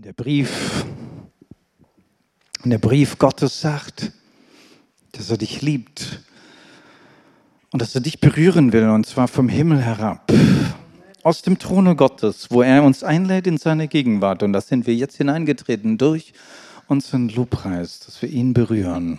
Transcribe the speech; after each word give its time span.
Und 0.00 0.06
der 0.06 0.12
Brief, 0.14 0.86
und 2.64 2.70
der 2.70 2.78
Brief 2.78 3.18
Gottes 3.18 3.60
sagt, 3.60 4.12
dass 5.12 5.28
er 5.28 5.36
dich 5.36 5.60
liebt 5.60 6.22
und 7.70 7.82
dass 7.82 7.94
er 7.94 8.00
dich 8.00 8.18
berühren 8.18 8.72
will, 8.72 8.88
und 8.88 9.04
zwar 9.04 9.28
vom 9.28 9.50
Himmel 9.50 9.82
herab, 9.82 10.32
aus 11.22 11.42
dem 11.42 11.58
Throne 11.58 11.96
Gottes, 11.96 12.50
wo 12.50 12.62
er 12.62 12.82
uns 12.82 13.04
einlädt 13.04 13.46
in 13.46 13.58
seine 13.58 13.88
Gegenwart. 13.88 14.42
Und 14.42 14.54
da 14.54 14.62
sind 14.62 14.86
wir 14.86 14.94
jetzt 14.94 15.18
hineingetreten 15.18 15.98
durch 15.98 16.32
unseren 16.86 17.28
Lobpreis, 17.28 18.00
dass 18.00 18.22
wir 18.22 18.30
ihn 18.30 18.54
berühren. 18.54 19.18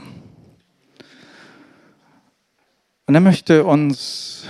Und 3.05 3.13
er 3.13 3.21
möchte 3.21 3.65
uns 3.65 4.45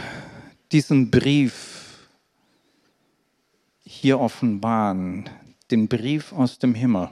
diesen 0.71 1.11
Brief 1.11 2.07
hier 3.83 4.17
offenbaren, 4.17 5.29
den 5.71 5.87
Brief 5.87 6.33
aus 6.33 6.59
dem 6.59 6.75
Himmel, 6.75 7.09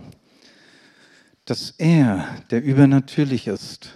dass 1.45 1.73
er, 1.77 2.27
der 2.52 2.63
übernatürlich 2.63 3.48
ist, 3.48 3.90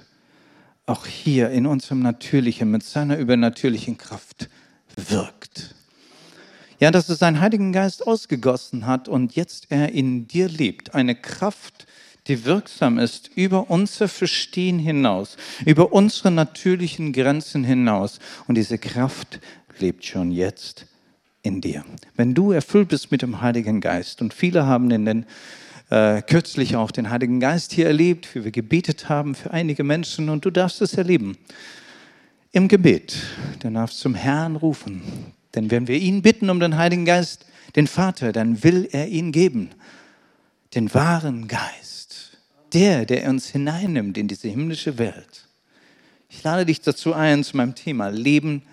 auch 0.85 1.05
hier 1.05 1.49
in 1.49 1.65
unserem 1.65 2.01
Natürlichen 2.01 2.71
mit 2.71 2.83
seiner 2.83 3.17
übernatürlichen 3.17 3.97
Kraft 3.97 4.49
wirkt. 4.95 5.75
Ja, 6.79 6.91
dass 6.91 7.07
er 7.09 7.15
seinen 7.15 7.39
Heiligen 7.39 7.71
Geist 7.71 8.05
ausgegossen 8.05 8.85
hat 8.85 9.07
und 9.07 9.35
jetzt 9.35 9.67
er 9.69 9.93
in 9.93 10.27
dir 10.27 10.49
lebt. 10.49 10.93
Eine 10.93 11.15
Kraft, 11.15 11.85
die 12.27 12.43
wirksam 12.45 12.99
ist 12.99 13.29
über 13.35 13.69
unser 13.69 14.07
Verstehen 14.07 14.79
hinaus, 14.79 15.37
über 15.65 15.93
unsere 15.93 16.31
natürlichen 16.31 17.13
Grenzen 17.13 17.63
hinaus. 17.63 18.19
Und 18.47 18.55
diese 18.55 18.77
Kraft 18.77 19.39
lebt 19.79 20.03
schon 20.05 20.31
jetzt 20.31 20.87
in 21.43 21.61
dir. 21.61 21.85
Wenn 22.15 22.33
du 22.33 22.51
erfüllt 22.51 22.87
bist 22.87 23.11
mit 23.11 23.21
dem 23.21 23.41
Heiligen 23.41 23.81
Geist, 23.81 24.21
und 24.21 24.33
viele 24.33 24.65
haben 24.65 24.89
in 24.89 25.05
den 25.05 25.25
äh, 25.89 26.21
kürzlich 26.21 26.75
auch 26.75 26.89
den 26.89 27.11
Heiligen 27.11 27.39
Geist 27.39 27.73
hier 27.73 27.85
erlebt, 27.85 28.33
wie 28.33 28.43
wir 28.43 28.51
gebetet 28.51 29.09
haben 29.09 29.35
für 29.35 29.51
einige 29.51 29.83
Menschen, 29.83 30.29
und 30.29 30.43
du 30.45 30.49
darfst 30.49 30.81
es 30.81 30.95
erleben. 30.95 31.37
Im 32.51 32.67
Gebet, 32.67 33.15
du 33.59 33.69
darfst 33.69 33.99
zum 33.99 34.15
Herrn 34.15 34.55
rufen, 34.55 35.01
denn 35.53 35.69
wenn 35.69 35.87
wir 35.87 35.97
ihn 35.97 36.21
bitten 36.21 36.49
um 36.49 36.59
den 36.59 36.77
Heiligen 36.77 37.05
Geist, 37.05 37.45
den 37.75 37.87
Vater, 37.87 38.31
dann 38.31 38.63
will 38.63 38.87
er 38.91 39.07
ihn 39.07 39.31
geben, 39.31 39.69
den 40.75 40.93
wahren 40.93 41.47
Geist, 41.47 42.37
der, 42.73 43.05
der 43.05 43.29
uns 43.29 43.47
hineinnimmt 43.49 44.17
in 44.17 44.27
diese 44.27 44.47
himmlische 44.47 44.97
Welt. 44.97 45.47
Ich 46.29 46.41
lade 46.43 46.65
dich 46.65 46.81
dazu 46.81 47.13
ein 47.13 47.43
zu 47.43 47.57
meinem 47.57 47.75
Thema 47.75 48.07
Leben 48.07 48.63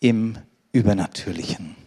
im 0.00 0.38
Übernatürlichen. 0.72 1.85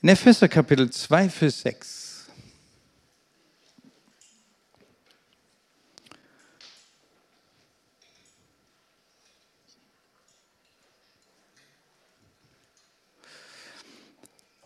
In 0.00 0.10
Epheser 0.10 0.46
Kapitel 0.46 0.88
2, 0.88 1.28
Vers 1.28 1.60
6. 1.62 2.26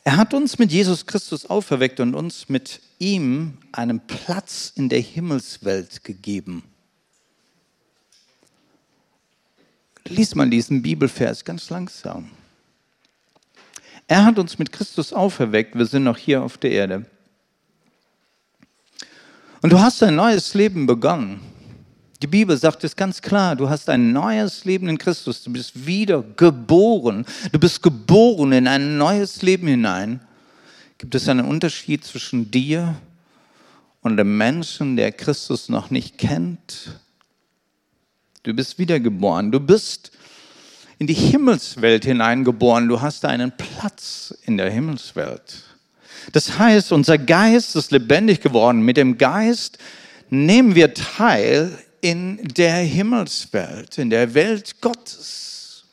Er 0.04 0.18
hat 0.18 0.34
uns 0.34 0.58
mit 0.58 0.70
Jesus 0.70 1.06
Christus 1.06 1.46
auferweckt 1.46 2.00
und 2.00 2.14
uns 2.14 2.50
mit 2.50 2.82
ihm 2.98 3.56
einen 3.72 4.06
Platz 4.06 4.70
in 4.74 4.90
der 4.90 5.00
Himmelswelt 5.00 6.04
gegeben. 6.04 6.62
Lies 10.04 10.34
mal 10.34 10.50
diesen 10.50 10.82
Bibelvers 10.82 11.42
ganz 11.42 11.70
langsam. 11.70 12.30
Er 14.06 14.24
hat 14.24 14.38
uns 14.38 14.58
mit 14.58 14.72
Christus 14.72 15.12
auferweckt, 15.12 15.76
wir 15.76 15.86
sind 15.86 16.04
noch 16.04 16.18
hier 16.18 16.42
auf 16.42 16.58
der 16.58 16.72
Erde. 16.72 17.06
Und 19.62 19.72
du 19.72 19.80
hast 19.80 20.02
ein 20.02 20.16
neues 20.16 20.54
Leben 20.54 20.86
begonnen. 20.86 21.40
Die 22.20 22.26
Bibel 22.26 22.56
sagt 22.56 22.84
es 22.84 22.94
ganz 22.94 23.20
klar, 23.20 23.56
du 23.56 23.68
hast 23.68 23.88
ein 23.88 24.12
neues 24.12 24.64
Leben 24.64 24.88
in 24.88 24.98
Christus, 24.98 25.42
du 25.42 25.52
bist 25.52 25.86
wieder 25.86 26.22
geboren, 26.22 27.24
du 27.50 27.58
bist 27.58 27.82
geboren 27.82 28.52
in 28.52 28.68
ein 28.68 28.96
neues 28.96 29.42
Leben 29.42 29.66
hinein. 29.66 30.20
Gibt 30.98 31.16
es 31.16 31.28
einen 31.28 31.46
Unterschied 31.46 32.04
zwischen 32.04 32.50
dir 32.50 32.94
und 34.02 34.16
dem 34.16 34.36
Menschen, 34.36 34.96
der 34.96 35.10
Christus 35.10 35.68
noch 35.68 35.90
nicht 35.90 36.16
kennt? 36.16 37.00
Du 38.44 38.54
bist 38.54 38.78
wiedergeboren, 38.78 39.50
du 39.50 39.58
bist 39.58 40.12
in 41.02 41.08
die 41.08 41.14
Himmelswelt 41.14 42.04
hineingeboren. 42.04 42.86
Du 42.86 43.00
hast 43.00 43.24
einen 43.24 43.50
Platz 43.50 44.32
in 44.44 44.56
der 44.56 44.70
Himmelswelt. 44.70 45.64
Das 46.30 46.60
heißt, 46.60 46.92
unser 46.92 47.18
Geist 47.18 47.74
ist 47.74 47.90
lebendig 47.90 48.40
geworden. 48.40 48.82
Mit 48.82 48.96
dem 48.96 49.18
Geist 49.18 49.78
nehmen 50.30 50.76
wir 50.76 50.94
teil 50.94 51.76
in 52.02 52.36
der 52.56 52.76
Himmelswelt, 52.76 53.98
in 53.98 54.10
der 54.10 54.32
Welt 54.34 54.80
Gottes. 54.80 55.86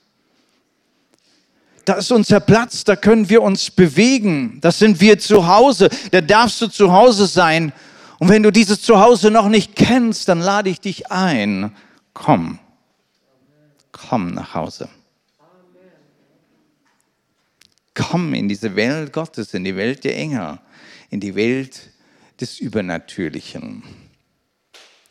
Da 1.86 1.96
ist 1.96 2.12
unser 2.12 2.40
Platz, 2.40 2.84
da 2.84 2.96
können 2.96 3.30
wir 3.30 3.42
uns 3.42 3.72
bewegen. 3.72 4.60
Da 4.62 4.72
sind 4.72 5.02
wir 5.02 5.18
zu 5.18 5.48
Hause. 5.48 5.90
Da 6.12 6.22
darfst 6.22 6.62
du 6.62 6.68
zu 6.68 6.92
Hause 6.92 7.26
sein. 7.26 7.74
Und 8.20 8.30
wenn 8.30 8.44
du 8.44 8.52
dieses 8.52 8.84
Zuhause 8.84 9.32
noch 9.32 9.50
nicht 9.50 9.76
kennst, 9.76 10.30
dann 10.30 10.40
lade 10.40 10.70
ich 10.70 10.80
dich 10.80 11.12
ein. 11.12 11.76
Komm, 12.14 12.60
komm 13.92 14.36
nach 14.36 14.54
Hause. 14.54 14.88
Komm 18.00 18.34
in 18.34 18.48
diese 18.48 18.76
Welt 18.78 19.12
Gottes, 19.12 19.54
in 19.54 19.66
die 19.66 19.76
Welt 19.76 20.06
der 20.06 20.16
Engel, 20.16 20.60
in 21.10 21.20
die 21.20 21.36
Welt 21.36 21.92
des 22.40 22.60
Übernatürlichen. 22.60 23.84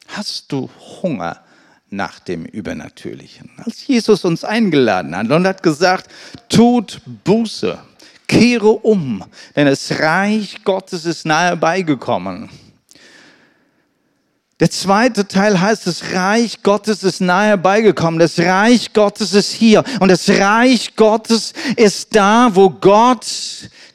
Hast 0.08 0.50
du 0.50 0.70
Hunger 1.02 1.44
nach 1.90 2.18
dem 2.18 2.46
Übernatürlichen? 2.46 3.50
Als 3.58 3.86
Jesus 3.86 4.24
uns 4.24 4.42
eingeladen 4.42 5.14
hat 5.14 5.30
und 5.30 5.46
hat 5.46 5.62
gesagt, 5.62 6.10
tut 6.48 7.02
Buße, 7.24 7.78
kehre 8.26 8.70
um, 8.70 9.22
denn 9.54 9.66
das 9.66 9.90
Reich 9.98 10.64
Gottes 10.64 11.04
ist 11.04 11.26
nahe 11.26 11.58
beigekommen. 11.58 12.48
Der 14.60 14.70
zweite 14.72 15.28
Teil 15.28 15.60
heißt, 15.60 15.86
das 15.86 16.12
Reich 16.12 16.64
Gottes 16.64 17.04
ist 17.04 17.20
nahe 17.20 17.56
beigekommen. 17.56 18.18
Das 18.18 18.40
Reich 18.40 18.92
Gottes 18.92 19.32
ist 19.32 19.52
hier. 19.52 19.84
Und 20.00 20.08
das 20.08 20.28
Reich 20.28 20.96
Gottes 20.96 21.52
ist 21.76 22.16
da, 22.16 22.50
wo 22.52 22.68
Gott 22.68 23.24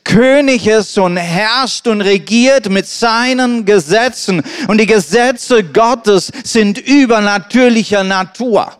König 0.06 0.68
ist 0.68 0.98
und 0.98 1.18
herrscht 1.18 1.86
und 1.88 2.00
regiert 2.02 2.70
mit 2.70 2.88
seinen 2.88 3.66
Gesetzen. 3.66 4.42
Und 4.68 4.80
die 4.80 4.86
Gesetze 4.86 5.66
Gottes 5.66 6.32
sind 6.46 6.78
übernatürlicher 6.78 8.04
Natur. 8.06 8.72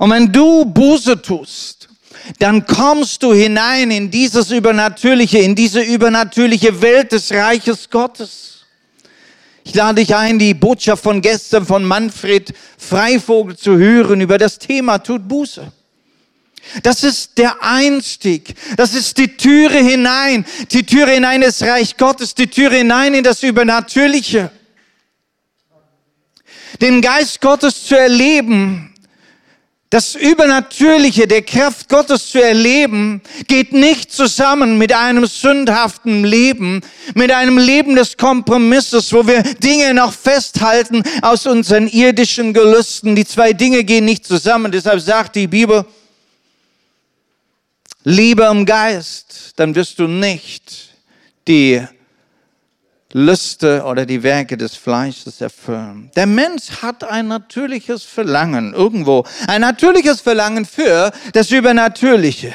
Und 0.00 0.10
wenn 0.10 0.32
du 0.32 0.64
Buße 0.64 1.22
tust, 1.22 1.88
dann 2.40 2.66
kommst 2.66 3.22
du 3.22 3.32
hinein 3.32 3.92
in 3.92 4.10
dieses 4.10 4.50
Übernatürliche, 4.50 5.38
in 5.38 5.54
diese 5.54 5.82
übernatürliche 5.82 6.82
Welt 6.82 7.12
des 7.12 7.30
Reiches 7.32 7.88
Gottes. 7.88 8.53
Ich 9.64 9.74
lade 9.74 10.02
dich 10.04 10.14
ein, 10.14 10.38
die 10.38 10.54
Botschaft 10.54 11.02
von 11.02 11.22
gestern 11.22 11.64
von 11.64 11.84
Manfred 11.84 12.52
Freivogel 12.78 13.56
zu 13.56 13.76
hören 13.78 14.20
über 14.20 14.36
das 14.36 14.58
Thema 14.58 14.98
Tut 14.98 15.26
Buße. 15.26 15.72
Das 16.82 17.02
ist 17.02 17.38
der 17.38 17.62
Einstieg. 17.62 18.54
Das 18.76 18.94
ist 18.94 19.18
die 19.18 19.36
Türe 19.36 19.78
hinein. 19.78 20.44
Die 20.70 20.84
Türe 20.84 21.12
hinein 21.12 21.42
ins 21.42 21.62
Reich 21.62 21.96
Gottes. 21.96 22.34
Die 22.34 22.46
Türe 22.46 22.76
hinein 22.76 23.14
in 23.14 23.24
das 23.24 23.42
Übernatürliche. 23.42 24.50
Den 26.80 27.00
Geist 27.00 27.40
Gottes 27.40 27.84
zu 27.84 27.96
erleben, 27.96 28.93
das 29.94 30.16
Übernatürliche 30.16 31.28
der 31.28 31.42
Kraft 31.42 31.88
Gottes 31.88 32.30
zu 32.30 32.42
erleben, 32.42 33.22
geht 33.46 33.72
nicht 33.72 34.10
zusammen 34.10 34.76
mit 34.76 34.92
einem 34.92 35.24
sündhaften 35.24 36.24
Leben, 36.24 36.80
mit 37.14 37.30
einem 37.30 37.58
Leben 37.58 37.94
des 37.94 38.16
Kompromisses, 38.16 39.12
wo 39.12 39.24
wir 39.24 39.44
Dinge 39.44 39.94
noch 39.94 40.12
festhalten 40.12 41.04
aus 41.22 41.46
unseren 41.46 41.86
irdischen 41.86 42.52
Gelüsten. 42.52 43.14
Die 43.14 43.24
zwei 43.24 43.52
Dinge 43.52 43.84
gehen 43.84 44.04
nicht 44.04 44.26
zusammen. 44.26 44.72
Deshalb 44.72 44.98
sagt 45.00 45.36
die 45.36 45.46
Bibel, 45.46 45.84
Liebe 48.02 48.42
im 48.50 48.66
Geist, 48.66 49.52
dann 49.54 49.76
wirst 49.76 50.00
du 50.00 50.08
nicht 50.08 50.88
die 51.46 51.80
Lüste 53.16 53.84
oder 53.84 54.06
die 54.06 54.24
Werke 54.24 54.56
des 54.56 54.74
Fleisches 54.74 55.40
erfüllen. 55.40 56.10
Der 56.16 56.26
Mensch 56.26 56.82
hat 56.82 57.04
ein 57.04 57.28
natürliches 57.28 58.02
Verlangen 58.02 58.74
irgendwo, 58.74 59.24
ein 59.46 59.60
natürliches 59.60 60.20
Verlangen 60.20 60.64
für 60.64 61.12
das 61.32 61.52
Übernatürliche. 61.52 62.52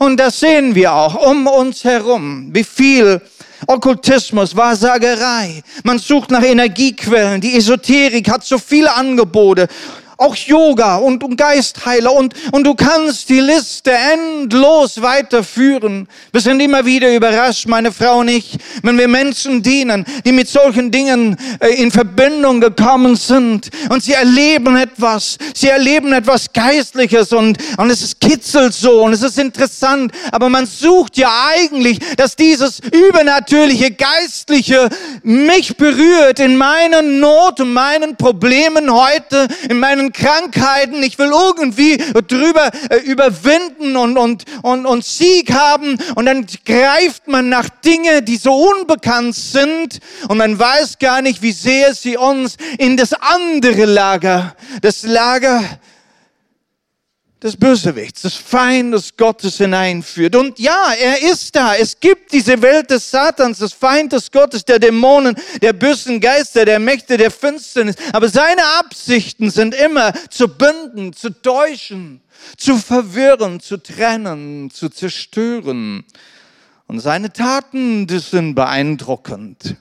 Und 0.00 0.18
das 0.18 0.40
sehen 0.40 0.74
wir 0.74 0.92
auch 0.92 1.30
um 1.30 1.46
uns 1.46 1.84
herum, 1.84 2.48
wie 2.52 2.64
viel 2.64 3.20
Okkultismus, 3.68 4.56
Wahrsagerei. 4.56 5.62
Man 5.84 6.00
sucht 6.00 6.32
nach 6.32 6.42
Energiequellen. 6.42 7.40
Die 7.40 7.56
Esoterik 7.56 8.28
hat 8.28 8.44
so 8.44 8.58
viele 8.58 8.92
Angebote 8.92 9.68
auch 10.20 10.36
Yoga 10.36 10.96
und, 10.96 11.24
und 11.24 11.36
Geistheiler. 11.36 12.12
Und, 12.12 12.34
und 12.52 12.64
du 12.64 12.74
kannst 12.74 13.30
die 13.30 13.40
Liste 13.40 13.90
endlos 13.90 15.00
weiterführen. 15.00 16.06
Wir 16.30 16.42
sind 16.42 16.60
immer 16.60 16.84
wieder 16.84 17.14
überrascht, 17.14 17.66
meine 17.66 17.90
Frau 17.90 18.18
und 18.18 18.28
ich, 18.28 18.58
wenn 18.82 18.98
wir 18.98 19.08
Menschen 19.08 19.62
dienen, 19.62 20.04
die 20.26 20.32
mit 20.32 20.46
solchen 20.46 20.90
Dingen 20.90 21.38
äh, 21.60 21.68
in 21.82 21.90
Verbindung 21.90 22.60
gekommen 22.60 23.16
sind. 23.16 23.70
Und 23.88 24.02
sie 24.02 24.12
erleben 24.12 24.76
etwas, 24.76 25.38
sie 25.54 25.68
erleben 25.68 26.12
etwas 26.12 26.52
Geistliches 26.52 27.32
und, 27.32 27.56
und 27.78 27.88
es 27.88 28.02
ist 28.02 28.20
kitzelt 28.20 28.74
so 28.74 29.04
und 29.04 29.14
es 29.14 29.22
ist 29.22 29.38
interessant, 29.38 30.12
aber 30.32 30.50
man 30.50 30.66
sucht 30.66 31.16
ja 31.16 31.30
eigentlich, 31.48 31.98
dass 32.16 32.36
dieses 32.36 32.80
übernatürliche, 32.80 33.90
geistliche 33.92 34.90
mich 35.22 35.78
berührt 35.78 36.40
in 36.40 36.56
meinen 36.56 37.20
Not 37.20 37.60
und 37.60 37.72
meinen 37.72 38.16
Problemen 38.16 38.92
heute, 38.92 39.48
in 39.70 39.78
meinen 39.78 40.09
Krankheiten. 40.12 41.02
Ich 41.02 41.18
will 41.18 41.30
irgendwie 41.32 41.96
drüber 42.26 42.70
äh, 42.90 42.98
überwinden 42.98 43.96
und, 43.96 44.16
und, 44.16 44.44
und, 44.62 44.86
und 44.86 45.04
Sieg 45.04 45.52
haben. 45.52 45.98
Und 46.14 46.26
dann 46.26 46.46
greift 46.64 47.28
man 47.28 47.48
nach 47.48 47.68
Dinge, 47.68 48.22
die 48.22 48.36
so 48.36 48.54
unbekannt 48.54 49.34
sind. 49.34 50.00
Und 50.28 50.38
man 50.38 50.58
weiß 50.58 50.98
gar 50.98 51.22
nicht, 51.22 51.42
wie 51.42 51.52
sehr 51.52 51.94
sie 51.94 52.16
uns 52.16 52.56
in 52.78 52.96
das 52.96 53.12
andere 53.12 53.84
Lager, 53.84 54.54
das 54.82 55.02
Lager 55.02 55.62
des 57.42 57.56
Bösewichts, 57.56 58.22
des 58.22 58.34
Feindes 58.34 59.16
Gottes 59.16 59.56
hineinführt. 59.56 60.36
Und 60.36 60.58
ja, 60.58 60.92
er 60.92 61.22
ist 61.22 61.56
da. 61.56 61.74
Es 61.74 61.98
gibt 61.98 62.32
diese 62.32 62.60
Welt 62.60 62.90
des 62.90 63.10
Satans, 63.10 63.58
des 63.58 63.72
Feindes 63.72 64.30
Gottes, 64.30 64.64
der 64.64 64.78
Dämonen, 64.78 65.34
der 65.62 65.72
bösen 65.72 66.20
Geister, 66.20 66.64
der 66.64 66.78
Mächte 66.78 67.16
der 67.16 67.30
Finsternis. 67.30 67.96
Aber 68.12 68.28
seine 68.28 68.62
Absichten 68.78 69.50
sind 69.50 69.74
immer 69.74 70.12
zu 70.28 70.48
bünden, 70.48 71.14
zu 71.14 71.30
täuschen, 71.30 72.20
zu 72.58 72.76
verwirren, 72.76 73.60
zu 73.60 73.78
trennen, 73.78 74.70
zu 74.70 74.90
zerstören. 74.90 76.04
Und 76.86 77.00
seine 77.00 77.32
Taten, 77.32 78.06
die 78.06 78.18
sind 78.18 78.54
beeindruckend. 78.54 79.76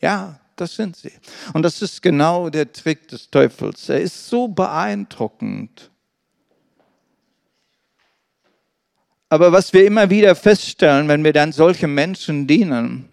Ja, 0.00 0.38
das 0.54 0.76
sind 0.76 0.96
sie. 0.96 1.12
Und 1.54 1.62
das 1.62 1.82
ist 1.82 2.02
genau 2.02 2.50
der 2.50 2.72
Trick 2.72 3.08
des 3.08 3.30
Teufels. 3.30 3.88
Er 3.88 4.00
ist 4.00 4.28
so 4.28 4.46
beeindruckend. 4.46 5.91
Aber 9.32 9.50
was 9.50 9.72
wir 9.72 9.86
immer 9.86 10.10
wieder 10.10 10.34
feststellen, 10.34 11.08
wenn 11.08 11.24
wir 11.24 11.32
dann 11.32 11.52
solche 11.52 11.86
Menschen 11.86 12.46
dienen, 12.46 13.08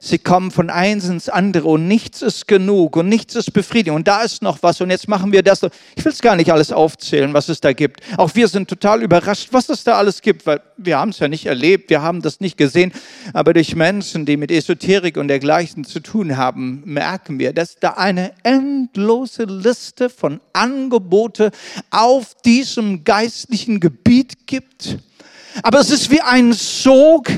sie 0.00 0.16
kommen 0.16 0.50
von 0.50 0.70
eins 0.70 1.06
ins 1.10 1.28
andere 1.28 1.68
und 1.68 1.86
nichts 1.86 2.22
ist 2.22 2.48
genug 2.48 2.96
und 2.96 3.10
nichts 3.10 3.34
ist 3.34 3.52
befriedigend 3.52 3.94
und 3.94 4.08
da 4.08 4.22
ist 4.22 4.40
noch 4.40 4.62
was 4.62 4.80
und 4.80 4.88
jetzt 4.88 5.06
machen 5.06 5.32
wir 5.32 5.42
das. 5.42 5.60
Ich 5.96 6.02
will 6.02 6.12
es 6.12 6.22
gar 6.22 6.34
nicht 6.34 6.50
alles 6.50 6.72
aufzählen, 6.72 7.34
was 7.34 7.50
es 7.50 7.60
da 7.60 7.74
gibt. 7.74 8.00
Auch 8.16 8.34
wir 8.34 8.48
sind 8.48 8.68
total 8.68 9.02
überrascht, 9.02 9.48
was 9.50 9.68
es 9.68 9.84
da 9.84 9.98
alles 9.98 10.22
gibt, 10.22 10.46
weil 10.46 10.62
wir 10.78 10.98
haben 10.98 11.10
es 11.10 11.18
ja 11.18 11.28
nicht 11.28 11.44
erlebt, 11.44 11.90
wir 11.90 12.00
haben 12.00 12.22
das 12.22 12.40
nicht 12.40 12.56
gesehen. 12.56 12.90
Aber 13.34 13.52
durch 13.52 13.76
Menschen, 13.76 14.24
die 14.24 14.38
mit 14.38 14.50
Esoterik 14.50 15.18
und 15.18 15.28
dergleichen 15.28 15.84
zu 15.84 16.00
tun 16.00 16.38
haben, 16.38 16.80
merken 16.86 17.38
wir, 17.38 17.52
dass 17.52 17.76
da 17.78 17.90
eine 17.90 18.32
endlose 18.44 19.44
Liste 19.44 20.08
von 20.08 20.40
Angebote 20.54 21.50
auf 21.90 22.34
diesem 22.46 23.04
geistlichen 23.04 23.78
Gebiet 23.78 24.46
gibt 24.46 25.00
aber 25.62 25.80
es 25.80 25.90
ist 25.90 26.10
wie 26.10 26.20
ein 26.20 26.52
Sog, 26.52 27.28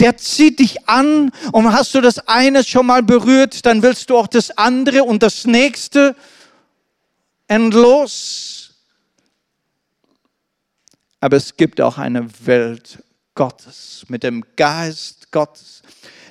der 0.00 0.16
zieht 0.16 0.60
dich 0.60 0.88
an 0.88 1.30
und 1.52 1.72
hast 1.72 1.94
du 1.94 2.00
das 2.00 2.18
eine 2.28 2.64
schon 2.64 2.86
mal 2.86 3.02
berührt, 3.02 3.66
dann 3.66 3.82
willst 3.82 4.10
du 4.10 4.16
auch 4.16 4.28
das 4.28 4.56
andere 4.56 5.04
und 5.04 5.22
das 5.22 5.44
nächste 5.44 6.14
endlos. 7.48 8.70
Aber 11.20 11.36
es 11.36 11.56
gibt 11.56 11.80
auch 11.80 11.98
eine 11.98 12.28
Welt 12.46 13.02
Gottes 13.34 14.04
mit 14.08 14.22
dem 14.22 14.44
Geist 14.56 15.32
Gottes. 15.32 15.82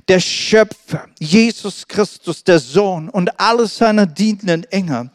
Der 0.07 0.19
Schöpfer, 0.19 1.07
Jesus 1.19 1.87
Christus, 1.87 2.43
der 2.43 2.59
Sohn 2.59 3.09
und 3.09 3.39
alle 3.39 3.67
seine 3.67 4.07
dienenden 4.07 4.63
Engel. 4.65 5.11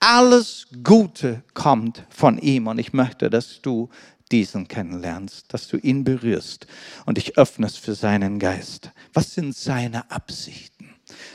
Alles 0.00 0.66
Gute 0.82 1.44
kommt 1.54 2.04
von 2.10 2.38
ihm 2.38 2.66
und 2.66 2.78
ich 2.78 2.92
möchte, 2.92 3.30
dass 3.30 3.60
du 3.62 3.88
diesen 4.32 4.66
kennenlernst, 4.66 5.52
dass 5.52 5.68
du 5.68 5.76
ihn 5.76 6.04
berührst 6.04 6.66
und 7.06 7.18
dich 7.18 7.38
öffnest 7.38 7.78
für 7.78 7.94
seinen 7.94 8.38
Geist. 8.38 8.90
Was 9.12 9.34
sind 9.34 9.54
seine 9.54 10.10
Absichten? 10.10 10.88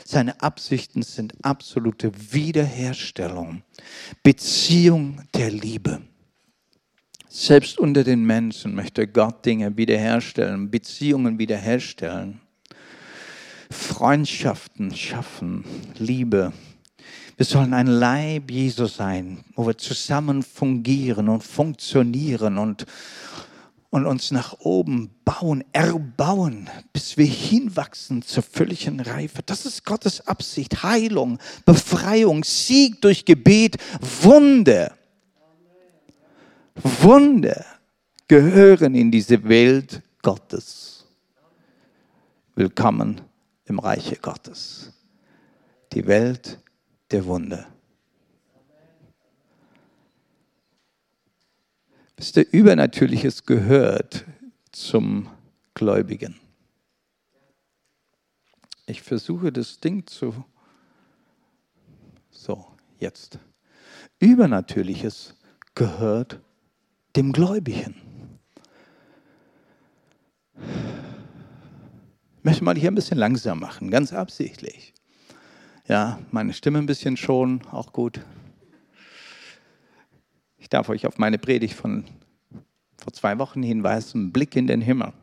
Seine 0.04 0.42
Absichten 0.42 1.02
sind 1.02 1.34
absolute 1.42 2.10
Wiederherstellung, 2.32 3.62
Beziehung 4.22 5.22
der 5.34 5.50
Liebe. 5.50 6.02
Selbst 7.28 7.78
unter 7.78 8.04
den 8.04 8.24
Menschen 8.24 8.74
möchte 8.74 9.06
Gott 9.06 9.44
Dinge 9.46 9.76
wiederherstellen, 9.76 10.70
Beziehungen 10.70 11.38
wiederherstellen, 11.38 12.40
Freundschaften 13.70 14.94
schaffen, 14.96 15.64
Liebe, 15.98 16.52
wir 17.38 17.46
sollen 17.46 17.72
ein 17.72 17.86
Leib 17.86 18.50
Jesus 18.50 18.96
sein, 18.96 19.44
wo 19.54 19.64
wir 19.64 19.78
zusammen 19.78 20.42
fungieren 20.42 21.28
und 21.28 21.44
funktionieren 21.44 22.58
und, 22.58 22.84
und 23.90 24.06
uns 24.06 24.32
nach 24.32 24.58
oben 24.58 25.10
bauen, 25.24 25.62
erbauen, 25.72 26.68
bis 26.92 27.16
wir 27.16 27.26
hinwachsen 27.26 28.22
zur 28.22 28.42
völligen 28.42 28.98
Reife. 28.98 29.42
Das 29.46 29.66
ist 29.66 29.84
Gottes 29.84 30.26
Absicht. 30.26 30.82
Heilung, 30.82 31.38
Befreiung, 31.64 32.42
Sieg 32.42 33.00
durch 33.02 33.24
Gebet, 33.24 33.76
Wunder. 34.22 34.96
Wunder 37.02 37.64
gehören 38.26 38.96
in 38.96 39.12
diese 39.12 39.48
Welt 39.48 40.02
Gottes. 40.22 41.06
Willkommen 42.56 43.20
im 43.66 43.78
Reiche 43.78 44.16
Gottes. 44.16 44.92
Die 45.92 46.04
Welt 46.04 46.58
der 47.10 47.24
Wunder. 47.26 47.66
Wisst 52.16 52.36
ihr, 52.36 52.46
Übernatürliches 52.50 53.44
gehört 53.44 54.24
zum 54.72 55.30
Gläubigen. 55.74 56.40
Ich 58.86 59.02
versuche 59.02 59.52
das 59.52 59.80
Ding 59.80 60.06
zu... 60.06 60.44
So, 62.30 62.66
jetzt. 62.98 63.38
Übernatürliches 64.18 65.36
gehört 65.74 66.40
dem 67.14 67.32
Gläubigen. 67.32 67.94
Ich 70.56 72.44
möchte 72.44 72.64
mal 72.64 72.76
hier 72.76 72.90
ein 72.90 72.94
bisschen 72.94 73.18
langsam 73.18 73.60
machen, 73.60 73.90
ganz 73.90 74.12
absichtlich. 74.12 74.94
Ja, 75.88 76.18
meine 76.32 76.52
Stimme 76.52 76.78
ein 76.80 76.84
bisschen 76.84 77.16
schon, 77.16 77.62
auch 77.70 77.94
gut. 77.94 78.20
Ich 80.58 80.68
darf 80.68 80.90
euch 80.90 81.06
auf 81.06 81.16
meine 81.16 81.38
Predigt 81.38 81.72
von 81.72 82.04
vor 82.98 83.14
zwei 83.14 83.38
Wochen 83.38 83.62
hinweisen, 83.62 84.30
Blick 84.30 84.54
in 84.54 84.66
den 84.66 84.82
Himmel. 84.82 85.14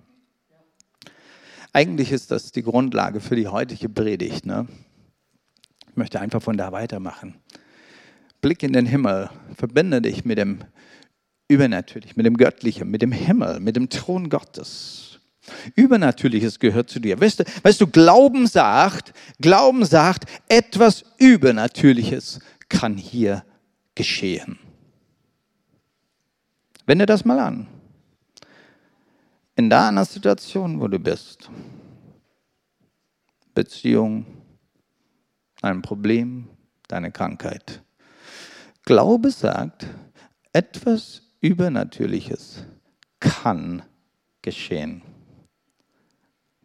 Eigentlich 1.72 2.12
ist 2.12 2.32
das 2.32 2.52
die 2.52 2.64
Grundlage 2.64 3.22
für 3.22 3.36
die 3.36 3.48
heutige 3.48 3.90
Predigt. 3.90 4.48
Ne? 4.48 4.68
Ich 5.88 5.96
möchte 5.98 6.20
einfach 6.20 6.42
von 6.42 6.58
da 6.58 6.72
weitermachen. 6.72 7.36
Blick 8.42 8.64
in 8.64 8.74
den 8.74 8.88
Himmel, 8.88 9.30
verbinde 9.56 10.02
dich 10.02 10.26
mit 10.26 10.40
dem 10.40 10.64
Übernatürlichen, 11.48 12.18
mit 12.18 12.26
dem 12.26 12.38
Göttlichen, 12.38 12.90
mit 12.90 13.04
dem 13.04 13.12
Himmel, 13.12 13.60
mit 13.60 13.76
dem 13.76 13.90
Thron 13.90 14.30
Gottes. 14.30 15.15
Übernatürliches 15.76 16.60
gehört 16.60 16.90
zu 16.90 17.00
dir. 17.00 17.20
Weißt 17.20 17.40
du, 17.40 17.44
weißt 17.64 17.82
du, 17.82 17.88
Glauben 17.88 18.48
sagt, 18.48 19.14
Glauben 19.40 19.86
sagt, 19.86 20.26
etwas 20.48 21.04
Übernatürliches 21.18 22.40
kann 22.70 22.98
hier 22.98 23.44
geschehen. 23.94 24.60
Wende 26.86 27.06
das 27.06 27.26
mal 27.26 27.40
an. 27.40 27.68
In 29.56 29.70
deiner 29.70 30.06
Situation, 30.06 30.80
wo 30.82 30.88
du 30.88 31.00
bist, 31.00 31.50
Beziehung, 33.54 34.26
ein 35.62 35.82
Problem, 35.82 36.50
deine 36.88 37.12
Krankheit. 37.12 37.82
Glaube 38.84 39.32
sagt, 39.32 39.88
etwas 40.52 41.22
Übernatürliches 41.40 42.66
kann 43.20 43.82
geschehen 44.42 45.02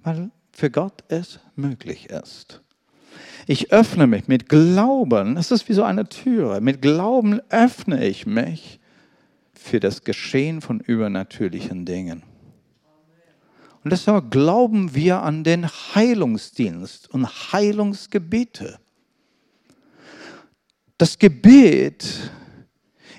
weil 0.03 0.31
für 0.53 0.71
Gott 0.71 1.05
es 1.09 1.41
möglich 1.57 2.11
ist. 2.11 2.63
Ich 3.47 3.73
öffne 3.73 4.07
mich 4.07 4.29
mit 4.29 4.49
Glauben, 4.49 5.37
es 5.37 5.51
ist 5.51 5.69
wie 5.69 5.73
so 5.73 5.83
eine 5.83 6.09
Türe, 6.09 6.61
mit 6.61 6.83
Glauben 6.83 7.41
öffne 7.49 8.07
ich 8.07 8.27
mich 8.27 8.79
für 9.55 9.81
das 9.81 10.05
Geschehen 10.05 10.61
von 10.61 10.81
übernatürlichen 10.81 11.85
Dingen. 11.85 12.23
Und 13.83 13.93
deshalb 13.93 14.31
glauben 14.31 14.95
wir 14.95 15.23
an 15.23 15.43
den 15.43 15.67
Heilungsdienst 15.67 17.11
und 17.11 17.27
Heilungsgebete. 17.53 18.79
Das 20.99 21.19
Gebet 21.19 22.07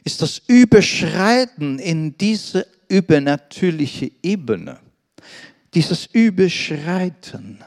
ist 0.03 0.21
das 0.21 0.39
Überschreiten 0.47 1.79
in 1.79 2.15
diese 2.17 2.67
übernatürliche 2.89 4.11
Ebene. 4.21 4.79
Dieses 5.73 6.05
Überschreiten 6.05 7.63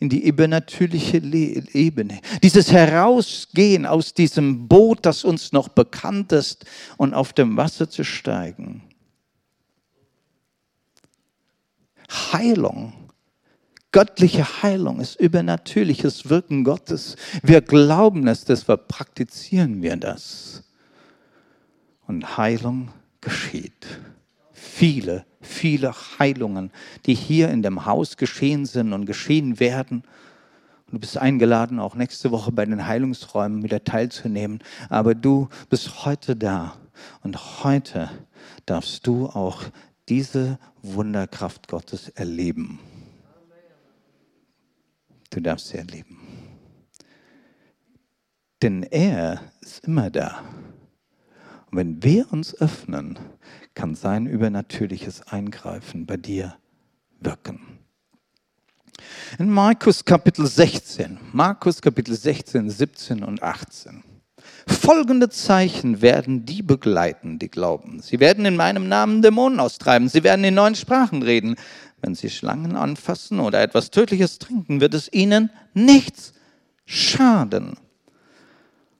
in 0.00 0.08
die 0.08 0.26
übernatürliche 0.26 1.18
Ebene. 1.18 2.20
Dieses 2.42 2.72
Herausgehen 2.72 3.84
aus 3.84 4.14
diesem 4.14 4.66
Boot, 4.66 5.00
das 5.02 5.24
uns 5.24 5.52
noch 5.52 5.68
bekannt 5.68 6.32
ist, 6.32 6.64
und 6.96 7.12
auf 7.12 7.34
dem 7.34 7.56
Wasser 7.56 7.88
zu 7.88 8.02
steigen. 8.02 8.82
Heilung, 12.32 12.94
göttliche 13.92 14.62
Heilung 14.62 15.00
ist 15.00 15.20
übernatürliches 15.20 16.30
Wirken 16.30 16.64
Gottes. 16.64 17.16
Wir 17.42 17.60
glauben 17.60 18.26
es, 18.26 18.44
deshalb 18.44 18.88
praktizieren 18.88 19.82
wir 19.82 19.96
das. 19.96 20.64
Und 22.06 22.38
Heilung 22.38 22.88
geschieht. 23.20 23.86
Viele 24.52 25.26
viele 25.40 25.92
Heilungen, 26.18 26.70
die 27.06 27.14
hier 27.14 27.48
in 27.48 27.62
dem 27.62 27.86
Haus 27.86 28.16
geschehen 28.16 28.66
sind 28.66 28.92
und 28.92 29.06
geschehen 29.06 29.58
werden. 29.60 30.02
Und 30.86 30.94
du 30.94 30.98
bist 30.98 31.16
eingeladen, 31.16 31.78
auch 31.78 31.94
nächste 31.94 32.30
Woche 32.30 32.52
bei 32.52 32.64
den 32.64 32.86
Heilungsräumen 32.86 33.62
wieder 33.62 33.84
teilzunehmen. 33.84 34.60
Aber 34.88 35.14
du 35.14 35.48
bist 35.68 36.04
heute 36.04 36.36
da 36.36 36.76
und 37.22 37.64
heute 37.64 38.10
darfst 38.66 39.06
du 39.06 39.26
auch 39.26 39.62
diese 40.08 40.58
Wunderkraft 40.82 41.68
Gottes 41.68 42.08
erleben. 42.08 42.80
Du 45.30 45.40
darfst 45.40 45.68
sie 45.68 45.78
erleben. 45.78 46.18
Denn 48.62 48.82
er 48.82 49.40
ist 49.60 49.84
immer 49.84 50.10
da. 50.10 50.42
Und 51.70 51.78
wenn 51.78 52.02
wir 52.02 52.32
uns 52.32 52.54
öffnen, 52.60 53.18
kann 53.74 53.94
sein 53.94 54.26
übernatürliches 54.26 55.28
Eingreifen 55.28 56.06
bei 56.06 56.16
dir 56.16 56.56
wirken. 57.20 57.78
In 59.38 59.50
Markus 59.50 60.04
Kapitel 60.04 60.46
16, 60.46 61.18
Markus 61.32 61.80
Kapitel 61.80 62.14
16, 62.14 62.68
17 62.68 63.22
und 63.22 63.42
18. 63.42 64.02
Folgende 64.66 65.28
Zeichen 65.30 66.02
werden 66.02 66.44
die 66.44 66.62
begleiten, 66.62 67.38
die 67.38 67.50
glauben. 67.50 68.00
Sie 68.00 68.20
werden 68.20 68.44
in 68.44 68.56
meinem 68.56 68.88
Namen 68.88 69.22
Dämonen 69.22 69.60
austreiben. 69.60 70.08
Sie 70.08 70.24
werden 70.24 70.44
in 70.44 70.54
neuen 70.54 70.74
Sprachen 70.74 71.22
reden. 71.22 71.56
Wenn 72.02 72.14
sie 72.14 72.30
Schlangen 72.30 72.76
anfassen 72.76 73.40
oder 73.40 73.62
etwas 73.62 73.90
Tödliches 73.90 74.38
trinken, 74.38 74.80
wird 74.80 74.94
es 74.94 75.12
ihnen 75.12 75.50
nichts 75.74 76.32
schaden. 76.86 77.76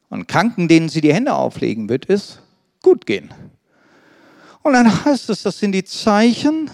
Und 0.09 0.29
Kranken, 0.29 0.69
denen 0.69 0.89
sie 0.89 1.01
die 1.01 1.15
Hände 1.15 1.35
auflegen, 1.35 1.89
wird 1.89 2.11
es 2.11 2.41
gut 2.83 3.07
gehen. 3.07 3.33
Und 4.63 4.75
dann 4.75 5.05
heißt 5.05 5.31
es, 5.31 5.43
das 5.43 5.59
sind 5.59 5.73
die 5.73 5.85
Zeichen, 5.85 6.71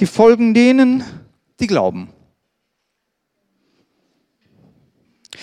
die 0.00 0.06
folgen 0.06 0.54
denen, 0.54 1.04
die 1.60 1.66
glauben. 1.66 2.08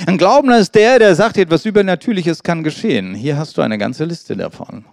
Ein 0.07 0.17
Glaubender 0.17 0.57
ist 0.57 0.73
der, 0.73 0.99
der 0.99 1.15
sagt, 1.15 1.37
etwas 1.37 1.65
Übernatürliches 1.65 2.41
kann 2.41 2.63
geschehen. 2.63 3.13
Hier 3.13 3.37
hast 3.37 3.57
du 3.57 3.61
eine 3.61 3.77
ganze 3.77 4.05
Liste 4.05 4.35
davon. 4.35 4.85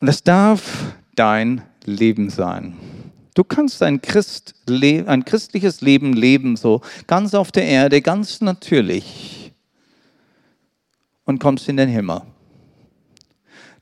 Und 0.00 0.08
es 0.08 0.22
darf 0.22 0.94
dein 1.14 1.62
Leben 1.84 2.30
sein. 2.30 2.76
Du 3.34 3.42
kannst 3.42 3.82
ein, 3.82 4.00
Christ, 4.00 4.54
ein 4.68 5.24
christliches 5.24 5.80
Leben 5.80 6.12
leben, 6.12 6.56
so 6.56 6.80
ganz 7.06 7.34
auf 7.34 7.50
der 7.50 7.64
Erde, 7.64 8.00
ganz 8.00 8.40
natürlich 8.40 9.52
und 11.24 11.40
kommst 11.40 11.68
in 11.68 11.76
den 11.76 11.88
Himmel. 11.88 12.22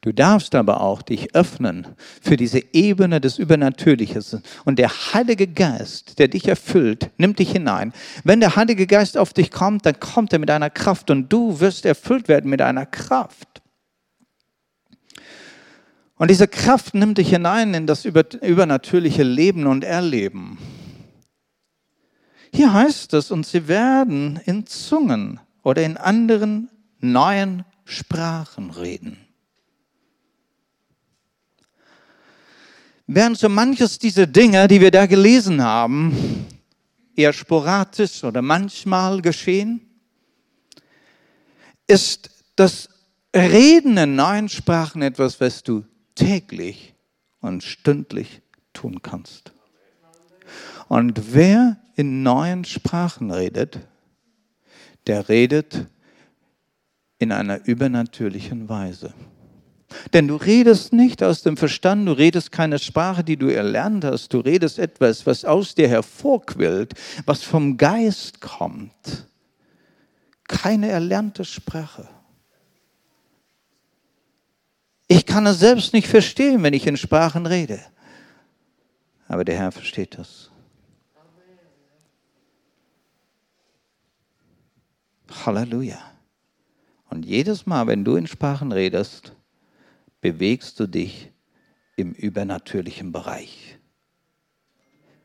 Du 0.02 0.12
darfst 0.12 0.56
aber 0.56 0.80
auch 0.80 1.00
dich 1.00 1.32
öffnen 1.36 1.86
für 2.20 2.36
diese 2.36 2.60
Ebene 2.74 3.20
des 3.20 3.38
Übernatürlichen. 3.38 4.42
Und 4.64 4.80
der 4.80 4.90
Heilige 5.14 5.46
Geist, 5.46 6.18
der 6.18 6.26
dich 6.26 6.48
erfüllt, 6.48 7.10
nimmt 7.18 7.38
dich 7.38 7.52
hinein. 7.52 7.92
Wenn 8.24 8.40
der 8.40 8.56
Heilige 8.56 8.88
Geist 8.88 9.16
auf 9.16 9.32
dich 9.32 9.52
kommt, 9.52 9.86
dann 9.86 10.00
kommt 10.00 10.32
er 10.32 10.40
mit 10.40 10.50
einer 10.50 10.70
Kraft 10.70 11.10
und 11.10 11.32
du 11.32 11.60
wirst 11.60 11.86
erfüllt 11.86 12.26
werden 12.26 12.50
mit 12.50 12.60
einer 12.60 12.84
Kraft. 12.84 13.62
Und 16.16 16.30
diese 16.30 16.48
Kraft 16.48 16.94
nimmt 16.94 17.18
dich 17.18 17.30
hinein 17.30 17.72
in 17.72 17.86
das 17.86 18.04
übernatürliche 18.04 19.22
Leben 19.22 19.68
und 19.68 19.84
Erleben. 19.84 20.58
Hier 22.52 22.72
heißt 22.72 23.14
es, 23.14 23.30
und 23.30 23.46
sie 23.46 23.68
werden 23.68 24.40
in 24.46 24.66
Zungen 24.66 25.38
oder 25.62 25.84
in 25.84 25.96
anderen 25.96 26.70
neuen 26.98 27.64
Sprachen 27.84 28.70
reden. 28.70 29.21
Während 33.14 33.36
so 33.36 33.50
manches 33.50 33.98
dieser 33.98 34.26
Dinge, 34.26 34.66
die 34.68 34.80
wir 34.80 34.90
da 34.90 35.04
gelesen 35.04 35.60
haben, 35.60 36.46
eher 37.14 37.34
sporadisch 37.34 38.24
oder 38.24 38.40
manchmal 38.40 39.20
geschehen, 39.20 39.82
ist 41.86 42.30
das 42.56 42.88
Reden 43.36 43.98
in 43.98 44.14
neuen 44.14 44.48
Sprachen 44.48 45.02
etwas, 45.02 45.42
was 45.42 45.62
du 45.62 45.84
täglich 46.14 46.94
und 47.42 47.62
stündlich 47.62 48.40
tun 48.72 49.02
kannst. 49.02 49.52
Und 50.88 51.34
wer 51.34 51.76
in 51.96 52.22
neuen 52.22 52.64
Sprachen 52.64 53.30
redet, 53.30 53.78
der 55.06 55.28
redet 55.28 55.86
in 57.18 57.30
einer 57.30 57.66
übernatürlichen 57.66 58.70
Weise. 58.70 59.12
Denn 60.12 60.28
du 60.28 60.36
redest 60.36 60.92
nicht 60.92 61.22
aus 61.22 61.42
dem 61.42 61.56
Verstand, 61.56 62.06
du 62.06 62.12
redest 62.12 62.52
keine 62.52 62.78
Sprache, 62.78 63.24
die 63.24 63.36
du 63.36 63.48
erlernt 63.48 64.04
hast, 64.04 64.32
du 64.32 64.40
redest 64.40 64.78
etwas, 64.78 65.26
was 65.26 65.44
aus 65.44 65.74
dir 65.74 65.88
hervorquillt, 65.88 66.94
was 67.26 67.42
vom 67.42 67.76
Geist 67.76 68.40
kommt. 68.40 69.26
Keine 70.48 70.88
erlernte 70.88 71.44
Sprache. 71.44 72.08
Ich 75.08 75.26
kann 75.26 75.46
es 75.46 75.58
selbst 75.58 75.92
nicht 75.92 76.08
verstehen, 76.08 76.62
wenn 76.62 76.72
ich 76.72 76.86
in 76.86 76.96
Sprachen 76.96 77.46
rede. 77.46 77.80
Aber 79.28 79.44
der 79.44 79.56
Herr 79.56 79.72
versteht 79.72 80.18
das. 80.18 80.50
Halleluja. 85.46 85.98
Und 87.10 87.26
jedes 87.26 87.66
Mal, 87.66 87.86
wenn 87.86 88.04
du 88.04 88.16
in 88.16 88.26
Sprachen 88.26 88.72
redest, 88.72 89.34
bewegst 90.22 90.80
du 90.80 90.86
dich 90.86 91.30
im 91.96 92.12
übernatürlichen 92.12 93.12
Bereich. 93.12 93.78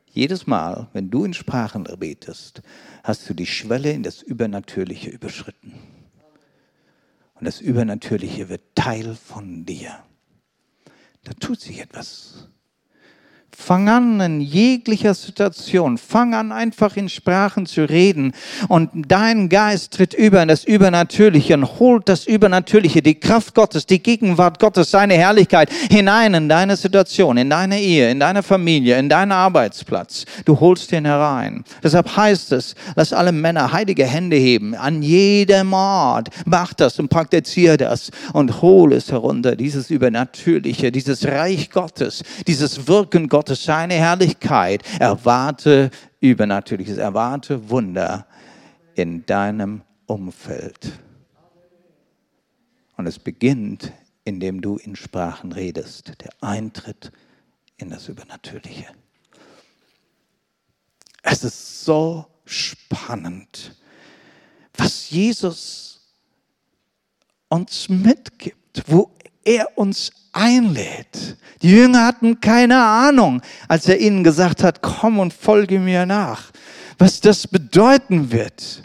Jedes 0.08 0.48
Mal, 0.48 0.90
wenn 0.94 1.10
du 1.12 1.24
in 1.24 1.34
Sprachen 1.34 1.84
betest, 2.00 2.62
hast 3.04 3.30
du 3.30 3.34
die 3.34 3.46
Schwelle 3.46 3.92
in 3.92 4.04
das 4.04 4.22
Übernatürliche 4.22 5.10
überschritten. 5.10 5.74
Und 7.36 7.46
das 7.46 7.62
Übernatürliche 7.62 8.50
wird 8.50 8.76
Teil 8.76 9.16
von 9.16 9.64
dir. 9.66 10.04
Da 11.24 11.34
tut 11.34 11.62
sich 11.62 11.80
etwas. 11.80 12.50
Fang 13.60 13.90
an 13.90 14.22
in 14.22 14.40
jeglicher 14.40 15.16
Situation. 15.16 15.98
Fang 15.98 16.36
an 16.36 16.52
einfach 16.52 16.96
in 16.96 17.10
Sprachen 17.10 17.66
zu 17.66 17.90
reden 17.90 18.34
und 18.70 18.90
dein 18.94 19.50
Geist 19.50 19.94
tritt 19.94 20.14
über 20.14 20.42
in 20.44 20.48
das 20.48 20.64
Übernatürliche 20.64 21.56
und 21.56 21.80
holt 21.80 22.08
das 22.08 22.28
Übernatürliche, 22.28 23.02
die 23.02 23.20
Kraft 23.20 23.56
Gottes, 23.56 23.86
die 23.88 24.02
Gegenwart 24.02 24.60
Gottes, 24.60 24.92
seine 24.92 25.16
Herrlichkeit 25.16 25.70
hinein 25.90 26.36
in 26.36 26.48
deine 26.48 26.78
Situation, 26.78 27.36
in 27.38 27.50
deine 27.50 27.82
Ehe, 27.82 28.10
in 28.10 28.20
deine 28.20 28.44
Familie, 28.44 29.00
in 29.00 29.10
deinen 29.10 29.34
Arbeitsplatz. 29.34 30.26
Du 30.46 30.58
holst 30.58 30.92
ihn 30.94 31.06
herein. 31.06 31.66
Deshalb 31.84 32.16
heißt 32.16 32.54
es, 32.54 32.76
lass 32.96 33.12
alle 33.12 33.34
Männer 33.34 33.74
heilige 33.74 34.06
Hände 34.06 34.38
heben 34.38 34.76
an 34.76 35.02
jedem 35.02 35.74
Ort. 35.74 36.30
Mach 36.46 36.74
das 36.74 37.00
und 37.00 37.10
praktiziere 37.10 37.78
das 37.78 38.12
und 38.32 38.62
hol 38.62 38.94
es 38.94 39.12
herunter, 39.12 39.56
dieses 39.58 39.90
Übernatürliche, 39.90 40.92
dieses 40.92 41.26
Reich 41.26 41.72
Gottes, 41.72 42.24
dieses 42.46 42.88
Wirken 42.88 43.28
Gottes 43.28 43.47
Gottes, 43.48 43.64
seine 43.64 43.94
Herrlichkeit. 43.94 44.84
Erwarte 45.00 45.90
Übernatürliches, 46.20 46.98
erwarte 46.98 47.70
Wunder 47.70 48.28
in 48.94 49.26
deinem 49.26 49.84
Umfeld. 50.06 51.00
Und 52.98 53.08
es 53.08 53.20
beginnt, 53.20 53.94
indem 54.26 54.60
du 54.60 54.76
in 54.76 54.98
Sprachen 54.98 55.54
redest, 55.54 56.12
der 56.22 56.32
Eintritt 56.42 57.14
in 57.78 57.90
das 57.90 58.10
Übernatürliche. 58.10 58.88
Es 61.24 61.46
ist 61.46 61.86
so 61.86 62.26
spannend, 62.44 63.78
was 64.76 65.10
Jesus 65.10 66.02
uns 67.48 67.88
mitgibt, 67.88 68.84
wo 68.88 69.10
er 69.46 69.78
uns 69.78 70.12
einlädt. 70.38 71.38
Die 71.62 71.72
Jünger 71.72 72.06
hatten 72.06 72.40
keine 72.40 72.82
Ahnung, 72.84 73.42
als 73.68 73.88
er 73.88 74.00
ihnen 74.00 74.24
gesagt 74.24 74.64
hat, 74.64 74.82
komm 74.82 75.20
und 75.20 75.34
folge 75.34 75.80
mir 75.80 76.06
nach, 76.06 76.52
was 76.98 77.20
das 77.20 77.48
bedeuten 77.48 78.32
wird. 78.32 78.84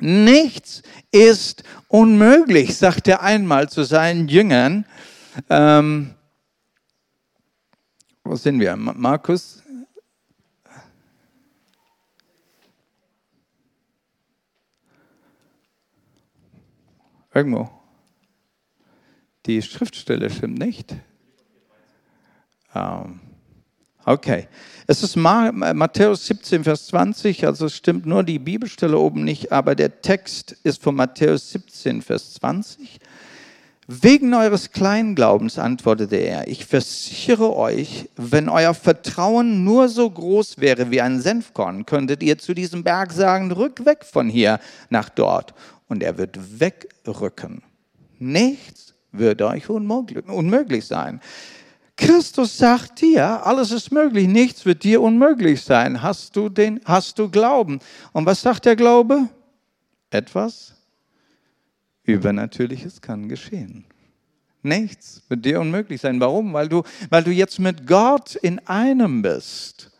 Nichts 0.00 0.82
ist 1.10 1.64
unmöglich, 1.88 2.76
sagt 2.76 3.08
er 3.08 3.22
einmal 3.22 3.68
zu 3.68 3.84
seinen 3.84 4.28
Jüngern. 4.28 4.84
Ähm, 5.50 6.14
wo 8.24 8.36
sind 8.36 8.60
wir? 8.60 8.76
Markus 8.76 9.62
Irgendwo. 17.38 17.77
Die 19.48 19.62
Schriftstelle 19.62 20.28
stimmt 20.28 20.58
nicht. 20.58 20.94
Ähm, 22.74 23.18
okay. 24.04 24.46
Es 24.86 25.02
ist 25.02 25.16
Matthäus 25.16 26.26
17, 26.26 26.64
Vers 26.64 26.88
20, 26.88 27.46
also 27.46 27.64
es 27.64 27.74
stimmt 27.74 28.04
nur 28.04 28.24
die 28.24 28.38
Bibelstelle 28.38 28.98
oben 28.98 29.24
nicht, 29.24 29.50
aber 29.50 29.74
der 29.74 30.02
Text 30.02 30.52
ist 30.64 30.82
von 30.82 30.94
Matthäus 30.94 31.50
17, 31.52 32.02
Vers 32.02 32.34
20. 32.34 33.00
Wegen 33.86 34.34
eures 34.34 34.70
Kleinglaubens 34.70 35.58
antwortete 35.58 36.16
er, 36.16 36.46
ich 36.46 36.66
versichere 36.66 37.56
euch, 37.56 38.10
wenn 38.16 38.50
euer 38.50 38.74
Vertrauen 38.74 39.64
nur 39.64 39.88
so 39.88 40.10
groß 40.10 40.58
wäre 40.58 40.90
wie 40.90 41.00
ein 41.00 41.22
Senfkorn, 41.22 41.86
könntet 41.86 42.22
ihr 42.22 42.36
zu 42.36 42.52
diesem 42.52 42.84
Berg 42.84 43.12
sagen, 43.12 43.50
rück 43.50 43.86
weg 43.86 44.04
von 44.04 44.28
hier 44.28 44.60
nach 44.90 45.08
dort 45.08 45.54
und 45.88 46.02
er 46.02 46.18
wird 46.18 46.60
wegrücken. 46.60 47.62
Nichts 48.18 48.88
wird 49.12 49.42
euch 49.42 49.68
unmöglich 49.68 50.86
sein. 50.86 51.20
Christus 51.96 52.56
sagt 52.56 53.00
dir, 53.00 53.44
alles 53.44 53.72
ist 53.72 53.90
möglich, 53.90 54.28
nichts 54.28 54.64
wird 54.64 54.84
dir 54.84 55.02
unmöglich 55.02 55.62
sein. 55.62 56.00
Hast 56.00 56.36
du, 56.36 56.48
den, 56.48 56.80
hast 56.84 57.18
du 57.18 57.28
Glauben? 57.28 57.80
Und 58.12 58.24
was 58.24 58.40
sagt 58.40 58.66
der 58.66 58.76
Glaube? 58.76 59.28
Etwas 60.10 60.74
Übernatürliches 62.04 63.00
kann 63.00 63.28
geschehen. 63.28 63.84
Nichts 64.62 65.22
wird 65.28 65.44
dir 65.44 65.60
unmöglich 65.60 66.00
sein. 66.00 66.20
Warum? 66.20 66.52
Weil 66.52 66.68
du, 66.68 66.82
weil 67.10 67.24
du 67.24 67.30
jetzt 67.30 67.58
mit 67.58 67.86
Gott 67.86 68.36
in 68.36 68.60
einem 68.60 69.22
bist. 69.22 69.90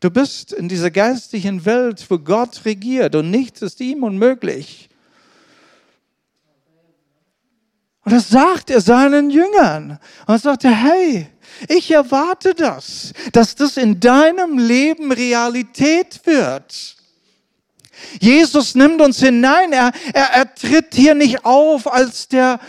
Du 0.00 0.10
bist 0.10 0.52
in 0.52 0.68
dieser 0.68 0.90
geistlichen 0.90 1.64
Welt, 1.64 2.04
wo 2.10 2.18
Gott 2.18 2.64
regiert 2.64 3.14
und 3.14 3.30
nichts 3.30 3.62
ist 3.62 3.80
ihm 3.80 4.02
unmöglich. 4.02 4.90
Und 8.04 8.12
das 8.12 8.28
sagt 8.28 8.70
er 8.70 8.80
seinen 8.80 9.30
Jüngern. 9.30 9.98
Und 10.26 10.42
sagt 10.42 10.64
er, 10.64 10.74
hey, 10.74 11.26
ich 11.68 11.90
erwarte 11.90 12.54
das, 12.54 13.12
dass 13.32 13.54
das 13.54 13.76
in 13.76 13.98
deinem 14.00 14.58
Leben 14.58 15.10
Realität 15.10 16.20
wird. 16.24 16.96
Jesus 18.20 18.74
nimmt 18.74 19.00
uns 19.00 19.20
hinein. 19.20 19.72
Er, 19.72 19.92
er, 20.12 20.24
er 20.24 20.54
tritt 20.54 20.94
hier 20.94 21.14
nicht 21.14 21.44
auf 21.44 21.90
als 21.90 22.28
der, 22.28 22.60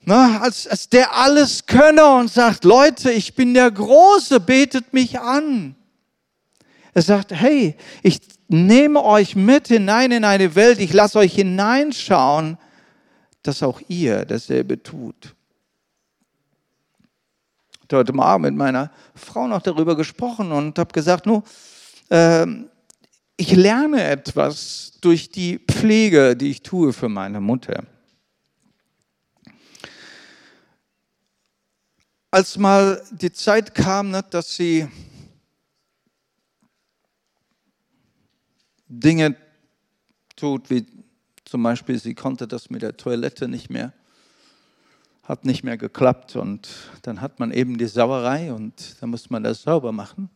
na, 0.00 0.40
als, 0.40 0.66
als 0.66 0.88
der 0.88 1.14
Alleskönner 1.14 2.16
und 2.16 2.32
sagt, 2.32 2.64
Leute, 2.64 3.12
ich 3.12 3.34
bin 3.34 3.54
der 3.54 3.70
Große, 3.70 4.40
betet 4.40 4.92
mich 4.92 5.20
an. 5.20 5.76
Er 6.94 7.02
sagt, 7.02 7.32
hey, 7.32 7.76
ich 8.02 8.20
nehme 8.48 9.02
euch 9.04 9.36
mit 9.36 9.68
hinein 9.68 10.10
in 10.10 10.24
eine 10.24 10.54
Welt, 10.54 10.80
ich 10.80 10.92
lasse 10.92 11.18
euch 11.18 11.34
hineinschauen 11.34 12.58
dass 13.44 13.62
auch 13.62 13.80
ihr 13.88 14.24
dasselbe 14.24 14.82
tut. 14.82 15.34
Ich 17.74 17.92
habe 17.92 17.98
heute 17.98 18.18
Abend 18.18 18.46
mit 18.46 18.54
meiner 18.54 18.90
Frau 19.14 19.46
noch 19.46 19.62
darüber 19.62 19.94
gesprochen 19.94 20.50
und 20.50 20.78
habe 20.78 20.92
gesagt, 20.92 21.26
nur, 21.26 21.44
äh, 22.08 22.46
ich 23.36 23.52
lerne 23.52 24.02
etwas 24.02 24.92
durch 25.00 25.30
die 25.30 25.58
Pflege, 25.58 26.34
die 26.34 26.50
ich 26.50 26.62
tue 26.62 26.92
für 26.92 27.10
meine 27.10 27.40
Mutter. 27.40 27.84
Als 32.30 32.56
mal 32.56 33.04
die 33.12 33.32
Zeit 33.32 33.74
kam, 33.74 34.10
ne, 34.10 34.24
dass 34.28 34.56
sie 34.56 34.88
Dinge 38.88 39.36
tut, 40.34 40.70
wie 40.70 40.86
zum 41.54 41.62
Beispiel, 41.62 42.00
sie 42.00 42.16
konnte 42.16 42.48
das 42.48 42.68
mit 42.68 42.82
der 42.82 42.96
Toilette 42.96 43.46
nicht 43.46 43.70
mehr, 43.70 43.92
hat 45.22 45.44
nicht 45.44 45.62
mehr 45.62 45.76
geklappt 45.76 46.34
und 46.34 46.68
dann 47.02 47.20
hat 47.20 47.38
man 47.38 47.52
eben 47.52 47.78
die 47.78 47.86
Sauerei 47.86 48.52
und 48.52 48.96
dann 49.00 49.10
muss 49.10 49.30
man 49.30 49.44
das 49.44 49.62
sauber 49.62 49.92
machen. 49.92 50.30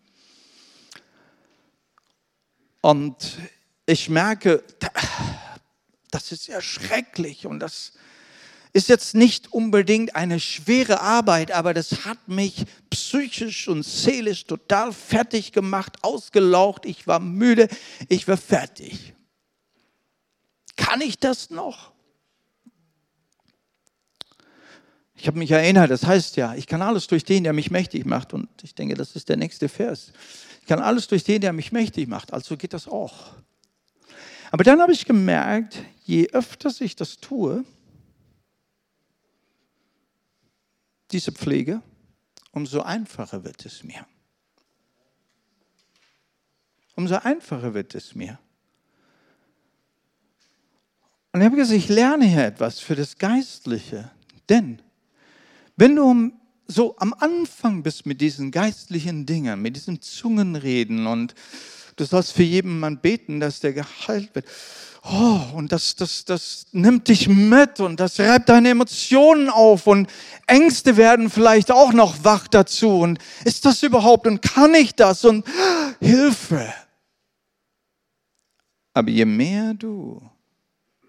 Und 2.83 3.37
ich 3.85 4.09
merke, 4.09 4.63
das 6.13 6.31
ist 6.31 6.47
ja 6.47 6.61
schrecklich 6.61 7.47
und 7.47 7.59
das 7.59 7.95
ist 8.73 8.89
jetzt 8.89 9.17
nicht 9.17 9.53
unbedingt 9.53 10.15
eine 10.15 10.39
schwere 10.39 11.01
Arbeit, 11.01 11.51
aber 11.51 11.75
das 11.75 12.05
hat 12.05 12.29
mich 12.29 12.65
psychisch 12.91 13.67
und 13.67 13.83
seelisch 13.83 14.45
total 14.45 14.93
fertig 14.93 15.51
gemacht, 15.51 15.97
ausgelaucht. 16.03 16.87
Ich 16.87 17.09
war 17.09 17.19
müde, 17.19 17.67
ich 18.09 18.29
war 18.29 18.37
fertig. 18.37 19.15
Kann 20.79 21.01
ich 21.03 21.19
das 21.19 21.51
noch? 21.51 21.93
Ich 25.15 25.27
habe 25.27 25.37
mich 25.37 25.51
erinnert, 25.51 25.91
das 25.91 26.07
heißt 26.07 26.37
ja, 26.37 26.55
ich 26.55 26.69
kann 26.69 26.81
alles 26.81 27.09
durch 27.09 27.25
den, 27.25 27.43
der 27.43 27.53
mich 27.53 27.73
mächtig 27.73 28.07
macht. 28.07 28.33
Und 28.33 28.49
ich 28.63 28.77
denke, 28.77 28.95
das 28.95 29.17
ist 29.17 29.29
der 29.29 29.37
nächste 29.37 29.69
Vers. 29.69 30.13
Ich 30.61 30.69
kann 30.69 30.79
alles 30.79 31.09
durch 31.09 31.25
den, 31.25 31.41
der 31.41 31.53
mich 31.53 31.73
mächtig 31.73 32.09
macht. 32.09 32.33
Also 32.33 32.57
geht 32.57 32.73
das 32.73 32.87
auch. 32.87 33.35
Aber 34.53 34.63
dann 34.63 34.81
habe 34.81 34.93
ich 34.93 35.05
gemerkt, 35.05 35.83
je 36.05 36.29
öfter 36.29 36.71
ich 36.81 36.95
das 36.95 37.19
tue, 37.19 37.65
diese 41.11 41.33
Pflege, 41.33 41.83
umso 42.53 42.83
einfacher 42.83 43.43
wird 43.43 43.67
es 43.67 43.83
mir. 43.83 44.07
Umso 46.95 47.17
einfacher 47.17 47.75
wird 47.75 47.95
es 47.97 48.15
mir. 48.15 48.39
Und 51.33 51.41
ich 51.41 51.45
habe 51.45 51.57
gesagt, 51.57 51.79
ich 51.79 51.89
lerne 51.89 52.25
hier 52.25 52.47
etwas 52.47 52.81
für 52.81 52.97
das 52.97 53.19
Geistliche. 53.19 54.11
Denn 54.49 54.81
wenn 55.77 55.97
du 55.97 56.33
so 56.67 56.97
am 56.99 57.15
Anfang 57.15 57.83
bist 57.83 58.07
mit 58.07 58.21
diesen 58.21 58.51
geistlichen 58.51 59.27
Dingen, 59.27 59.61
mit 59.61 59.77
diesen 59.77 60.03
Zungenreden 60.03 61.07
und 61.07 61.35
du 61.97 62.05
sollst 62.05 62.33
für 62.33 62.43
jeden 62.43 62.79
Mann 62.79 62.99
beten, 62.99 63.41
dass 63.41 63.61
der 63.61 63.73
geheilt 63.73 64.35
wird. 64.35 64.47
Oh, 65.05 65.41
und 65.55 65.73
das, 65.73 65.97
das, 65.97 66.25
das 66.25 66.67
nimmt 66.73 67.09
dich 67.09 67.29
mit 67.29 67.81
und 67.81 68.01
das 68.01 68.19
reibt 68.21 68.49
deine 68.49 68.71
Emotionen 68.71 69.49
auf 69.49 69.87
und 69.87 70.11
Ängste 70.47 70.97
werden 70.97 71.31
vielleicht 71.31 71.71
auch 71.71 71.93
noch 71.93 72.25
wach 72.25 72.49
dazu. 72.49 72.99
Und 72.99 73.19
ist 73.45 73.65
das 73.65 73.83
überhaupt 73.83 74.27
und 74.27 74.43
kann 74.43 74.75
ich 74.75 74.95
das 74.95 75.25
und 75.25 75.47
Hilfe. 76.01 76.73
Aber 78.93 79.11
je 79.11 79.25
mehr 79.25 79.75
du 79.75 80.21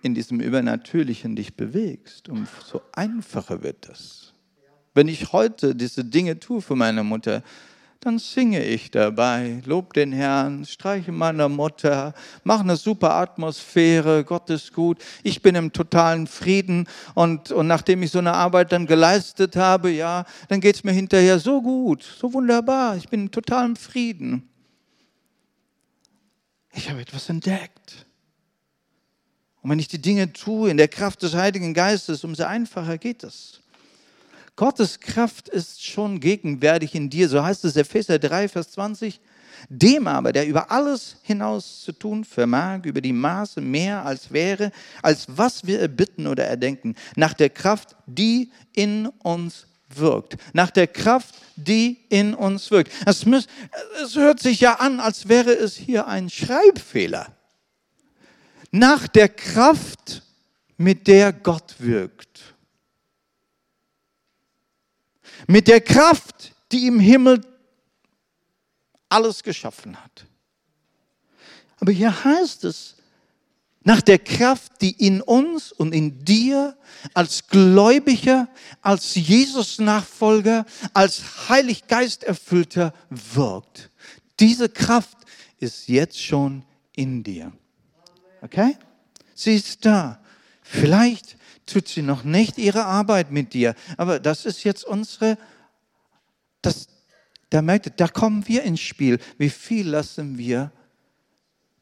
in 0.01 0.13
diesem 0.15 0.39
Übernatürlichen 0.39 1.35
dich 1.35 1.55
bewegst, 1.55 2.29
umso 2.29 2.81
einfacher 2.93 3.63
wird 3.63 3.89
das. 3.89 4.33
Wenn 4.93 5.07
ich 5.07 5.31
heute 5.33 5.75
diese 5.75 6.03
Dinge 6.03 6.39
tue 6.39 6.61
für 6.61 6.75
meine 6.75 7.03
Mutter, 7.03 7.43
dann 8.01 8.17
singe 8.17 8.63
ich 8.63 8.91
dabei, 8.91 9.61
lob 9.65 9.93
den 9.93 10.13
Herrn, 10.13 10.65
streiche 10.65 11.11
meiner 11.11 11.49
Mutter, 11.49 12.13
mache 12.45 12.61
eine 12.61 12.77
super 12.77 13.15
Atmosphäre, 13.15 14.23
Gott 14.23 14.49
ist 14.49 14.73
gut, 14.73 14.99
ich 15.21 15.41
bin 15.41 15.55
im 15.55 15.73
totalen 15.73 16.25
Frieden 16.25 16.87
und, 17.13 17.51
und 17.51 17.67
nachdem 17.67 18.01
ich 18.01 18.11
so 18.11 18.19
eine 18.19 18.33
Arbeit 18.33 18.71
dann 18.71 18.85
geleistet 18.85 19.57
habe, 19.57 19.89
ja, 19.89 20.25
dann 20.47 20.61
geht 20.61 20.75
es 20.75 20.83
mir 20.85 20.93
hinterher 20.93 21.39
so 21.39 21.61
gut, 21.61 22.03
so 22.03 22.31
wunderbar, 22.31 22.95
ich 22.95 23.09
bin 23.09 23.23
im 23.23 23.31
totalen 23.31 23.75
Frieden. 23.75 24.47
Ich 26.73 26.89
habe 26.89 27.01
etwas 27.01 27.27
entdeckt. 27.27 28.05
Und 29.61 29.71
wenn 29.71 29.79
ich 29.79 29.87
die 29.87 30.01
Dinge 30.01 30.31
tue 30.31 30.69
in 30.69 30.77
der 30.77 30.87
Kraft 30.87 31.21
des 31.21 31.35
Heiligen 31.35 31.73
Geistes, 31.73 32.23
umso 32.23 32.43
einfacher 32.43 32.97
geht 32.97 33.23
es. 33.23 33.59
Gottes 34.55 34.99
Kraft 34.99 35.47
ist 35.47 35.85
schon 35.85 36.19
gegenwärtig 36.19 36.95
in 36.95 37.09
dir. 37.09 37.29
So 37.29 37.43
heißt 37.43 37.63
es 37.65 37.75
Epheser 37.75 38.19
3, 38.19 38.49
Vers 38.49 38.71
20. 38.71 39.19
Dem 39.67 40.07
aber, 40.07 40.31
der 40.31 40.47
über 40.47 40.71
alles 40.71 41.17
hinaus 41.23 41.81
zu 41.81 41.91
tun 41.91 42.23
vermag, 42.23 42.85
über 42.85 43.01
die 43.01 43.13
Maße 43.13 43.59
mehr 43.59 44.05
als 44.05 44.31
wäre, 44.31 44.71
als 45.01 45.27
was 45.27 45.65
wir 45.65 45.79
erbitten 45.79 46.27
oder 46.27 46.45
erdenken, 46.45 46.95
nach 47.15 47.33
der 47.33 47.49
Kraft, 47.49 47.95
die 48.05 48.51
in 48.73 49.07
uns 49.23 49.65
wirkt. 49.95 50.37
Nach 50.53 50.71
der 50.71 50.87
Kraft, 50.87 51.35
die 51.55 51.97
in 52.09 52.33
uns 52.33 52.71
wirkt. 52.71 52.91
Es, 53.05 53.25
muss, 53.25 53.47
es 54.01 54.15
hört 54.15 54.39
sich 54.39 54.61
ja 54.61 54.75
an, 54.75 54.99
als 54.99 55.27
wäre 55.27 55.51
es 55.51 55.75
hier 55.75 56.07
ein 56.07 56.29
Schreibfehler 56.29 57.33
nach 58.71 59.07
der 59.07 59.29
Kraft, 59.29 60.23
mit 60.77 61.07
der 61.07 61.33
Gott 61.33 61.75
wirkt. 61.79 62.29
mit 65.47 65.67
der 65.67 65.81
Kraft, 65.81 66.53
die 66.71 66.85
im 66.85 66.99
Himmel 66.99 67.41
alles 69.09 69.41
geschaffen 69.41 69.97
hat. 69.97 70.25
Aber 71.79 71.91
hier 71.91 72.23
heißt 72.23 72.65
es, 72.65 72.95
nach 73.81 74.01
der 74.01 74.19
Kraft, 74.19 74.73
die 74.81 74.91
in 74.91 75.21
uns 75.21 75.71
und 75.71 75.93
in 75.95 76.23
dir 76.23 76.77
als 77.13 77.47
Gläubiger, 77.47 78.47
als 78.81 79.15
Jesus-Nachfolger, 79.15 80.65
als 80.93 81.49
Heiliggeist-Erfüllter 81.49 82.93
wirkt. 83.09 83.89
Diese 84.39 84.69
Kraft 84.69 85.17
ist 85.57 85.87
jetzt 85.87 86.21
schon 86.21 86.63
in 86.95 87.23
dir. 87.23 87.51
Okay? 88.41 88.77
Sie 89.35 89.55
ist 89.55 89.85
da. 89.85 90.19
Vielleicht 90.61 91.37
tut 91.65 91.87
sie 91.87 92.01
noch 92.01 92.23
nicht 92.23 92.57
ihre 92.57 92.85
Arbeit 92.85 93.31
mit 93.31 93.53
dir, 93.53 93.75
aber 93.97 94.19
das 94.19 94.45
ist 94.45 94.63
jetzt 94.63 94.83
unsere, 94.83 95.37
das, 96.61 96.87
da 97.49 97.61
merkt 97.61 97.99
da 97.99 98.07
kommen 98.07 98.47
wir 98.47 98.63
ins 98.63 98.81
Spiel. 98.81 99.19
Wie 99.37 99.49
viel 99.49 99.87
lassen 99.87 100.37
wir 100.37 100.71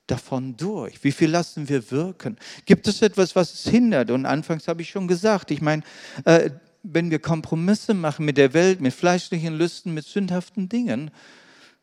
davon 0.07 0.55
durch? 0.55 1.03
Wie 1.03 1.11
viel 1.11 1.29
lassen 1.29 1.67
wir 1.67 1.91
wirken? 1.91 2.37
Gibt 2.65 2.87
es 2.87 3.01
etwas, 3.01 3.35
was 3.35 3.53
es 3.53 3.69
hindert? 3.69 4.09
Und 4.11 4.25
anfangs 4.25 4.67
habe 4.67 4.81
ich 4.81 4.89
schon 4.89 5.07
gesagt, 5.07 5.51
ich 5.51 5.61
meine, 5.61 5.83
äh, 6.25 6.49
wenn 6.83 7.11
wir 7.11 7.19
Kompromisse 7.19 7.93
machen 7.93 8.25
mit 8.25 8.37
der 8.37 8.53
Welt, 8.53 8.79
mit 8.79 8.93
fleischlichen 8.93 9.55
Lüsten, 9.57 9.93
mit 9.93 10.05
sündhaften 10.05 10.69
Dingen, 10.69 11.11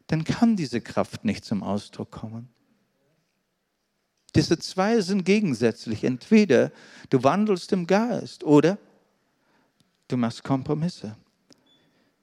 dann 0.07 0.25
kann 0.25 0.57
diese 0.57 0.81
Kraft 0.81 1.25
nicht 1.25 1.45
zum 1.45 1.63
Ausdruck 1.63 2.11
kommen. 2.11 2.49
Diese 4.35 4.59
zwei 4.59 5.01
sind 5.01 5.25
gegensätzlich. 5.25 6.05
Entweder 6.05 6.73
du 7.11 7.23
wandelst 7.23 7.73
im 7.73 7.87
Geist 7.87 8.43
oder 8.45 8.79
du 10.09 10.17
machst 10.17 10.43
Kompromisse. 10.43 11.17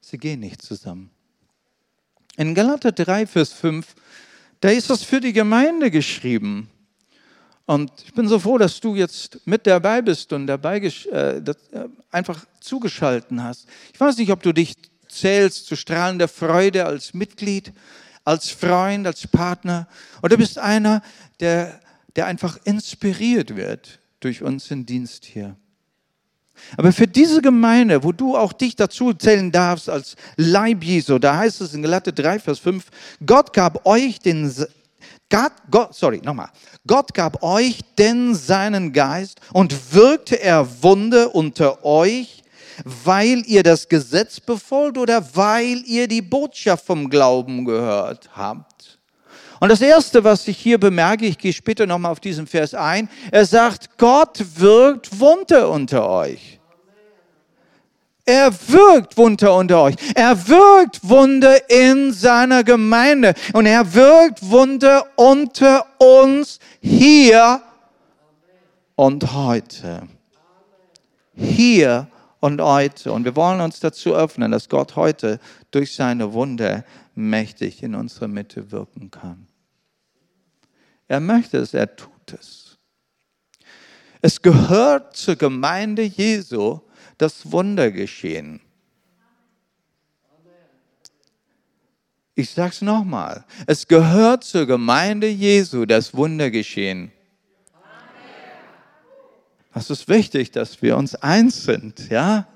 Sie 0.02 0.17
gehen 0.17 0.41
nicht 0.41 0.62
zusammen. 0.62 1.10
In 2.38 2.56
Galater 2.56 2.91
3, 2.91 3.28
Vers 3.28 3.54
5, 3.54 3.95
da 4.60 4.69
ist 4.69 4.89
das 4.89 5.04
für 5.04 5.19
die 5.19 5.34
Gemeinde 5.34 5.91
geschrieben. 5.91 6.69
Und 7.65 7.91
ich 8.04 8.13
bin 8.13 8.28
so 8.28 8.39
froh, 8.39 8.58
dass 8.58 8.80
du 8.80 8.95
jetzt 8.95 9.39
mit 9.45 9.65
dabei 9.67 10.02
bist 10.02 10.34
und 10.34 10.47
dabei 10.47 10.78
äh, 10.78 11.41
das, 11.41 11.56
äh, 11.71 11.88
einfach 12.10 12.45
zugeschalten 12.60 13.43
hast. 13.43 13.67
Ich 13.93 14.00
weiß 14.00 14.17
nicht, 14.17 14.32
ob 14.32 14.41
du 14.43 14.52
dich 14.54 14.76
zählst 15.08 15.67
zu 15.67 15.76
strahlender 15.76 16.28
Freude 16.28 16.86
als 16.86 17.13
Mitglied, 17.13 17.71
als 18.24 18.50
Freund, 18.50 19.08
als 19.08 19.28
Partner 19.28 19.88
oder 20.21 20.38
bist 20.38 20.58
einer, 20.58 21.02
der 21.39 21.80
der 22.15 22.26
einfach 22.26 22.58
inspiriert 22.63 23.56
wird 23.56 24.00
durch 24.19 24.41
unseren 24.41 24.86
Dienst 24.86 25.26
hier. 25.26 25.56
Aber 26.78 26.91
für 26.91 27.08
diese 27.08 27.41
Gemeinde, 27.41 28.04
wo 28.04 28.12
du 28.12 28.38
auch 28.38 28.54
dich 28.54 28.76
dazu 28.76 29.13
zählen 29.13 29.52
darfst 29.52 29.89
als 29.89 30.15
Leib 30.38 30.84
Jesu, 30.84 31.17
da 31.19 31.38
heißt 31.38 31.62
es 31.62 31.74
in 31.74 31.82
Galater 31.82 32.12
3, 32.12 32.39
Vers 32.39 32.60
5, 32.60 32.86
Gott 33.26 33.54
gab 33.54 33.86
euch 33.86 34.19
den, 34.19 34.54
Gott, 35.30 35.54
Gott, 35.69 35.95
sorry, 35.95 36.21
nochmal. 36.24 36.50
Gott 36.86 37.13
gab 37.13 37.41
euch 37.43 37.80
denn 37.97 38.36
seinen 38.36 38.93
Geist 38.93 39.39
und 39.54 39.93
wirkte 39.93 40.41
er 40.41 40.67
Wunder 40.84 41.34
unter 41.34 41.84
euch, 41.86 42.43
weil 42.84 43.43
ihr 43.45 43.63
das 43.63 43.88
Gesetz 43.88 44.39
befolgt 44.39 44.97
oder 44.97 45.36
weil 45.36 45.84
ihr 45.86 46.08
die 46.08 46.21
Botschaft 46.21 46.86
vom 46.86 47.10
Glauben 47.10 47.65
gehört 47.65 48.30
habt. 48.36 48.70
Und 49.62 49.69
das 49.69 49.80
Erste, 49.80 50.24
was 50.24 50.47
ich 50.47 50.58
hier 50.58 50.80
bemerke, 50.80 51.28
ich 51.28 51.38
gehe 51.38 51.54
später 51.54 51.86
nochmal 51.86 52.12
auf 52.12 52.19
diesen 52.19 52.47
Vers 52.47 52.74
ein, 52.74 53.08
er 53.30 53.45
sagt, 53.45 53.95
Gott 54.00 54.43
wirkt 54.56 55.19
Wunder 55.19 55.69
unter 55.69 56.10
euch. 56.10 56.60
Er 58.26 58.52
wirkt 58.69 59.17
Wunder 59.17 59.56
unter 59.56 59.84
euch. 59.84 59.95
Er 60.15 60.47
wirkt 60.47 61.08
Wunder 61.08 61.69
in 61.69 62.12
seiner 62.12 62.63
Gemeinde. 62.63 63.36
Und 63.54 63.67
er 63.67 63.93
wirkt 63.93 64.50
Wunder 64.50 65.06
unter 65.15 65.86
uns 66.00 66.58
hier 66.82 67.62
und 68.95 69.32
heute. 69.32 70.08
Hier 71.36 72.08
und 72.39 72.60
heute. 72.62 73.12
Und 73.12 73.26
wir 73.26 73.36
wollen 73.36 73.62
uns 73.62 73.80
dazu 73.80 74.15
öffnen, 74.15 74.52
dass 74.52 74.69
Gott 74.69 74.95
heute 74.95 75.39
durch 75.69 75.93
seine 75.93 76.34
Wunder 76.34 76.84
mächtig 77.13 77.84
in 77.84 77.93
unserer 77.93 78.28
Mitte 78.28 78.71
wirken 78.71 79.12
kann. 79.12 79.51
Er 81.12 81.19
möchte 81.19 81.58
es, 81.58 81.74
er 81.74 81.93
tut 81.93 82.32
es. 82.39 82.78
Es 84.21 84.41
gehört 84.41 85.17
zur 85.17 85.36
Gemeinde 85.36 86.04
Jesu 86.04 86.80
das 87.17 87.52
Wunder 87.52 87.91
geschehen. 87.91 88.62
Ich 92.34 92.52
sage 92.52 92.69
es 92.69 92.82
nochmal. 92.82 93.43
Es 93.67 93.89
gehört 93.89 94.45
zur 94.45 94.65
Gemeinde 94.65 95.28
Jesu 95.28 95.86
das 95.86 96.13
Wunder 96.13 96.50
geschehen. 96.50 97.12
Es 99.74 99.89
ist 99.89 100.08
wichtig, 100.08 100.52
dass 100.52 100.82
wir 100.82 100.95
uns 100.95 101.15
eins 101.15 101.65
sind, 101.65 102.10
ja? 102.10 102.47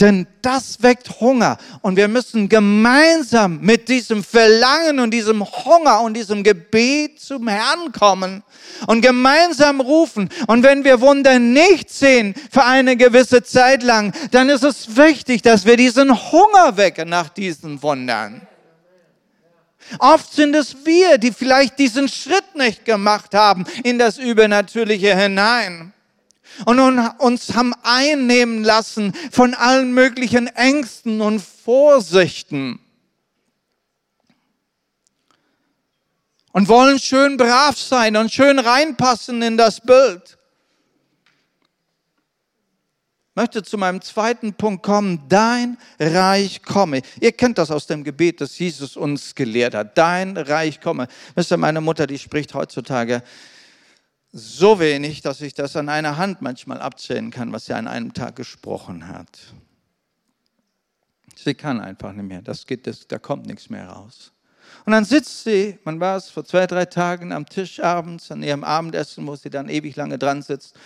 Denn 0.00 0.26
das 0.42 0.82
weckt 0.82 1.20
Hunger. 1.20 1.56
Und 1.80 1.96
wir 1.96 2.08
müssen 2.08 2.48
gemeinsam 2.48 3.60
mit 3.60 3.88
diesem 3.88 4.22
Verlangen 4.22 5.00
und 5.00 5.10
diesem 5.10 5.44
Hunger 5.44 6.02
und 6.02 6.14
diesem 6.14 6.42
Gebet 6.42 7.20
zum 7.20 7.48
Herrn 7.48 7.92
kommen 7.92 8.42
und 8.86 9.00
gemeinsam 9.00 9.80
rufen. 9.80 10.28
Und 10.48 10.62
wenn 10.62 10.84
wir 10.84 11.00
Wunder 11.00 11.38
nicht 11.38 11.90
sehen 11.90 12.34
für 12.50 12.64
eine 12.64 12.96
gewisse 12.96 13.42
Zeit 13.42 13.82
lang, 13.82 14.12
dann 14.32 14.50
ist 14.50 14.64
es 14.64 14.96
wichtig, 14.96 15.42
dass 15.42 15.64
wir 15.64 15.76
diesen 15.76 16.10
Hunger 16.30 16.76
wecken 16.76 17.08
nach 17.08 17.30
diesen 17.30 17.82
Wundern. 17.82 18.46
Oft 19.98 20.34
sind 20.34 20.54
es 20.56 20.84
wir, 20.84 21.16
die 21.16 21.32
vielleicht 21.32 21.78
diesen 21.78 22.08
Schritt 22.08 22.54
nicht 22.54 22.84
gemacht 22.84 23.34
haben 23.34 23.64
in 23.84 23.98
das 23.98 24.18
Übernatürliche 24.18 25.16
hinein 25.16 25.92
und 26.64 26.78
uns 27.18 27.54
haben 27.54 27.74
einnehmen 27.82 28.64
lassen 28.64 29.12
von 29.30 29.54
allen 29.54 29.92
möglichen 29.92 30.46
Ängsten 30.46 31.20
und 31.20 31.40
Vorsichten. 31.40 32.80
Und 36.52 36.68
wollen 36.68 36.98
schön 36.98 37.36
brav 37.36 37.76
sein 37.76 38.16
und 38.16 38.32
schön 38.32 38.58
reinpassen 38.58 39.42
in 39.42 39.58
das 39.58 39.80
Bild. 39.80 40.38
Ich 43.36 43.42
möchte 43.42 43.62
zu 43.62 43.76
meinem 43.76 44.00
zweiten 44.00 44.54
Punkt 44.54 44.82
kommen. 44.82 45.20
Dein 45.28 45.76
Reich 46.00 46.62
komme. 46.62 47.02
Ihr 47.20 47.32
kennt 47.32 47.58
das 47.58 47.70
aus 47.70 47.86
dem 47.86 48.02
Gebet, 48.02 48.40
das 48.40 48.58
Jesus 48.58 48.96
uns 48.96 49.34
gelehrt 49.34 49.74
hat. 49.74 49.98
Dein 49.98 50.38
Reich 50.38 50.80
komme. 50.80 51.08
Wisst 51.34 51.52
ihr, 51.52 51.58
meine 51.58 51.82
Mutter, 51.82 52.06
die 52.06 52.18
spricht 52.18 52.54
heutzutage 52.54 53.22
so 54.36 54.78
wenig, 54.78 55.22
dass 55.22 55.40
ich 55.40 55.54
das 55.54 55.76
an 55.76 55.88
einer 55.88 56.18
Hand 56.18 56.42
manchmal 56.42 56.80
abzählen 56.80 57.30
kann, 57.30 57.52
was 57.52 57.66
sie 57.66 57.72
an 57.72 57.88
einem 57.88 58.12
Tag 58.12 58.36
gesprochen 58.36 59.08
hat. 59.08 59.38
Sie 61.34 61.54
kann 61.54 61.80
einfach 61.80 62.12
nicht 62.12 62.26
mehr. 62.26 62.42
Das 62.42 62.66
geht, 62.66 62.86
das, 62.86 63.06
da 63.06 63.18
kommt 63.18 63.46
nichts 63.46 63.70
mehr 63.70 63.88
raus. 63.88 64.32
Und 64.84 64.92
dann 64.92 65.04
sitzt 65.04 65.44
sie, 65.44 65.78
man 65.84 66.00
war 66.00 66.16
es 66.16 66.28
vor 66.28 66.44
zwei, 66.44 66.66
drei 66.66 66.84
Tagen 66.84 67.32
am 67.32 67.46
Tisch 67.46 67.80
abends 67.80 68.30
an 68.30 68.42
ihrem 68.42 68.62
Abendessen, 68.62 69.26
wo 69.26 69.36
sie 69.36 69.50
dann 69.50 69.68
ewig 69.68 69.96
lange 69.96 70.18
dran 70.18 70.42
sitzt. 70.42 70.76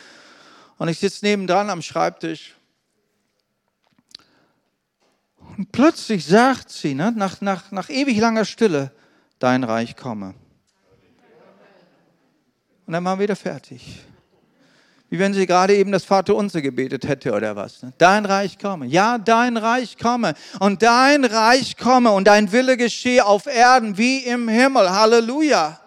Und 0.79 0.89
ich 0.89 0.99
sitze 0.99 1.25
nebendran 1.25 1.71
am 1.71 1.83
Schreibtisch. 1.83 2.55
Und 5.57 5.73
plötzlich 5.73 6.25
sagt 6.25 6.71
sie, 6.71 6.95
ne, 6.95 7.13
nach, 7.17 7.41
nach, 7.41 7.73
nach 7.73 7.91
ewig 7.91 8.19
langer 8.19 8.45
Stille, 8.45 8.93
dein 9.39 9.65
Reich 9.65 9.97
komme. 9.97 10.35
Und 12.90 12.94
dann 12.94 13.05
waren 13.05 13.20
wir 13.20 13.22
wieder 13.22 13.37
fertig. 13.37 14.00
Wie 15.11 15.20
wenn 15.20 15.33
sie 15.33 15.46
gerade 15.46 15.76
eben 15.76 15.92
das 15.92 16.03
Vaterunser 16.03 16.61
gebetet 16.61 17.07
hätte 17.07 17.33
oder 17.33 17.55
was. 17.55 17.85
Ne? 17.85 17.92
Dein 17.98 18.26
Reich 18.26 18.59
komme. 18.59 18.87
Ja, 18.87 19.16
dein 19.16 19.57
Reich 19.57 19.96
komme. 19.96 20.35
Und 20.59 20.83
dein 20.83 21.24
Reich 21.24 21.76
komme 21.76 22.11
und 22.11 22.24
dein 22.24 22.50
Wille 22.50 22.76
geschehe 22.76 23.24
auf 23.24 23.46
Erden 23.46 23.96
wie 23.96 24.24
im 24.24 24.48
Himmel. 24.48 24.90
Halleluja. 24.90 25.79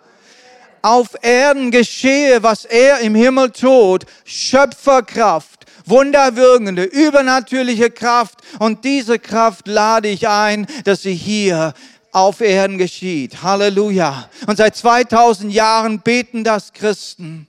Auf 0.82 1.10
Erden 1.22 1.72
geschehe, 1.72 2.42
was 2.42 2.64
er 2.64 3.00
im 3.00 3.16
Himmel 3.16 3.52
tut. 3.52 4.06
Schöpferkraft, 4.24 5.66
wunderwirkende, 5.86 6.86
übernatürliche 6.86 7.92
Kraft. 7.92 8.36
Und 8.60 8.86
diese 8.86 9.20
Kraft 9.20 9.68
lade 9.68 10.08
ich 10.08 10.30
ein, 10.30 10.68
dass 10.86 11.02
sie 11.02 11.16
hier 11.16 11.74
auf 12.14 12.42
Erden 12.42 12.78
geschieht. 12.78 13.44
Halleluja. 13.44 14.30
Und 14.48 14.58
seit 14.58 14.76
2000 14.76 15.52
Jahren 15.52 16.00
beten 16.00 16.44
das 16.44 16.72
Christen. 16.72 17.48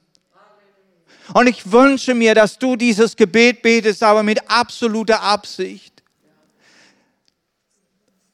Und 1.33 1.47
ich 1.47 1.71
wünsche 1.71 2.15
mir, 2.15 2.35
dass 2.35 2.59
du 2.59 2.75
dieses 2.77 3.15
Gebet 3.15 3.63
betest, 3.63 4.03
aber 4.03 4.23
mit 4.23 4.51
absoluter 4.51 5.23
Absicht. 5.23 5.95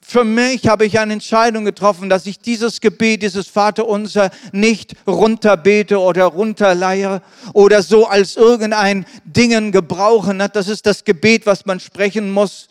Für 0.00 0.24
mich 0.24 0.66
habe 0.66 0.86
ich 0.86 0.98
eine 0.98 1.12
Entscheidung 1.12 1.64
getroffen, 1.64 2.08
dass 2.08 2.26
ich 2.26 2.40
dieses 2.40 2.80
Gebet, 2.80 3.22
dieses 3.22 3.46
Vaterunser 3.46 4.30
nicht 4.50 4.94
runterbete 5.06 6.00
oder 6.00 6.24
runterleihe 6.24 7.22
oder 7.52 7.80
so 7.84 8.06
als 8.06 8.34
irgendein 8.34 9.06
Dingen 9.24 9.70
gebrauchen. 9.70 10.42
Das 10.52 10.66
ist 10.66 10.86
das 10.86 11.04
Gebet, 11.04 11.46
was 11.46 11.64
man 11.64 11.78
sprechen 11.78 12.32
muss 12.32 12.69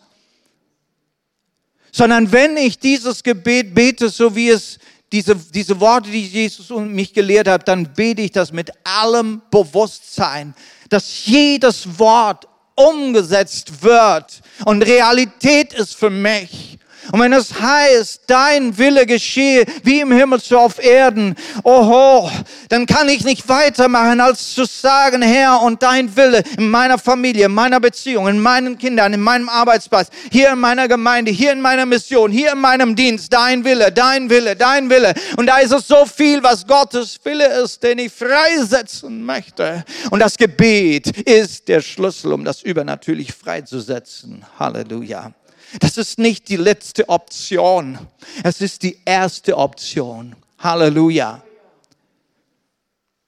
sondern 1.92 2.32
wenn 2.32 2.58
ich 2.58 2.80
dieses 2.80 3.24
Gebet 3.24 3.74
bete, 3.74 4.10
so 4.10 4.36
wie 4.36 4.50
es 4.50 4.78
diese, 5.12 5.36
diese 5.36 5.80
Worte, 5.80 6.10
die 6.10 6.26
Jesus 6.26 6.70
mich 6.70 7.14
gelehrt 7.14 7.48
hat, 7.48 7.68
dann 7.68 7.92
bete 7.94 8.22
ich 8.22 8.32
das 8.32 8.52
mit 8.52 8.72
allem 8.84 9.42
Bewusstsein, 9.50 10.54
dass 10.90 11.26
jedes 11.26 11.98
Wort 11.98 12.48
umgesetzt 12.76 13.82
wird 13.82 14.42
und 14.66 14.84
Realität 14.84 15.74
ist 15.74 15.96
für 15.96 16.10
mich. 16.10 16.69
Und 17.12 17.20
wenn 17.20 17.34
es 17.34 17.60
heißt, 17.60 18.22
dein 18.28 18.78
Wille 18.78 19.06
geschehe 19.06 19.66
wie 19.84 20.02
im 20.02 20.12
Himmel 20.12 20.40
so 20.40 20.60
auf 20.60 20.84
Erden, 20.84 21.36
oho, 21.64 22.30
dann 22.70 22.86
kann 22.86 23.10
ich 23.10 23.24
nicht 23.24 23.48
weitermachen, 23.50 24.22
als 24.22 24.54
zu 24.54 24.66
sagen, 24.66 25.22
Herr, 25.22 25.62
und 25.62 25.82
dein 25.82 26.16
Wille 26.16 26.44
in 26.58 26.70
meiner 26.70 26.98
Familie, 26.98 27.48
in 27.48 27.54
meiner 27.54 27.80
Beziehung, 27.80 28.28
in 28.28 28.40
meinen 28.40 28.78
Kindern, 28.78 29.14
in 29.14 29.22
meinem 29.22 29.50
Arbeitsplatz, 29.50 30.10
hier 30.32 30.52
in 30.52 30.60
meiner 30.60 30.88
Gemeinde, 30.88 31.32
hier 31.32 31.52
in 31.52 31.62
meiner 31.62 31.86
Mission, 31.86 32.32
hier 32.32 32.54
in 32.54 32.60
meinem 32.60 32.96
Dienst, 32.96 33.34
dein 33.34 33.64
Wille, 33.64 33.92
dein 33.92 34.30
Wille, 34.30 34.56
dein 34.56 34.90
Wille. 34.90 35.14
Und 35.38 35.48
da 35.48 35.58
ist 35.58 35.72
es 35.72 35.88
so 35.88 36.06
viel, 36.06 36.44
was 36.44 36.66
Gottes 36.68 37.20
Wille 37.24 37.48
ist, 37.64 37.82
den 37.84 38.00
ich 38.00 38.14
freisetzen 38.14 39.24
möchte. 39.24 39.84
Und 40.12 40.20
das 40.20 40.38
Gebet 40.38 41.08
ist 41.22 41.68
der 41.68 41.82
Schlüssel, 41.82 42.34
um 42.34 42.46
das 42.46 42.62
übernatürlich 42.62 43.34
freizusetzen. 43.34 44.46
Halleluja. 44.60 45.34
Das 45.80 45.98
ist 45.98 46.18
nicht 46.18 46.50
die 46.50 46.56
letzte 46.56 47.08
Option. 47.10 48.00
Es 48.44 48.62
ist 48.62 48.84
die 48.84 48.98
erste 49.06 49.58
Option. 49.58 50.36
Halleluja. 50.58 51.44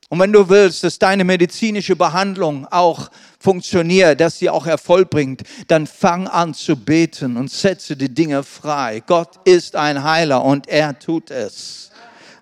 Und 0.09 0.19
wenn 0.19 0.33
du 0.33 0.49
willst, 0.49 0.83
dass 0.83 0.99
deine 0.99 1.23
medizinische 1.23 1.95
Behandlung 1.95 2.67
auch 2.69 3.09
funktioniert, 3.39 4.19
dass 4.19 4.39
sie 4.39 4.49
auch 4.49 4.67
Erfolg 4.67 5.09
bringt, 5.09 5.43
dann 5.67 5.87
fang 5.87 6.27
an 6.27 6.53
zu 6.53 6.75
beten 6.75 7.37
und 7.37 7.49
setze 7.49 7.95
die 7.95 8.13
Dinge 8.13 8.43
frei. 8.43 9.01
Gott 9.07 9.39
ist 9.45 9.75
ein 9.75 10.03
Heiler 10.03 10.43
und 10.43 10.67
er 10.67 10.99
tut 10.99 11.31
es. 11.31 11.91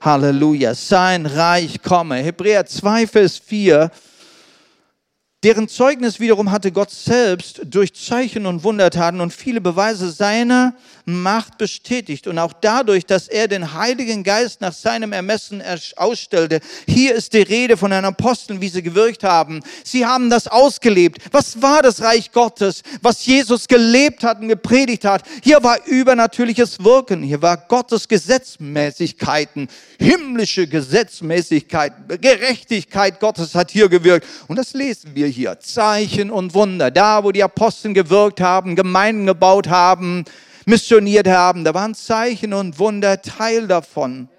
Halleluja. 0.01 0.73
Sein 0.73 1.25
Reich 1.27 1.81
komme. 1.83 2.15
Hebräer 2.15 2.65
2, 2.65 3.05
Vers 3.05 3.37
4 3.37 3.91
Deren 5.43 5.69
Zeugnis 5.69 6.19
wiederum 6.19 6.51
hatte 6.51 6.73
Gott 6.73 6.91
selbst 6.91 7.61
durch 7.63 7.93
Zeichen 7.93 8.45
und 8.45 8.65
Wundertaten 8.65 9.21
und 9.21 9.31
viele 9.31 9.61
Beweise 9.61 10.11
seiner 10.11 10.75
Macht 11.09 11.57
bestätigt 11.57 12.27
und 12.27 12.37
auch 12.39 12.53
dadurch, 12.53 13.05
dass 13.05 13.27
er 13.27 13.47
den 13.47 13.73
Heiligen 13.73 14.23
Geist 14.23 14.61
nach 14.61 14.73
seinem 14.73 15.11
Ermessen 15.11 15.63
ausstellte. 15.95 16.59
Hier 16.87 17.15
ist 17.15 17.33
die 17.33 17.41
Rede 17.41 17.77
von 17.77 17.91
den 17.91 18.05
Aposteln, 18.05 18.61
wie 18.61 18.69
sie 18.69 18.83
gewirkt 18.83 19.23
haben. 19.23 19.61
Sie 19.83 20.05
haben 20.05 20.29
das 20.29 20.47
ausgelebt. 20.47 21.21
Was 21.31 21.61
war 21.61 21.81
das 21.81 22.01
Reich 22.01 22.31
Gottes, 22.31 22.83
was 23.01 23.25
Jesus 23.25 23.67
gelebt 23.67 24.23
hat 24.23 24.41
und 24.41 24.49
gepredigt 24.49 25.05
hat? 25.05 25.23
Hier 25.43 25.63
war 25.63 25.85
übernatürliches 25.85 26.83
Wirken. 26.83 27.23
Hier 27.23 27.41
war 27.41 27.57
Gottes 27.57 28.07
Gesetzmäßigkeiten, 28.07 29.67
himmlische 29.99 30.67
Gesetzmäßigkeiten, 30.67 32.19
Gerechtigkeit 32.21 33.19
Gottes 33.19 33.55
hat 33.55 33.71
hier 33.71 33.89
gewirkt. 33.89 34.27
Und 34.47 34.57
das 34.57 34.73
lesen 34.73 35.11
wir 35.15 35.27
hier. 35.27 35.59
Zeichen 35.59 36.31
und 36.31 36.53
Wunder. 36.53 36.91
Da, 36.91 37.23
wo 37.23 37.31
die 37.31 37.43
Apostel 37.43 37.93
gewirkt 37.93 38.41
haben, 38.41 38.75
Gemeinden 38.75 39.25
gebaut 39.25 39.67
haben, 39.67 40.25
missioniert 40.69 41.27
haben, 41.27 41.63
da 41.63 41.73
waren 41.73 41.93
Zeichen 41.95 42.53
und 42.53 42.79
Wunder 42.79 43.21
Teil 43.21 43.67
davon. 43.67 44.29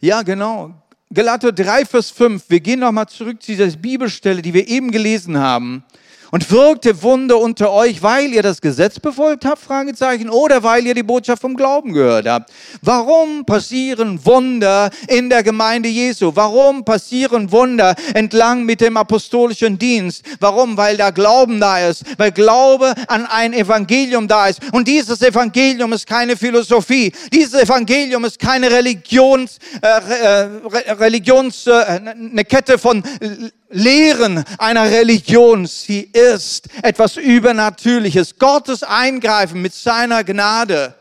Ja, 0.00 0.22
genau. 0.22 0.72
Galater 1.12 1.52
3, 1.52 1.84
Vers 1.84 2.10
5. 2.10 2.44
Wir 2.48 2.60
gehen 2.60 2.80
nochmal 2.80 3.08
zurück 3.08 3.42
zu 3.42 3.52
dieser 3.52 3.76
Bibelstelle, 3.76 4.40
die 4.40 4.54
wir 4.54 4.68
eben 4.68 4.90
gelesen 4.90 5.36
haben 5.38 5.84
und 6.30 6.50
wirkte 6.50 7.02
Wunder 7.02 7.38
unter 7.38 7.72
euch, 7.72 8.02
weil 8.02 8.32
ihr 8.32 8.42
das 8.42 8.60
Gesetz 8.60 8.98
befolgt 8.98 9.44
habt, 9.44 9.62
Fragezeichen, 9.62 10.28
oder 10.28 10.62
weil 10.62 10.86
ihr 10.86 10.94
die 10.94 11.02
Botschaft 11.02 11.42
vom 11.42 11.56
Glauben 11.56 11.92
gehört 11.92 12.28
habt. 12.28 12.50
Warum 12.82 13.44
passieren 13.44 14.24
Wunder 14.24 14.90
in 15.08 15.30
der 15.30 15.42
Gemeinde 15.42 15.88
Jesu? 15.88 16.32
Warum 16.34 16.84
passieren 16.84 17.50
Wunder 17.50 17.94
entlang 18.14 18.64
mit 18.64 18.80
dem 18.80 18.96
apostolischen 18.96 19.78
Dienst? 19.78 20.24
Warum? 20.40 20.76
Weil 20.76 20.96
da 20.96 21.10
Glauben 21.10 21.60
da 21.60 21.88
ist, 21.88 22.04
weil 22.18 22.32
Glaube 22.32 22.94
an 23.08 23.26
ein 23.26 23.52
Evangelium 23.52 24.28
da 24.28 24.48
ist. 24.48 24.60
Und 24.72 24.88
dieses 24.88 25.22
Evangelium 25.22 25.92
ist 25.92 26.06
keine 26.06 26.36
Philosophie. 26.36 27.12
Dieses 27.32 27.54
Evangelium 27.60 28.24
ist 28.24 28.38
keine 28.38 28.70
Religions, 28.70 29.58
äh, 29.80 29.86
äh 29.86 30.92
Religions, 30.92 31.66
äh, 31.66 31.72
eine 31.72 32.44
Kette 32.44 32.78
von 32.78 33.02
Lehren 33.70 34.44
einer 34.58 34.90
Religion. 34.90 35.66
Sie 35.66 36.00
ist 36.00 36.68
etwas 36.82 37.16
Übernatürliches. 37.16 38.38
Gottes 38.38 38.82
Eingreifen 38.82 39.60
mit 39.62 39.74
seiner 39.74 40.24
Gnade. 40.24 40.94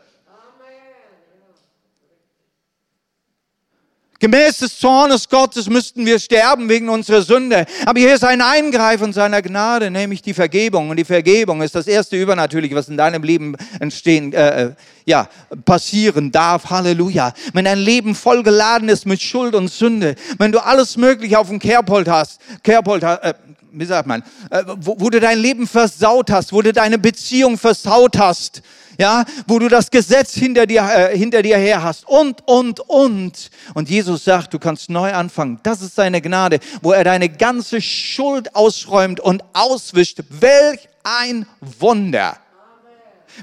Gemäß 4.19 4.58
des 4.58 4.80
Zornes 4.80 5.30
Gottes 5.30 5.69
müssten 5.69 6.03
wir 6.06 6.17
sterben 6.17 6.69
wegen 6.69 6.89
unserer 6.89 7.21
Sünde. 7.21 7.67
Aber 7.86 7.99
hier 7.99 8.15
ist 8.15 8.23
ein 8.23 8.41
Eingreifen 8.41 9.13
seiner 9.13 9.43
Gnade, 9.43 9.91
nämlich 9.91 10.23
die 10.23 10.34
Vergebung. 10.34 10.89
Und 10.89 10.97
die 10.97 11.06
Vergebung 11.06 11.62
ist 11.62 11.75
das 11.75 11.86
erste 11.86 12.19
Übernatürliche, 12.19 12.73
was 12.73 12.89
in 12.89 12.97
deinem 12.97 13.21
Leben 13.21 13.56
entstehen, 13.80 14.34
äh, 14.34 14.63
äh 14.63 14.71
ja, 15.06 15.30
passieren 15.63 16.34
darf. 16.34 16.69
Halleluja. 16.69 17.32
Wenn 17.53 17.63
dein 17.63 17.77
Leben 17.77 18.13
vollgeladen 18.13 18.89
ist 18.89 19.06
mit 19.06 19.21
Schuld 19.21 19.56
und 19.56 19.69
Sünde, 19.69 20.15
wenn 20.38 20.51
du 20.51 20.60
alles 20.60 20.97
Mögliche 20.97 21.39
auf 21.39 21.47
dem 21.47 21.60
Kehrpult 21.60 22.10
hast, 22.10 22.41
Kehrpult, 22.62 23.03
äh, 23.03 23.34
wie 23.71 23.86
sagt 23.86 24.08
man, 24.08 24.23
äh, 24.49 24.63
wo, 24.80 24.99
wo 24.99 25.10
du 25.10 25.19
dein 25.19 25.39
Leben 25.39 25.67
versaut 25.67 26.32
hast, 26.32 26.51
wo 26.51 26.62
du 26.62 26.73
deine 26.73 26.97
Beziehung 26.97 27.58
versaut 27.58 28.17
hast, 28.17 28.62
ja, 28.98 29.26
wo 29.48 29.60
du 29.60 29.68
das 29.68 29.92
Gesetz 29.92 30.34
hinter 30.34 30.66
dir, 30.66 30.82
äh, 30.82 31.18
hinter 31.18 31.42
dir 31.42 31.58
her 31.58 31.84
hast 31.84 32.08
und, 32.08 32.48
und, 32.48 32.80
und. 32.82 33.50
Und 33.74 33.90
Jesus 33.90 34.24
sagt, 34.24 34.54
du 34.54 34.60
kannst 34.60 34.90
neu 34.90 35.14
anfangen. 35.14 35.60
Das 35.64 35.82
ist 35.82 35.96
seine 35.96 36.22
Gnade, 36.22 36.60
wo 36.82 36.92
er 36.92 37.04
deine 37.04 37.30
ganze 37.30 37.82
Schuld 37.82 38.56
ausräumt 38.56 39.20
und 39.20 39.44
auswischt. 39.54 40.20
Welch 40.30 40.88
ein 41.04 41.46
Wunder 41.80 42.38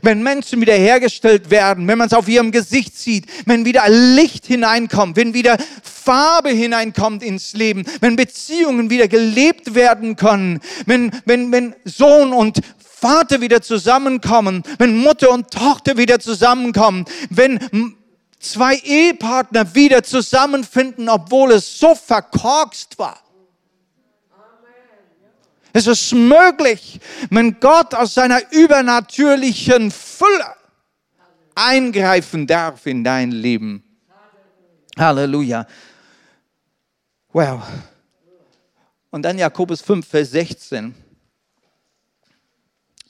wenn 0.03 0.23
Menschen 0.23 0.61
wiederhergestellt 0.61 1.51
werden, 1.51 1.87
wenn 1.87 1.99
man 1.99 2.09
es 2.09 2.15
auf 2.15 2.29
ihrem 2.29 2.51
Gesicht 2.51 2.97
sieht, 2.97 3.27
wenn 3.47 3.65
wieder 3.65 3.89
Licht 3.89 4.47
hineinkommt, 4.47 5.17
wenn 5.17 5.35
wieder 5.35 5.57
Farbe 5.83 6.51
hineinkommt 6.51 7.23
ins 7.23 7.55
Leben, 7.55 7.85
wenn 8.01 8.17
Beziehungen 8.17 8.91
wieder 8.91 9.09
gelebt 9.09 9.75
werden 9.75 10.17
können, 10.17 10.61
wenn, 10.87 11.11
wenn, 11.25 11.53
wenn 11.53 11.75
Sohn 11.85 12.33
und 12.33 12.61
Vater 13.05 13.43
wieder 13.43 13.61
zusammenkommen, 13.61 14.63
wenn 14.79 14.97
Mutter 14.97 15.31
und 15.31 15.51
Tochter 15.51 15.99
wieder 15.99 16.21
zusammenkommen, 16.21 17.05
wenn 17.29 17.61
zwei 18.41 18.77
Ehepartner 18.77 19.75
wieder 19.75 20.03
zusammenfinden, 20.03 21.11
obwohl 21.11 21.53
es 21.53 21.79
so 21.79 21.95
verkorkst 21.95 22.99
war. 22.99 23.23
Es 25.75 25.87
ist 25.87 26.15
möglich, 26.15 26.99
wenn 27.29 27.61
Gott 27.61 27.95
aus 27.95 28.15
seiner 28.15 28.41
übernatürlichen 28.53 29.91
Fülle 29.91 30.55
eingreifen 31.55 32.47
darf 32.47 32.87
in 32.87 33.05
dein 33.05 33.33
Leben. 33.33 33.85
Halleluja. 34.97 35.67
Wow. 37.35 37.65
Und 39.11 39.21
dann 39.21 39.37
Jakobus 39.37 39.83
5, 39.83 40.09
Vers 40.09 40.31
16. 40.31 41.04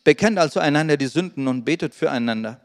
Bekennt 0.05 0.39
also 0.39 0.61
einander 0.61 0.97
die 0.97 1.07
Sünden 1.07 1.49
und 1.49 1.65
betet 1.65 1.95
füreinander, 1.95 2.61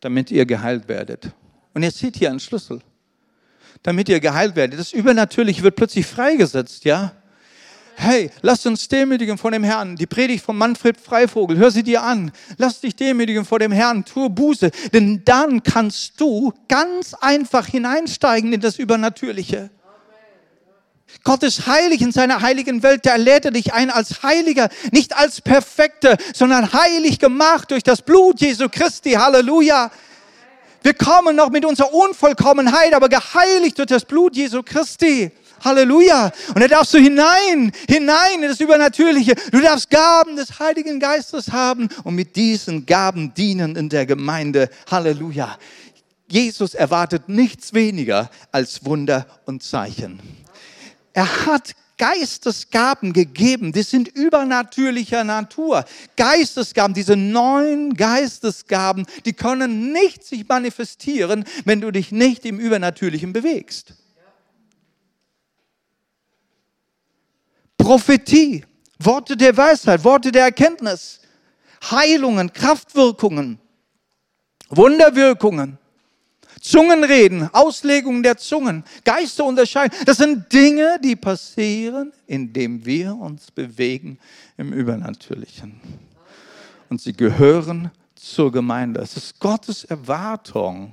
damit 0.00 0.30
ihr 0.30 0.46
geheilt 0.46 0.88
werdet. 0.88 1.30
Und 1.74 1.82
ihr 1.82 1.90
seht 1.90 2.16
hier 2.16 2.30
einen 2.30 2.40
Schlüssel, 2.40 2.80
damit 3.82 4.08
ihr 4.08 4.18
geheilt 4.18 4.56
werdet. 4.56 4.80
Das 4.80 4.92
Übernatürliche 4.92 5.62
wird 5.62 5.76
plötzlich 5.76 6.06
freigesetzt, 6.06 6.84
ja? 6.84 7.12
Hey, 8.00 8.30
lass 8.42 8.64
uns 8.64 8.86
demütigen 8.86 9.36
vor 9.36 9.50
dem 9.50 9.64
Herrn. 9.64 9.96
Die 9.96 10.06
Predigt 10.06 10.44
von 10.44 10.56
Manfred 10.56 10.96
Freivogel, 10.96 11.58
hör 11.58 11.72
sie 11.72 11.82
dir 11.82 12.04
an. 12.04 12.30
Lass 12.56 12.80
dich 12.80 12.94
demütigen 12.94 13.44
vor 13.44 13.58
dem 13.58 13.72
Herrn, 13.72 14.04
tue 14.04 14.30
Buße, 14.30 14.70
denn 14.94 15.24
dann 15.24 15.64
kannst 15.64 16.20
du 16.20 16.54
ganz 16.68 17.12
einfach 17.14 17.66
hineinsteigen 17.66 18.52
in 18.52 18.60
das 18.60 18.78
Übernatürliche. 18.78 19.70
Gott 21.24 21.42
ist 21.42 21.66
heilig 21.66 22.00
in 22.00 22.12
seiner 22.12 22.40
heiligen 22.42 22.82
Welt. 22.82 23.04
Da 23.04 23.16
lädt 23.16 23.44
er 23.44 23.50
dich 23.50 23.72
ein 23.72 23.90
als 23.90 24.22
Heiliger, 24.22 24.68
nicht 24.92 25.16
als 25.16 25.40
Perfekter, 25.40 26.16
sondern 26.34 26.72
heilig 26.72 27.18
gemacht 27.18 27.70
durch 27.70 27.82
das 27.82 28.02
Blut 28.02 28.40
Jesu 28.40 28.68
Christi. 28.68 29.12
Halleluja. 29.12 29.90
Wir 30.82 30.94
kommen 30.94 31.36
noch 31.36 31.50
mit 31.50 31.64
unserer 31.64 31.92
Unvollkommenheit, 31.92 32.94
aber 32.94 33.08
geheiligt 33.08 33.78
durch 33.78 33.88
das 33.88 34.04
Blut 34.04 34.36
Jesu 34.36 34.62
Christi. 34.62 35.32
Halleluja. 35.64 36.30
Und 36.54 36.60
da 36.60 36.68
darfst 36.68 36.94
du 36.94 36.98
hinein, 36.98 37.72
hinein 37.88 38.42
in 38.42 38.48
das 38.48 38.60
Übernatürliche. 38.60 39.34
Du 39.50 39.60
darfst 39.60 39.90
Gaben 39.90 40.36
des 40.36 40.58
Heiligen 40.60 41.00
Geistes 41.00 41.50
haben 41.52 41.88
und 42.04 42.14
mit 42.14 42.36
diesen 42.36 42.86
Gaben 42.86 43.34
dienen 43.34 43.76
in 43.76 43.88
der 43.88 44.06
Gemeinde. 44.06 44.70
Halleluja. 44.90 45.58
Jesus 46.30 46.74
erwartet 46.74 47.28
nichts 47.28 47.72
weniger 47.72 48.30
als 48.52 48.84
Wunder 48.84 49.26
und 49.46 49.62
Zeichen. 49.62 50.20
Er 51.18 51.46
hat 51.46 51.74
Geistesgaben 51.96 53.12
gegeben, 53.12 53.72
die 53.72 53.82
sind 53.82 54.06
übernatürlicher 54.06 55.24
Natur. 55.24 55.84
Geistesgaben, 56.16 56.94
diese 56.94 57.16
neuen 57.16 57.94
Geistesgaben, 57.94 59.04
die 59.24 59.32
können 59.32 59.90
nicht 59.90 60.22
sich 60.22 60.46
manifestieren, 60.46 61.44
wenn 61.64 61.80
du 61.80 61.90
dich 61.90 62.12
nicht 62.12 62.46
im 62.46 62.60
Übernatürlichen 62.60 63.32
bewegst. 63.32 63.94
Prophetie, 67.76 68.64
Worte 69.00 69.36
der 69.36 69.56
Weisheit, 69.56 70.04
Worte 70.04 70.30
der 70.30 70.44
Erkenntnis, 70.44 71.18
Heilungen, 71.90 72.52
Kraftwirkungen, 72.52 73.58
Wunderwirkungen. 74.68 75.78
Zungenreden, 76.60 77.48
Auslegung 77.52 78.22
der 78.22 78.36
Zungen, 78.36 78.84
Geister 79.04 79.44
unterscheiden. 79.44 79.96
Das 80.06 80.18
sind 80.18 80.52
Dinge, 80.52 80.98
die 81.02 81.16
passieren, 81.16 82.12
indem 82.26 82.84
wir 82.84 83.14
uns 83.14 83.50
bewegen 83.50 84.18
im 84.56 84.72
Übernatürlichen. 84.72 85.80
Und 86.88 87.00
sie 87.00 87.12
gehören 87.12 87.90
zur 88.14 88.50
Gemeinde. 88.52 89.00
Es 89.00 89.16
ist 89.16 89.38
Gottes 89.38 89.84
Erwartung, 89.84 90.92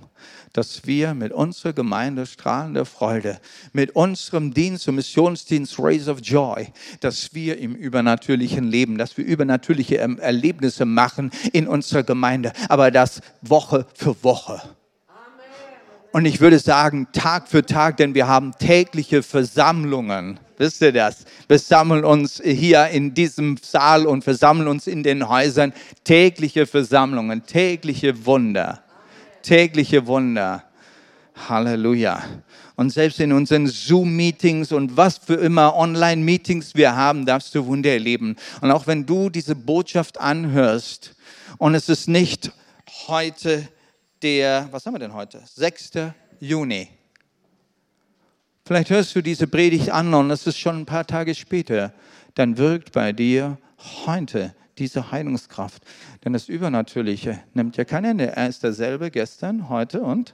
dass 0.53 0.85
wir 0.85 1.13
mit 1.13 1.31
unserer 1.31 1.73
Gemeinde 1.73 2.25
strahlende 2.25 2.85
Freude, 2.85 3.39
mit 3.73 3.95
unserem 3.95 4.53
Dienst 4.53 4.87
und 4.87 4.95
Missionsdienst 4.95 5.77
Raise 5.79 6.09
of 6.09 6.19
Joy, 6.21 6.67
dass 7.01 7.33
wir 7.33 7.57
im 7.57 7.75
Übernatürlichen 7.75 8.65
leben, 8.65 8.97
dass 8.97 9.17
wir 9.17 9.25
übernatürliche 9.25 9.97
Erlebnisse 9.97 10.85
machen 10.85 11.31
in 11.51 11.67
unserer 11.67 12.03
Gemeinde, 12.03 12.53
aber 12.69 12.91
das 12.91 13.21
Woche 13.41 13.85
für 13.93 14.23
Woche. 14.23 14.61
Und 16.15 16.23
ich 16.23 16.39
würde 16.39 16.59
sagen, 16.59 17.09
Tag 17.11 17.49
für 17.49 17.65
Tag, 17.65 17.97
denn 17.97 18.15
wir 18.15 18.25
haben 18.25 18.53
tägliche 18.57 19.21
Versammlungen. 19.21 20.39
Wisst 20.57 20.81
ihr 20.81 20.93
das? 20.93 21.25
Wir 21.49 21.59
sammeln 21.59 22.05
uns 22.05 22.41
hier 22.41 22.87
in 22.87 23.13
diesem 23.13 23.57
Saal 23.61 24.05
und 24.05 24.23
versammeln 24.23 24.69
uns 24.69 24.87
in 24.87 25.03
den 25.03 25.27
Häusern. 25.27 25.73
Tägliche 26.05 26.67
Versammlungen, 26.67 27.45
tägliche 27.45 28.25
Wunder. 28.25 28.81
Tägliche 29.41 30.07
Wunder. 30.07 30.63
Halleluja. 31.49 32.23
Und 32.77 32.91
selbst 32.91 33.19
in 33.19 33.33
unseren 33.33 33.67
Zoom-Meetings 33.67 34.71
und 34.71 34.95
was 34.95 35.17
für 35.17 35.35
immer 35.35 35.75
Online-Meetings 35.75 36.75
wir 36.75 36.95
haben, 36.95 37.25
darfst 37.25 37.53
du 37.55 37.65
Wunder 37.65 37.91
erleben. 37.91 38.37
Und 38.61 38.71
auch 38.71 38.87
wenn 38.87 39.05
du 39.05 39.29
diese 39.29 39.53
Botschaft 39.53 40.17
anhörst 40.17 41.13
und 41.57 41.75
es 41.75 41.89
ist 41.89 42.07
nicht 42.07 42.53
heute 43.09 43.67
der, 44.25 44.67
was 44.71 44.83
haben 44.85 44.95
wir 44.95 44.99
denn 44.99 45.13
heute? 45.13 45.39
6. 45.45 45.91
Juni. 46.39 46.89
Vielleicht 48.65 48.89
hörst 48.89 49.15
du 49.15 49.21
diese 49.21 49.45
Predigt 49.45 49.91
an 49.91 50.11
und 50.15 50.31
es 50.31 50.47
ist 50.47 50.57
schon 50.57 50.79
ein 50.79 50.85
paar 50.87 51.05
Tage 51.05 51.35
später. 51.35 51.93
Dann 52.33 52.57
wirkt 52.57 52.91
bei 52.91 53.13
dir 53.13 53.59
heute 54.07 54.55
diese 54.79 55.11
Heilungskraft. 55.11 55.83
Denn 56.23 56.33
das 56.33 56.49
Übernatürliche 56.49 57.39
nimmt 57.53 57.77
ja 57.77 57.85
kein 57.85 58.03
Ende. 58.03 58.35
Er 58.35 58.47
ist 58.47 58.63
derselbe 58.63 59.11
gestern, 59.11 59.69
heute 59.69 60.01
und 60.01 60.33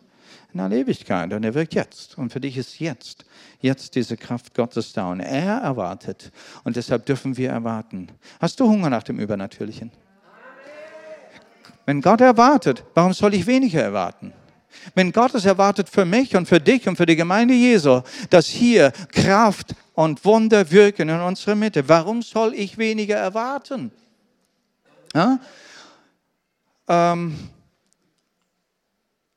in 0.54 0.62
aller 0.62 0.77
Ewigkeit. 0.77 1.34
Und 1.34 1.43
er 1.43 1.54
wirkt 1.54 1.73
jetzt. 1.73 2.17
Und 2.17 2.32
für 2.32 2.39
dich 2.39 2.56
ist 2.56 2.80
jetzt, 2.80 3.25
jetzt 3.60 3.95
diese 3.95 4.15
Kraft 4.15 4.54
Gottes 4.54 4.93
da. 4.93 5.12
Und 5.12 5.19
er 5.19 5.58
erwartet. 5.58 6.32
Und 6.63 6.77
deshalb 6.77 7.06
dürfen 7.06 7.36
wir 7.36 7.49
erwarten. 7.49 8.08
Hast 8.39 8.62
du 8.62 8.69
Hunger 8.69 8.89
nach 8.89 9.04
dem 9.04 9.19
Übernatürlichen? 9.19 9.91
Wenn 11.86 12.02
Gott 12.02 12.22
erwartet, 12.22 12.84
warum 12.94 13.13
soll 13.13 13.34
ich 13.34 13.48
weniger 13.48 13.82
erwarten? 13.82 14.34
Wenn 14.96 15.12
Gott 15.12 15.36
es 15.36 15.46
erwartet 15.46 15.89
für 15.89 16.06
mich 16.06 16.36
und 16.36 16.48
für 16.48 16.60
dich 16.60 16.88
und 16.88 16.96
für 16.96 17.06
die 17.06 17.15
Gemeinde 17.15 17.54
Jesu, 17.54 18.02
dass 18.30 18.48
hier 18.48 18.91
Kraft 19.12 19.76
und 19.94 20.24
Wunder 20.26 20.70
wirken 20.72 21.10
in 21.10 21.20
unserer 21.20 21.56
Mitte, 21.56 21.88
warum 21.88 22.22
soll 22.22 22.54
ich 22.54 22.78
weniger 22.78 23.17
erwarten? 23.17 23.91
Ja? 25.13 25.39
Ähm, 26.88 27.38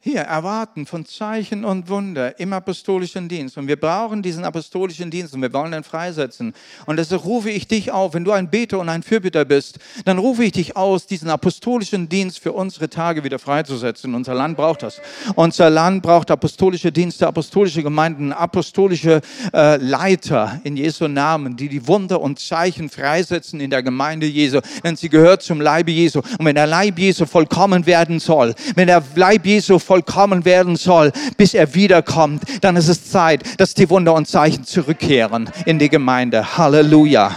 hier 0.04 0.20
erwarten 0.20 0.84
von 0.84 1.06
Zeichen 1.06 1.64
und 1.64 1.88
Wunder 1.88 2.38
im 2.38 2.52
apostolischen 2.52 3.26
Dienst. 3.26 3.56
Und 3.56 3.68
wir 3.68 3.80
brauchen 3.80 4.20
diesen 4.20 4.44
apostolischen 4.44 5.10
Dienst 5.10 5.32
und 5.32 5.40
wir 5.40 5.50
wollen 5.54 5.72
ihn 5.72 5.82
freisetzen. 5.82 6.52
Und 6.84 6.98
deshalb 6.98 7.24
rufe 7.24 7.48
ich 7.48 7.68
dich 7.68 7.90
auf, 7.90 8.12
wenn 8.12 8.22
du 8.22 8.32
ein 8.32 8.50
Beter 8.50 8.80
und 8.80 8.90
ein 8.90 9.02
Fürbitter 9.02 9.46
bist, 9.46 9.78
dann 10.04 10.18
rufe 10.18 10.44
ich 10.44 10.52
dich 10.52 10.76
aus, 10.76 11.06
diesen 11.06 11.30
apostolischen 11.30 12.10
Dienst 12.10 12.38
für 12.38 12.52
unsere 12.52 12.90
Tage 12.90 13.24
wieder 13.24 13.38
freizusetzen. 13.38 14.14
Unser 14.14 14.34
Land 14.34 14.58
braucht 14.58 14.82
das. 14.82 15.00
Unser 15.36 15.70
Land 15.70 16.02
braucht 16.02 16.30
apostolische 16.30 16.92
Dienste, 16.92 17.26
apostolische 17.26 17.82
Gemeinden, 17.82 18.34
apostolische 18.34 19.22
äh, 19.54 19.76
Leiter 19.76 20.60
in 20.64 20.76
Jesu 20.76 21.08
Namen, 21.08 21.56
die 21.56 21.70
die 21.70 21.88
Wunder 21.88 22.20
und 22.20 22.38
Zeichen 22.38 22.90
freisetzen 22.90 23.58
in 23.58 23.70
der 23.70 23.82
Gemeinde 23.82 24.26
Jesu. 24.26 24.60
Denn 24.84 24.96
sie 24.96 25.08
gehört 25.08 25.42
zum 25.42 25.62
Leibe 25.62 25.92
Jesu. 25.92 26.18
Und 26.38 26.44
wenn 26.44 26.56
der 26.56 26.66
Leib 26.66 26.98
Jesu 26.98 27.24
vollkommen 27.24 27.86
werden 27.86 28.20
soll, 28.20 28.54
wenn 28.74 28.88
der 28.88 29.02
Leib 29.14 29.46
Jesu 29.46 29.78
vollkommen 29.78 29.93
vollkommen 29.94 30.44
werden 30.44 30.74
soll, 30.74 31.12
bis 31.36 31.54
er 31.54 31.72
wiederkommt, 31.72 32.42
dann 32.62 32.74
ist 32.74 32.88
es 32.88 33.12
Zeit, 33.12 33.44
dass 33.60 33.74
die 33.74 33.88
Wunder 33.90 34.12
und 34.14 34.26
Zeichen 34.26 34.64
zurückkehren 34.64 35.48
in 35.66 35.78
die 35.78 35.88
Gemeinde. 35.88 36.58
Halleluja. 36.58 37.30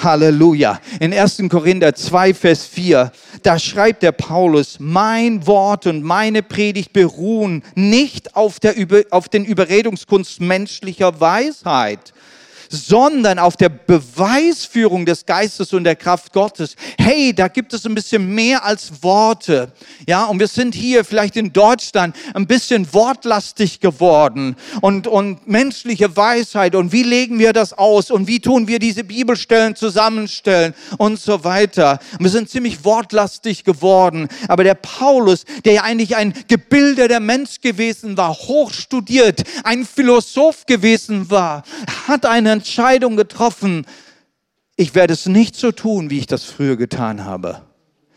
Halleluja. 0.00 0.78
In 1.00 1.12
1. 1.12 1.42
Korinther 1.48 1.92
2, 1.92 2.34
Vers 2.34 2.66
4, 2.66 3.10
da 3.42 3.58
schreibt 3.58 4.04
der 4.04 4.12
Paulus, 4.12 4.76
mein 4.78 5.44
Wort 5.48 5.88
und 5.88 6.04
meine 6.04 6.44
Predigt 6.44 6.92
beruhen 6.92 7.64
nicht 7.74 8.36
auf, 8.36 8.60
der, 8.60 8.74
auf 9.10 9.28
den 9.28 9.44
Überredungskunst 9.44 10.40
menschlicher 10.40 11.20
Weisheit, 11.20 12.12
sondern 12.74 13.38
auf 13.38 13.56
der 13.56 13.68
Beweisführung 13.68 15.06
des 15.06 15.24
Geistes 15.26 15.72
und 15.72 15.84
der 15.84 15.96
Kraft 15.96 16.32
Gottes. 16.32 16.76
Hey, 16.98 17.32
da 17.32 17.48
gibt 17.48 17.72
es 17.72 17.86
ein 17.86 17.94
bisschen 17.94 18.34
mehr 18.34 18.64
als 18.64 19.02
Worte. 19.02 19.72
Ja, 20.06 20.24
und 20.26 20.40
wir 20.40 20.48
sind 20.48 20.74
hier 20.74 21.04
vielleicht 21.04 21.36
in 21.36 21.52
Deutschland 21.52 22.16
ein 22.34 22.46
bisschen 22.46 22.92
wortlastig 22.92 23.80
geworden 23.80 24.56
und, 24.80 25.06
und 25.06 25.46
menschliche 25.46 26.16
Weisheit 26.16 26.74
und 26.74 26.92
wie 26.92 27.02
legen 27.02 27.38
wir 27.38 27.52
das 27.52 27.72
aus 27.72 28.10
und 28.10 28.26
wie 28.26 28.40
tun 28.40 28.66
wir 28.68 28.78
diese 28.78 29.04
Bibelstellen 29.04 29.76
zusammenstellen 29.76 30.74
und 30.98 31.20
so 31.20 31.44
weiter. 31.44 32.00
Und 32.18 32.24
wir 32.24 32.30
sind 32.30 32.50
ziemlich 32.50 32.84
wortlastig 32.84 33.64
geworden. 33.64 34.28
Aber 34.48 34.64
der 34.64 34.74
Paulus, 34.74 35.44
der 35.64 35.74
ja 35.74 35.82
eigentlich 35.82 36.16
ein 36.16 36.34
gebildeter 36.48 37.20
Mensch 37.20 37.60
gewesen 37.60 38.16
war, 38.16 38.34
hochstudiert, 38.34 39.44
ein 39.62 39.86
Philosoph 39.86 40.66
gewesen 40.66 41.30
war, 41.30 41.62
hat 42.08 42.26
einen 42.26 42.63
Entscheidung 42.64 43.18
getroffen, 43.18 43.84
ich 44.74 44.94
werde 44.94 45.12
es 45.12 45.26
nicht 45.26 45.54
so 45.54 45.70
tun, 45.70 46.08
wie 46.08 46.20
ich 46.20 46.26
das 46.26 46.44
früher 46.44 46.76
getan 46.76 47.26
habe. 47.26 47.60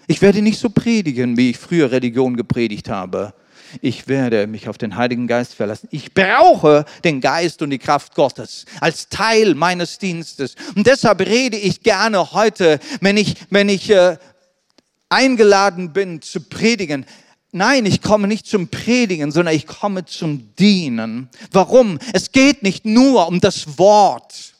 Ich 0.07 0.21
werde 0.21 0.41
nicht 0.41 0.57
so 0.57 0.69
predigen, 0.69 1.35
wie 1.35 1.49
ich 1.49 1.57
früher 1.57 1.91
Religion 1.91 2.37
gepredigt 2.37 2.87
habe. 2.87 3.33
Ich 3.81 4.07
werde 4.07 4.47
mich 4.47 4.69
auf 4.69 4.77
den 4.77 4.95
Heiligen 4.95 5.27
Geist 5.27 5.53
verlassen. 5.53 5.89
Ich 5.91 6.13
brauche 6.13 6.85
den 7.03 7.19
Geist 7.19 7.61
und 7.61 7.71
die 7.71 7.77
Kraft 7.77 8.15
Gottes 8.15 8.63
als 8.79 9.09
Teil 9.09 9.53
meines 9.53 9.97
Dienstes. 9.97 10.55
Und 10.77 10.87
deshalb 10.87 11.19
rede 11.19 11.57
ich 11.57 11.83
gerne 11.83 12.31
heute, 12.31 12.79
wenn 13.01 13.17
ich, 13.17 13.35
wenn 13.49 13.67
ich 13.67 13.89
äh, 13.89 14.15
eingeladen 15.09 15.91
bin 15.91 16.21
zu 16.21 16.39
predigen, 16.39 17.05
Nein, 17.51 17.85
ich 17.85 18.01
komme 18.01 18.27
nicht 18.27 18.45
zum 18.45 18.67
Predigen, 18.67 19.31
sondern 19.31 19.55
ich 19.55 19.65
komme 19.65 20.05
zum 20.05 20.53
Dienen. 20.55 21.29
Warum? 21.51 21.97
Es 22.13 22.31
geht 22.31 22.61
nicht 22.61 22.85
nur 22.85 23.27
um 23.27 23.39
das 23.39 23.77
Wort. 23.77 24.53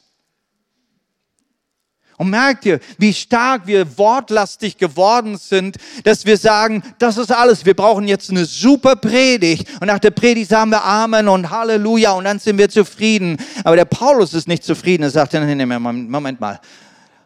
Und 2.18 2.30
merkt 2.30 2.66
ihr, 2.66 2.80
wie 2.98 3.14
stark 3.14 3.66
wir 3.66 3.96
wortlastig 3.96 4.76
geworden 4.76 5.38
sind, 5.38 5.76
dass 6.02 6.26
wir 6.26 6.36
sagen, 6.36 6.82
das 6.98 7.16
ist 7.16 7.30
alles, 7.30 7.64
wir 7.64 7.74
brauchen 7.74 8.08
jetzt 8.08 8.30
eine 8.30 8.44
super 8.44 8.96
Predigt. 8.96 9.68
Und 9.80 9.86
nach 9.86 10.00
der 10.00 10.10
Predigt 10.10 10.50
sagen 10.50 10.72
wir 10.72 10.84
Amen 10.84 11.28
und 11.28 11.48
Halleluja 11.48 12.10
und 12.12 12.24
dann 12.24 12.40
sind 12.40 12.58
wir 12.58 12.68
zufrieden. 12.68 13.36
Aber 13.62 13.76
der 13.76 13.84
Paulus 13.84 14.34
ist 14.34 14.48
nicht 14.48 14.64
zufrieden. 14.64 15.04
Er 15.04 15.10
sagt, 15.10 15.32
nee, 15.34 15.54
nee, 15.54 15.64
Moment 15.64 16.40
mal, 16.40 16.58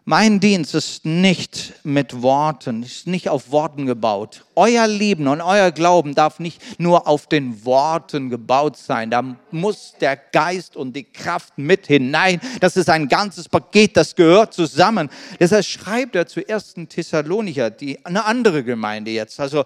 mein 0.05 0.41
Dienst 0.41 0.75
ist 0.75 1.05
nicht 1.05 1.75
mit 1.85 2.23
Worten, 2.23 2.83
ist 2.83 3.07
nicht 3.07 3.29
auf 3.29 3.53
Worten 3.53 3.87
gebaut. 3.87 4.45
Euer 4.57 4.89
Leben 4.89 5.29
und 5.29 5.41
euer 5.41 5.71
Glauben 5.71 6.17
darf 6.17 6.41
nicht 6.41 6.81
nur 6.81 7.07
auf 7.07 7.29
den 7.29 7.65
Worten 7.65 8.29
gebaut 8.29 8.77
sein. 8.77 9.11
Da 9.11 9.23
muss 9.53 9.95
der 10.01 10.17
Geist 10.17 10.77
und 10.77 10.97
die 10.97 11.05
Kraft 11.05 11.57
mit 11.57 11.87
hinein. 11.87 12.41
Das 12.61 12.77
ist 12.77 12.91
ein 12.91 13.07
ganzes 13.07 13.49
Paket, 13.49 13.97
das 13.97 14.17
gehört 14.17 14.55
zusammen. 14.55 15.09
Deshalb 15.39 15.65
schreibt 15.65 16.17
er 16.17 16.27
zu 16.27 16.47
ersten 16.49 16.89
Thessalonicher, 16.89 17.71
die, 17.71 18.05
eine 18.05 18.25
andere 18.25 18.65
Gemeinde 18.65 19.13
jetzt. 19.13 19.39
Also 19.39 19.63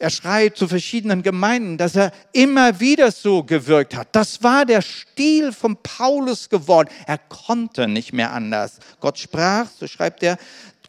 er 0.00 0.10
schreibt 0.10 0.58
zu 0.58 0.68
verschiedenen 0.68 1.22
Gemeinden, 1.22 1.76
dass 1.76 1.96
er 1.96 2.12
immer 2.32 2.78
wieder 2.78 3.10
so 3.10 3.42
gewirkt 3.42 3.96
hat. 3.96 4.08
Das 4.12 4.42
war 4.44 4.64
der 4.64 4.80
Stil 4.80 5.52
von 5.52 5.76
Paulus 5.82 6.48
geworden. 6.48 6.88
Er 7.06 7.18
konnte 7.18 7.88
nicht 7.88 8.12
mehr 8.12 8.32
anders. 8.32 8.78
Gott 9.00 9.18
sprach, 9.18 9.66
so 9.76 9.88
schreibt 9.88 10.22
er, 10.22 10.38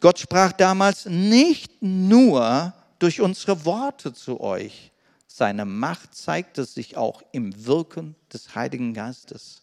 Gott 0.00 0.20
sprach 0.20 0.52
damals 0.52 1.06
nicht 1.06 1.82
nur 1.82 2.72
durch 3.00 3.20
unsere 3.20 3.64
Worte 3.64 4.12
zu 4.12 4.40
euch. 4.40 4.92
Seine 5.26 5.64
Macht 5.64 6.14
zeigte 6.14 6.64
sich 6.64 6.96
auch 6.96 7.22
im 7.32 7.66
Wirken 7.66 8.14
des 8.32 8.54
Heiligen 8.54 8.94
Geistes. 8.94 9.62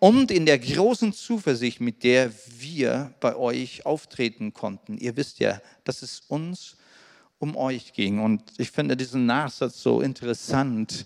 und 0.00 0.30
in 0.30 0.44
der 0.44 0.58
großen 0.58 1.14
Zuversicht, 1.14 1.80
mit 1.80 2.04
der 2.04 2.30
wir 2.58 3.14
bei 3.20 3.36
euch 3.36 3.86
auftreten 3.86 4.52
konnten. 4.52 4.98
Ihr 4.98 5.16
wisst 5.16 5.38
ja, 5.38 5.62
dass 5.84 6.02
es 6.02 6.20
uns 6.28 6.76
um 7.44 7.56
euch 7.56 7.92
ging. 7.92 8.20
Und 8.20 8.42
ich 8.56 8.70
finde 8.70 8.96
diesen 8.96 9.26
Nachsatz 9.26 9.82
so 9.82 10.00
interessant. 10.00 11.04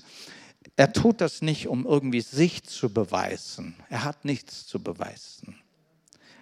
Er 0.77 0.93
tut 0.93 1.21
das 1.21 1.43
nicht, 1.43 1.67
um 1.67 1.85
irgendwie 1.85 2.21
sich 2.21 2.63
zu 2.63 2.89
beweisen. 2.89 3.75
Er 3.91 4.05
hat 4.05 4.25
nichts 4.25 4.67
zu 4.67 4.81
beweisen. 4.81 5.57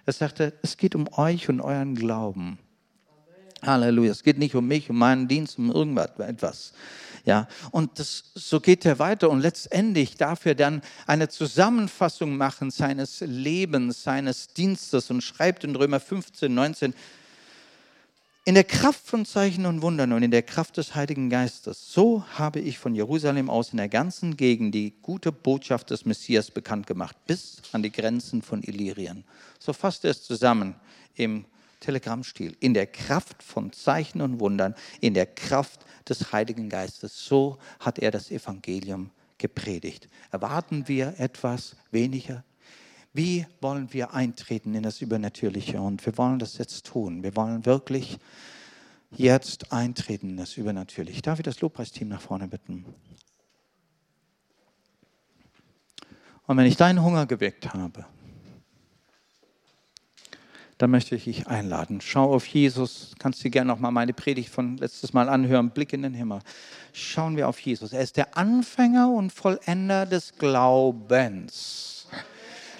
Er 0.05 0.13
sagte, 0.13 0.53
es 0.61 0.77
geht 0.77 0.93
um 0.93 1.07
euch 1.13 1.49
und 1.49 1.61
euren 1.61 1.95
Glauben. 1.95 2.59
Halleluja. 3.63 4.11
Es 4.11 4.21
geht 4.21 4.37
nicht 4.37 4.53
um 4.53 4.67
mich, 4.67 4.89
um 4.91 4.99
meinen 4.99 5.27
Dienst, 5.27 5.57
um 5.57 5.71
irgendwas. 5.71 6.73
Ja, 7.25 7.47
und 7.71 7.97
das, 7.97 8.31
so 8.35 8.59
geht 8.59 8.85
er 8.85 8.99
weiter 8.99 9.31
und 9.31 9.41
letztendlich 9.41 10.15
darf 10.15 10.45
er 10.45 10.53
dann 10.53 10.81
eine 11.07 11.27
Zusammenfassung 11.27 12.37
machen 12.37 12.69
seines 12.69 13.21
Lebens, 13.21 14.03
seines 14.03 14.53
Dienstes 14.53 15.09
und 15.09 15.21
schreibt 15.21 15.63
in 15.63 15.75
Römer 15.75 15.99
15, 15.99 16.53
19, 16.53 16.93
in 18.47 18.55
der 18.55 18.63
Kraft 18.63 19.05
von 19.05 19.25
Zeichen 19.25 19.65
und 19.65 19.81
Wundern 19.81 20.13
und 20.13 20.23
in 20.23 20.31
der 20.31 20.41
Kraft 20.41 20.77
des 20.77 20.95
Heiligen 20.95 21.29
Geistes, 21.29 21.91
so 21.91 22.23
habe 22.35 22.61
ich 22.61 22.79
von 22.79 22.95
Jerusalem 22.95 23.49
aus 23.49 23.71
in 23.71 23.77
der 23.77 23.89
ganzen 23.89 24.37
Gegend 24.37 24.73
die 24.73 24.93
gute 25.01 25.33
Botschaft 25.33 25.89
des 25.89 26.05
Messias 26.05 26.49
bekannt 26.49 26.87
gemacht, 26.87 27.17
bis 27.27 27.61
an 27.73 27.83
die 27.83 27.91
Grenzen 27.91 28.41
von 28.41 28.63
Illyrien. 28.63 29.25
So 29.59 29.73
fasst 29.73 30.05
er 30.05 30.11
es 30.11 30.23
zusammen 30.23 30.75
im 31.15 31.43
Telegrammstil. 31.81 32.55
In 32.61 32.73
der 32.73 32.87
Kraft 32.87 33.43
von 33.43 33.73
Zeichen 33.73 34.21
und 34.21 34.39
Wundern, 34.39 34.75
in 35.01 35.13
der 35.13 35.25
Kraft 35.25 35.81
des 36.07 36.31
Heiligen 36.31 36.69
Geistes. 36.69 37.25
So 37.25 37.57
hat 37.81 37.99
er 37.99 38.11
das 38.11 38.31
Evangelium 38.31 39.09
gepredigt. 39.39 40.07
Erwarten 40.31 40.87
wir 40.87 41.15
etwas 41.17 41.75
weniger? 41.91 42.45
Wie 43.13 43.45
wollen 43.61 43.91
wir 43.93 44.13
eintreten 44.13 44.75
in 44.75 44.83
das 44.83 45.01
Übernatürliche? 45.01 45.81
Und 45.81 46.05
wir 46.05 46.17
wollen 46.17 46.39
das 46.39 46.57
jetzt 46.57 46.85
tun. 46.85 47.23
Wir 47.23 47.35
wollen 47.35 47.65
wirklich 47.65 48.19
jetzt 49.11 49.71
eintreten 49.71 50.29
in 50.31 50.37
das 50.37 50.57
Übernatürliche. 50.57 51.21
Darf 51.21 51.39
ich 51.39 51.45
das 51.45 51.61
Lobpreisteam 51.61 52.07
nach 52.09 52.21
vorne 52.21 52.47
bitten? 52.47 52.85
Und 56.45 56.57
wenn 56.57 56.65
ich 56.65 56.77
deinen 56.77 57.03
Hunger 57.03 57.25
geweckt 57.25 57.73
habe, 57.73 58.05
dann 60.77 60.91
möchte 60.91 61.15
ich 61.15 61.23
dich 61.23 61.47
einladen. 61.47 62.01
Schau 62.01 62.33
auf 62.33 62.45
Jesus. 62.45 63.15
Kannst 63.17 63.43
du 63.43 63.49
gerne 63.49 63.67
noch 63.67 63.79
mal 63.79 63.91
meine 63.91 64.13
Predigt 64.13 64.49
von 64.49 64.77
letztes 64.77 65.11
Mal 65.11 65.27
anhören. 65.27 65.71
Blick 65.71 65.91
in 65.91 66.03
den 66.03 66.13
Himmel. 66.13 66.39
Schauen 66.93 67.35
wir 67.35 67.49
auf 67.49 67.59
Jesus. 67.59 67.93
Er 67.93 68.01
ist 68.01 68.15
der 68.15 68.37
Anfänger 68.37 69.09
und 69.09 69.31
Vollender 69.31 70.05
des 70.05 70.35
Glaubens. 70.35 71.96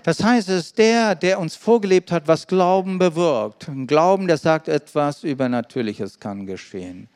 Das 0.08 0.24
heißt, 0.24 0.48
es 0.48 0.68
ist 0.68 0.78
der, 0.78 1.16
der 1.16 1.38
uns 1.38 1.58
vorgelebt 1.58 2.14
hat, 2.14 2.30
was 2.30 2.48
Glauben 2.48 2.98
bewirkt. 2.98 3.68
Ein 3.68 3.88
Glauben, 3.88 4.28
der 4.28 4.38
sagt, 4.38 4.70
etwas 4.70 5.26
Übernatürliches 5.26 6.22
kann 6.22 6.46
geschehen. 6.46 7.10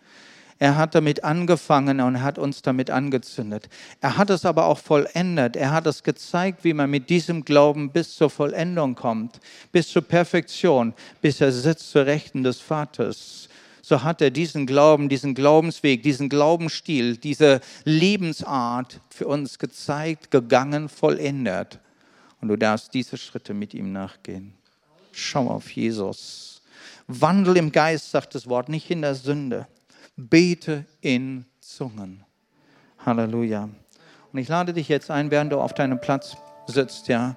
Er 0.59 0.75
hat 0.75 0.93
damit 0.93 1.23
angefangen 1.23 2.01
und 2.01 2.21
hat 2.21 2.37
uns 2.37 2.61
damit 2.61 2.89
angezündet. 2.89 3.69
Er 4.01 4.17
hat 4.17 4.29
es 4.29 4.43
aber 4.43 4.65
auch 4.65 4.77
vollendet. 4.77 5.55
Er 5.55 5.71
hat 5.71 5.87
es 5.87 6.03
gezeigt, 6.03 6.65
wie 6.65 6.73
man 6.73 6.89
mit 6.89 7.09
diesem 7.09 7.45
Glauben 7.45 7.91
bis 7.91 8.13
zur 8.13 8.29
Vollendung 8.29 8.95
kommt, 8.95 9.39
bis 9.71 9.87
zur 9.87 10.01
Perfektion, 10.01 10.93
bis 11.21 11.39
er 11.39 11.53
sitzt 11.53 11.91
zur 11.91 12.05
Rechten 12.05 12.43
des 12.43 12.59
Vaters. 12.59 13.47
So 13.81 14.03
hat 14.03 14.21
er 14.21 14.31
diesen 14.31 14.65
Glauben, 14.65 15.07
diesen 15.07 15.33
Glaubensweg, 15.33 16.03
diesen 16.03 16.27
Glaubensstil, 16.27 17.15
diese 17.15 17.61
Lebensart 17.85 18.99
für 19.09 19.27
uns 19.27 19.59
gezeigt, 19.59 20.29
gegangen, 20.29 20.89
vollendet. 20.89 21.79
Und 22.41 22.47
du 22.47 22.57
darfst 22.57 22.93
diese 22.93 23.17
Schritte 23.17 23.53
mit 23.53 23.73
ihm 23.73 23.91
nachgehen. 23.91 24.53
Schau 25.11 25.47
auf 25.47 25.71
Jesus. 25.71 26.61
Wandel 27.07 27.57
im 27.57 27.71
Geist, 27.71 28.11
sagt 28.11 28.35
das 28.35 28.47
Wort, 28.47 28.69
nicht 28.69 28.89
in 28.89 29.01
der 29.01 29.15
Sünde 29.15 29.67
bete 30.29 30.85
in 31.01 31.45
Zungen. 31.59 32.23
Halleluja. 33.05 33.69
Und 34.31 34.39
ich 34.39 34.47
lade 34.47 34.73
dich 34.73 34.87
jetzt 34.87 35.09
ein, 35.09 35.31
während 35.31 35.51
du 35.51 35.59
auf 35.59 35.73
deinem 35.73 35.99
Platz 35.99 36.37
sitzt, 36.67 37.07
ja. 37.07 37.35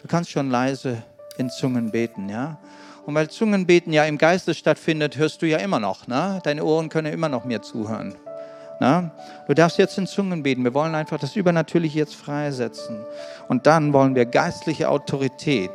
Du 0.00 0.08
kannst 0.08 0.30
schon 0.30 0.50
leise 0.50 1.02
in 1.38 1.50
Zungen 1.50 1.90
beten, 1.90 2.28
ja. 2.28 2.58
Und 3.06 3.14
weil 3.14 3.28
Zungenbeten 3.28 3.92
ja 3.92 4.04
im 4.04 4.16
Geiste 4.16 4.54
stattfindet, 4.54 5.16
hörst 5.18 5.42
du 5.42 5.46
ja 5.46 5.58
immer 5.58 5.78
noch, 5.78 6.06
ne? 6.06 6.40
Deine 6.42 6.64
Ohren 6.64 6.88
können 6.88 7.12
immer 7.12 7.28
noch 7.28 7.44
mir 7.44 7.60
zuhören. 7.60 8.14
Na? 8.80 9.10
Du 9.46 9.54
darfst 9.54 9.78
jetzt 9.78 9.96
in 9.98 10.06
Zungen 10.06 10.42
beten. 10.42 10.64
Wir 10.64 10.74
wollen 10.74 10.94
einfach 10.94 11.18
das 11.18 11.36
Übernatürliche 11.36 11.98
jetzt 11.98 12.14
freisetzen. 12.14 13.04
Und 13.48 13.66
dann 13.66 13.92
wollen 13.92 14.14
wir 14.14 14.26
geistliche 14.26 14.88
Autorität 14.88 15.70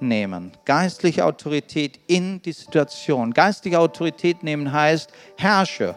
nehmen. 0.00 0.52
Geistliche 0.64 1.24
Autorität 1.24 2.00
in 2.08 2.42
die 2.42 2.52
Situation. 2.52 3.32
Geistliche 3.32 3.78
Autorität 3.78 4.42
nehmen 4.42 4.72
heißt, 4.72 5.10
herrsche. 5.36 5.96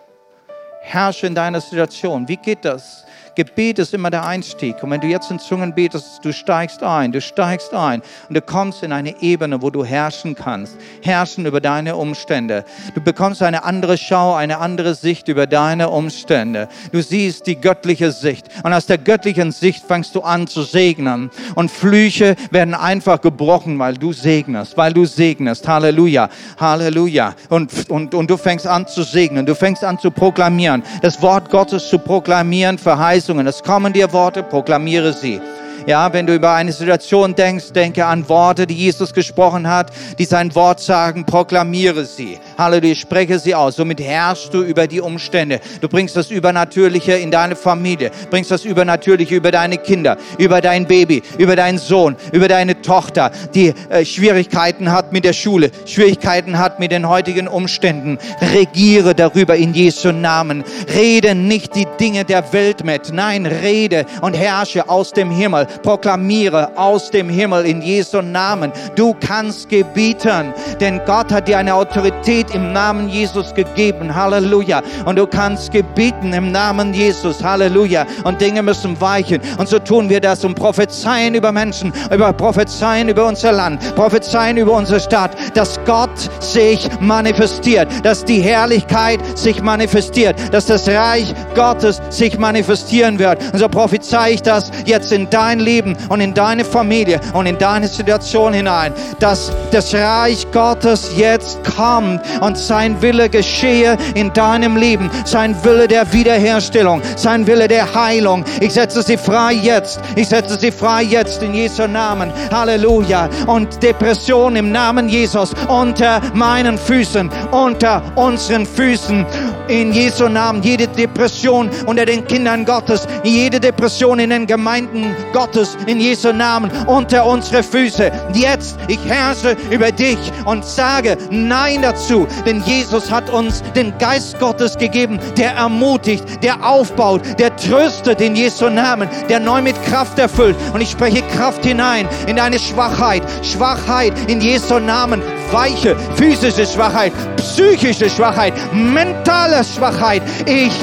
Herrsche 0.81 1.27
in 1.27 1.35
deiner 1.35 1.61
Situation. 1.61 2.27
Wie 2.27 2.37
geht 2.37 2.63
das? 2.63 3.05
Gebet 3.35 3.79
ist 3.79 3.93
immer 3.93 4.09
der 4.09 4.25
Einstieg. 4.25 4.81
Und 4.81 4.91
wenn 4.91 5.01
du 5.01 5.07
jetzt 5.07 5.29
in 5.29 5.39
Zungen 5.39 5.75
betest, 5.75 6.23
du 6.23 6.31
steigst 6.31 6.81
ein, 6.81 7.11
du 7.11 7.19
steigst 7.19 7.73
ein 7.73 8.01
und 8.29 8.35
du 8.35 8.41
kommst 8.41 8.81
in 8.81 8.93
eine 8.93 9.21
Ebene, 9.21 9.61
wo 9.61 9.69
du 9.69 9.83
herrschen 9.83 10.35
kannst. 10.35 10.77
Herrschen 11.01 11.45
über 11.45 11.59
deine 11.59 11.97
Umstände. 11.97 12.63
Du 12.93 13.01
bekommst 13.01 13.41
eine 13.41 13.65
andere 13.65 13.97
Schau, 13.97 14.33
eine 14.35 14.59
andere 14.59 14.95
Sicht 14.95 15.27
über 15.27 15.47
deine 15.47 15.89
Umstände. 15.89 16.69
Du 16.93 17.01
siehst 17.01 17.45
die 17.47 17.59
göttliche 17.59 18.13
Sicht. 18.13 18.47
Und 18.63 18.71
aus 18.71 18.85
der 18.85 18.99
göttlichen 18.99 19.51
Sicht 19.51 19.83
fängst 19.85 20.15
du 20.15 20.21
an 20.21 20.47
zu 20.47 20.63
segnen. 20.63 21.29
Und 21.55 21.69
Flüche 21.71 22.37
werden 22.51 22.73
einfach 22.73 23.19
gebrochen, 23.19 23.77
weil 23.79 23.95
du 23.95 24.13
segnest, 24.13 24.77
weil 24.77 24.93
du 24.93 25.03
segnest. 25.03 25.67
Halleluja, 25.67 26.29
Halleluja. 26.57 27.35
Und, 27.49 27.89
und, 27.89 28.15
und 28.15 28.29
du 28.29 28.37
fängst 28.37 28.65
an 28.65 28.87
zu 28.87 29.03
segnen. 29.03 29.45
Du 29.45 29.55
fängst 29.55 29.83
an 29.83 29.99
zu 29.99 30.09
proklamieren. 30.09 30.83
Das 31.01 31.21
Wort 31.21 31.49
Gottes 31.49 31.89
zu 31.89 31.99
proklamieren 31.99 32.77
verheißt 32.77 33.24
Verheißungen. 33.25 33.47
Es 33.47 33.63
kommen 33.63 33.91
dir 33.91 34.11
Worte, 34.13 34.43
proklamiere 34.43 35.13
sie. 35.13 35.41
Ja, 35.87 36.11
wenn 36.13 36.25
du 36.25 36.33
über 36.33 36.53
eine 36.53 36.71
Situation 36.71 37.35
denkst, 37.35 37.71
denke 37.73 38.05
an 38.05 38.27
Worte, 38.27 38.65
die 38.65 38.75
Jesus 38.75 39.13
gesprochen 39.13 39.67
hat, 39.67 39.91
die 40.17 40.25
sein 40.25 40.53
Wort 40.55 40.79
sagen, 40.79 41.25
proklamiere 41.25 42.05
sie. 42.05 42.39
Halleluja, 42.57 42.95
spreche 42.95 43.39
sie 43.39 43.55
aus. 43.55 43.75
Somit 43.75 43.99
herrschst 44.01 44.53
du 44.53 44.61
über 44.61 44.87
die 44.87 45.01
Umstände. 45.01 45.59
Du 45.81 45.87
bringst 45.87 46.15
das 46.15 46.31
Übernatürliche 46.31 47.13
in 47.13 47.31
deine 47.31 47.55
Familie, 47.55 48.11
bringst 48.29 48.51
das 48.51 48.65
Übernatürliche 48.65 49.35
über 49.35 49.51
deine 49.51 49.77
Kinder, 49.77 50.17
über 50.37 50.61
dein 50.61 50.85
Baby, 50.85 51.21
über 51.37 51.55
deinen 51.55 51.77
Sohn, 51.77 52.15
über 52.31 52.47
deine 52.47 52.81
Tochter, 52.81 53.31
die 53.53 53.73
äh, 53.89 54.05
Schwierigkeiten 54.05 54.91
hat 54.91 55.13
mit 55.13 55.25
der 55.25 55.33
Schule, 55.33 55.71
Schwierigkeiten 55.85 56.57
hat 56.57 56.79
mit 56.79 56.91
den 56.91 57.07
heutigen 57.07 57.47
Umständen. 57.47 58.17
Regiere 58.53 59.15
darüber 59.15 59.55
in 59.55 59.73
Jesu 59.73 60.11
Namen. 60.11 60.63
Rede 60.93 61.35
nicht 61.35 61.75
die 61.75 61.87
Dinge 61.99 62.25
der 62.25 62.51
Welt 62.53 62.83
mit. 62.83 63.13
Nein, 63.13 63.45
rede 63.45 64.05
und 64.21 64.33
herrsche 64.33 64.89
aus 64.89 65.11
dem 65.11 65.31
Himmel 65.31 65.67
proklamiere 65.83 66.77
aus 66.77 67.11
dem 67.11 67.29
Himmel 67.29 67.65
in 67.65 67.81
Jesu 67.81 68.21
Namen. 68.21 68.71
Du 68.95 69.15
kannst 69.19 69.69
gebieten, 69.69 70.53
denn 70.79 71.01
Gott 71.05 71.31
hat 71.31 71.47
dir 71.47 71.57
eine 71.57 71.75
Autorität 71.75 72.44
im 72.53 72.73
Namen 72.73 73.09
Jesus 73.09 73.53
gegeben. 73.53 74.13
Halleluja. 74.13 74.81
Und 75.05 75.17
du 75.17 75.27
kannst 75.27 75.71
gebieten 75.71 76.33
im 76.33 76.51
Namen 76.51 76.93
Jesus. 76.93 77.43
Halleluja. 77.43 78.05
Und 78.23 78.41
Dinge 78.41 78.61
müssen 78.63 78.99
weichen. 78.99 79.41
Und 79.57 79.67
so 79.67 79.79
tun 79.79 80.09
wir 80.09 80.19
das 80.19 80.43
und 80.43 80.55
prophezeien 80.55 81.35
über 81.35 81.51
Menschen, 81.51 81.93
über 82.11 82.33
prophezeien 82.33 83.09
über 83.09 83.25
unser 83.25 83.51
Land, 83.51 83.95
prophezeien 83.95 84.57
über 84.57 84.73
unsere 84.73 84.99
Stadt, 84.99 85.31
dass 85.53 85.79
Gott 85.85 86.29
sich 86.39 86.89
manifestiert, 86.99 87.87
dass 88.03 88.25
die 88.25 88.41
Herrlichkeit 88.41 89.19
sich 89.37 89.61
manifestiert, 89.61 90.35
dass 90.51 90.65
das 90.65 90.87
Reich 90.87 91.33
Gottes 91.55 92.01
sich 92.09 92.37
manifestieren 92.37 93.19
wird. 93.19 93.41
Und 93.53 93.59
so 93.59 93.69
prophezei 93.69 94.31
ich 94.31 94.41
das 94.41 94.71
jetzt 94.85 95.11
in 95.11 95.29
dein 95.29 95.59
Leben 95.59 95.95
und 96.09 96.21
in 96.21 96.33
deine 96.33 96.65
Familie 96.65 97.19
und 97.33 97.45
in 97.45 97.57
deine 97.57 97.87
Situation 97.87 98.53
hinein, 98.53 98.93
dass 99.19 99.51
das 99.71 99.93
Reich 99.93 100.45
Gottes 100.51 101.11
jetzt 101.15 101.59
kommt 101.75 102.21
und 102.41 102.57
sein 102.57 103.01
Wille 103.01 103.29
geschehe 103.29 103.97
in 104.13 104.31
deinem 104.33 104.77
Leben, 104.77 105.09
sein 105.25 105.55
Wille 105.63 105.87
der 105.87 106.11
Wiederherstellung, 106.11 107.01
sein 107.15 107.45
Wille 107.47 107.67
der 107.67 107.93
Heilung. 107.93 108.43
Ich 108.59 108.73
setze 108.73 109.01
sie 109.01 109.17
frei 109.17 109.53
jetzt. 109.53 109.99
Ich 110.15 110.29
setze 110.29 110.59
sie 110.59 110.71
frei 110.71 111.03
jetzt 111.03 111.41
in 111.43 111.53
Jesu 111.53 111.87
Namen. 111.87 112.31
Halleluja. 112.51 113.29
Und 113.47 113.81
Depression 113.81 114.55
im 114.55 114.71
Namen 114.71 115.09
Jesus 115.09 115.53
unter 115.67 116.21
meinen 116.33 116.77
Füßen, 116.77 117.29
unter 117.51 118.01
unseren 118.15 118.65
Füßen 118.65 119.25
in 119.67 119.91
Jesu 119.91 120.27
Namen. 120.27 120.61
Jede 120.63 120.87
Depression 120.87 121.69
unter 121.85 122.05
den 122.05 122.25
Kindern 122.27 122.65
Gottes, 122.65 123.07
jede 123.23 123.59
Depression 123.59 124.19
in 124.19 124.29
den 124.29 124.47
Gemeinden 124.47 125.15
Gottes, 125.33 125.77
in 125.87 125.99
Jesu 125.99 126.31
Namen, 126.31 126.71
unter 126.87 127.25
unsere 127.25 127.63
Füße. 127.63 128.11
Jetzt, 128.33 128.77
ich 128.87 128.99
herrsche 129.05 129.55
über 129.69 129.91
dich 129.91 130.17
und 130.45 130.65
sage 130.65 131.17
Nein 131.29 131.81
dazu, 131.81 132.27
denn 132.45 132.63
Jesus 132.63 133.11
hat 133.11 133.29
uns 133.29 133.63
den 133.75 133.97
Geist 133.97 134.39
Gottes 134.39 134.77
gegeben, 134.77 135.19
der 135.37 135.51
ermutigt, 135.53 136.23
der 136.43 136.65
aufbaut, 136.65 137.21
der 137.39 137.55
tröstet 137.55 138.21
in 138.21 138.35
Jesu 138.35 138.69
Namen, 138.69 139.09
der 139.29 139.39
neu 139.39 139.61
mit 139.61 139.81
Kraft 139.83 140.19
erfüllt. 140.19 140.55
Und 140.73 140.81
ich 140.81 140.91
spreche 140.91 141.21
Kraft 141.35 141.65
hinein 141.65 142.07
in 142.27 142.35
deine 142.35 142.59
Schwachheit, 142.59 143.23
Schwachheit 143.43 144.13
in 144.27 144.41
Jesu 144.41 144.79
Namen, 144.79 145.21
weiche 145.51 145.95
physische 146.15 146.65
Schwachheit, 146.65 147.13
psychische 147.37 148.09
Schwachheit, 148.09 148.53
mentale 148.73 149.63
Schwachheit. 149.63 150.23
Ich 150.45 150.73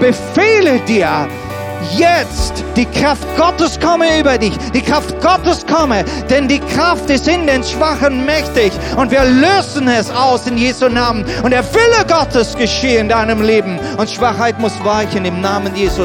befehle 0.00 0.80
dir, 0.80 1.28
jetzt 1.96 2.64
die 2.76 2.86
Kraft 2.86 3.26
Gottes 3.36 3.78
komme 3.78 4.18
über 4.18 4.36
dich. 4.36 4.56
Die 4.74 4.82
Kraft 4.82 5.20
Gottes 5.20 5.64
komme, 5.66 6.04
denn 6.28 6.48
die 6.48 6.58
Kraft 6.58 7.08
ist 7.10 7.28
in 7.28 7.46
den 7.46 7.62
Schwachen 7.62 8.24
mächtig. 8.24 8.72
Und 8.96 9.10
wir 9.10 9.24
lösen 9.24 9.88
es 9.88 10.10
aus 10.10 10.46
in 10.46 10.58
Jesu 10.58 10.88
Namen. 10.88 11.24
Und 11.42 11.52
der 11.52 11.64
Wille 11.72 12.04
Gottes 12.08 12.56
geschehe 12.56 12.98
in 12.98 13.08
deinem 13.08 13.42
Leben. 13.42 13.78
Und 13.96 14.10
Schwachheit 14.10 14.58
muss 14.58 14.72
weichen 14.84 15.24
im 15.24 15.40
Namen 15.40 15.74
Jesu. 15.74 16.02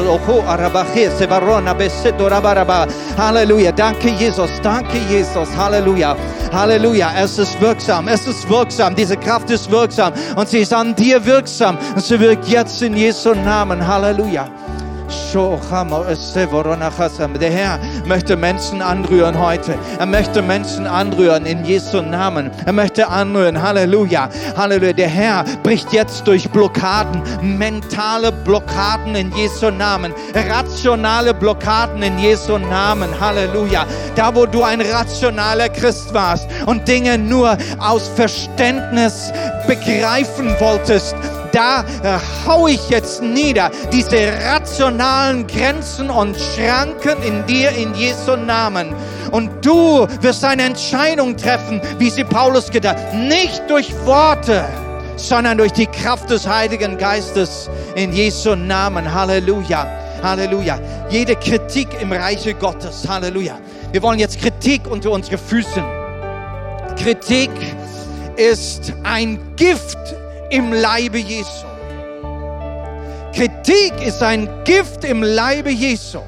Halleluja. 3.18 3.72
Danke, 3.72 4.08
Jesus. 4.10 4.50
Danke, 4.62 4.98
Jesus. 5.08 5.48
Halleluja. 5.56 6.16
Halleluja. 6.52 7.10
Es 7.18 7.38
ist 7.38 7.60
wirksam. 7.60 8.08
Es 8.08 8.26
ist 8.26 8.48
wirksam. 8.48 8.94
Diese 8.94 9.16
Kraft 9.16 9.50
ist 9.50 9.70
wirksam. 9.70 10.12
Und 10.36 10.48
sie 10.48 10.60
ist 10.60 10.72
an 10.72 10.94
dir 10.94 11.24
wirksam. 11.24 11.78
Und 11.94 12.04
sie 12.04 12.18
wirkt 12.20 12.46
jetzt 12.46 12.80
in 12.82 12.96
Jesu 12.96 13.34
Namen. 13.34 13.86
Halleluja. 13.86 14.48
Der 17.40 17.50
Herr 17.50 17.78
möchte 18.06 18.36
Menschen 18.36 18.82
anrühren 18.82 19.38
heute. 19.38 19.74
Er 19.98 20.06
möchte 20.06 20.42
Menschen 20.42 20.86
anrühren 20.86 21.46
in 21.46 21.64
Jesu 21.64 22.00
Namen. 22.00 22.50
Er 22.64 22.72
möchte 22.72 23.08
anrühren. 23.08 23.60
Halleluja. 23.62 24.28
Halleluja. 24.56 24.92
Der 24.92 25.08
Herr 25.08 25.44
bricht 25.62 25.92
jetzt 25.92 26.26
durch 26.26 26.48
Blockaden, 26.50 27.22
mentale 27.58 28.32
Blockaden 28.32 29.14
in 29.14 29.32
Jesu 29.36 29.70
Namen, 29.70 30.12
rationale 30.34 31.34
Blockaden 31.34 32.02
in 32.02 32.18
Jesu 32.18 32.58
Namen. 32.58 33.08
Halleluja. 33.20 33.86
Da, 34.14 34.34
wo 34.34 34.46
du 34.46 34.62
ein 34.62 34.80
rationaler 34.80 35.68
Christ 35.68 36.12
warst 36.12 36.48
und 36.66 36.86
Dinge 36.86 37.18
nur 37.18 37.56
aus 37.78 38.08
Verständnis 38.08 39.32
begreifen 39.66 40.54
wolltest, 40.58 41.14
da 41.52 41.80
äh, 42.02 42.18
hau 42.46 42.66
ich 42.66 42.88
jetzt 42.88 43.22
nieder 43.22 43.70
diese 43.92 44.32
rationalen 44.44 45.46
Grenzen 45.46 46.10
und 46.10 46.36
Schranken 46.36 47.22
in 47.22 47.46
dir 47.46 47.70
in 47.70 47.94
Jesu 47.94 48.36
Namen. 48.36 48.94
Und 49.30 49.64
du 49.64 50.06
wirst 50.20 50.44
eine 50.44 50.64
Entscheidung 50.64 51.36
treffen, 51.36 51.80
wie 51.98 52.10
sie 52.10 52.24
Paulus 52.24 52.70
gedacht, 52.70 52.98
nicht 53.14 53.62
durch 53.68 53.94
Worte, 54.04 54.64
sondern 55.16 55.58
durch 55.58 55.72
die 55.72 55.86
Kraft 55.86 56.30
des 56.30 56.46
Heiligen 56.46 56.98
Geistes 56.98 57.70
in 57.94 58.12
Jesu 58.12 58.54
Namen. 58.54 59.12
Halleluja. 59.12 59.86
Halleluja. 60.22 60.78
Jede 61.08 61.36
Kritik 61.36 61.88
im 62.00 62.12
Reiche 62.12 62.54
Gottes. 62.54 63.08
Halleluja. 63.08 63.58
Wir 63.92 64.02
wollen 64.02 64.18
jetzt 64.18 64.40
Kritik 64.40 64.82
unter 64.90 65.10
unsere 65.10 65.38
Füßen. 65.38 65.84
Kritik 66.96 67.50
ist 68.36 68.92
ein 69.02 69.38
Gift 69.56 69.98
im 70.50 70.72
Leibe 70.72 71.18
Jesu. 71.18 71.66
Kritik 73.32 73.92
ist 74.04 74.22
ein 74.22 74.48
Gift 74.64 75.04
im 75.04 75.22
Leibe 75.22 75.70
Jesu. 75.70 76.20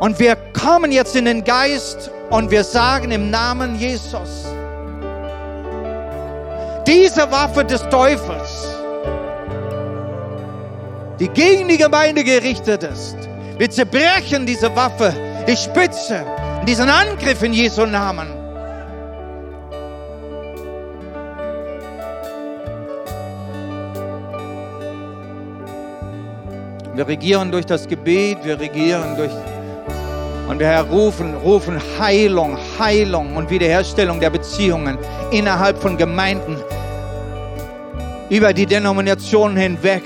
Und 0.00 0.18
wir 0.18 0.36
kommen 0.52 0.92
jetzt 0.92 1.14
in 1.14 1.26
den 1.26 1.44
Geist 1.44 2.10
und 2.30 2.50
wir 2.50 2.64
sagen 2.64 3.10
im 3.10 3.30
Namen 3.30 3.78
Jesus, 3.78 4.46
diese 6.86 7.30
Waffe 7.30 7.64
des 7.64 7.82
Teufels, 7.90 8.66
die 11.20 11.28
gegen 11.28 11.68
die 11.68 11.76
Gemeinde 11.76 12.24
gerichtet 12.24 12.82
ist, 12.82 13.16
wir 13.58 13.70
zerbrechen 13.70 14.46
diese 14.46 14.74
Waffe, 14.74 15.12
die 15.46 15.56
Spitze, 15.56 16.24
diesen 16.66 16.88
Angriff 16.88 17.42
in 17.42 17.52
Jesu 17.52 17.84
Namen. 17.84 18.39
Wir 27.00 27.08
regieren 27.08 27.50
durch 27.50 27.64
das 27.64 27.88
Gebet, 27.88 28.44
wir 28.44 28.60
regieren 28.60 29.16
durch 29.16 29.32
und 30.50 30.60
wir 30.60 30.68
rufen, 30.90 31.34
rufen 31.34 31.80
Heilung, 31.98 32.58
Heilung 32.78 33.36
und 33.36 33.48
Wiederherstellung 33.48 34.20
der 34.20 34.28
Beziehungen 34.28 34.98
innerhalb 35.30 35.80
von 35.80 35.96
Gemeinden 35.96 36.58
über 38.28 38.52
die 38.52 38.66
Denominationen 38.66 39.56
hinweg 39.56 40.02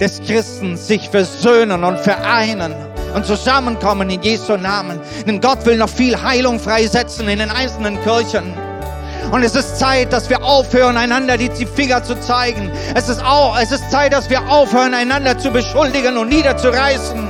des 0.00 0.22
Christen 0.22 0.78
sich 0.78 1.10
versöhnen 1.10 1.84
und 1.84 1.98
vereinen 1.98 2.74
und 3.14 3.26
zusammenkommen 3.26 4.08
in 4.08 4.22
Jesu 4.22 4.56
Namen. 4.56 4.98
Denn 5.26 5.42
Gott 5.42 5.66
will 5.66 5.76
noch 5.76 5.90
viel 5.90 6.16
Heilung 6.18 6.58
freisetzen 6.58 7.28
in 7.28 7.40
den 7.40 7.50
einzelnen 7.50 8.02
Kirchen. 8.04 8.54
Und 9.30 9.42
es 9.42 9.54
ist 9.54 9.78
Zeit, 9.78 10.12
dass 10.12 10.30
wir 10.30 10.42
aufhören, 10.42 10.96
einander 10.96 11.36
die 11.36 11.50
Finger 11.66 12.02
zu 12.02 12.18
zeigen. 12.18 12.70
Es 12.94 13.08
ist, 13.08 13.22
auch, 13.22 13.58
es 13.60 13.70
ist 13.72 13.90
Zeit, 13.90 14.12
dass 14.12 14.30
wir 14.30 14.48
aufhören, 14.48 14.94
einander 14.94 15.38
zu 15.38 15.50
beschuldigen 15.50 16.16
und 16.16 16.28
niederzureißen. 16.30 17.27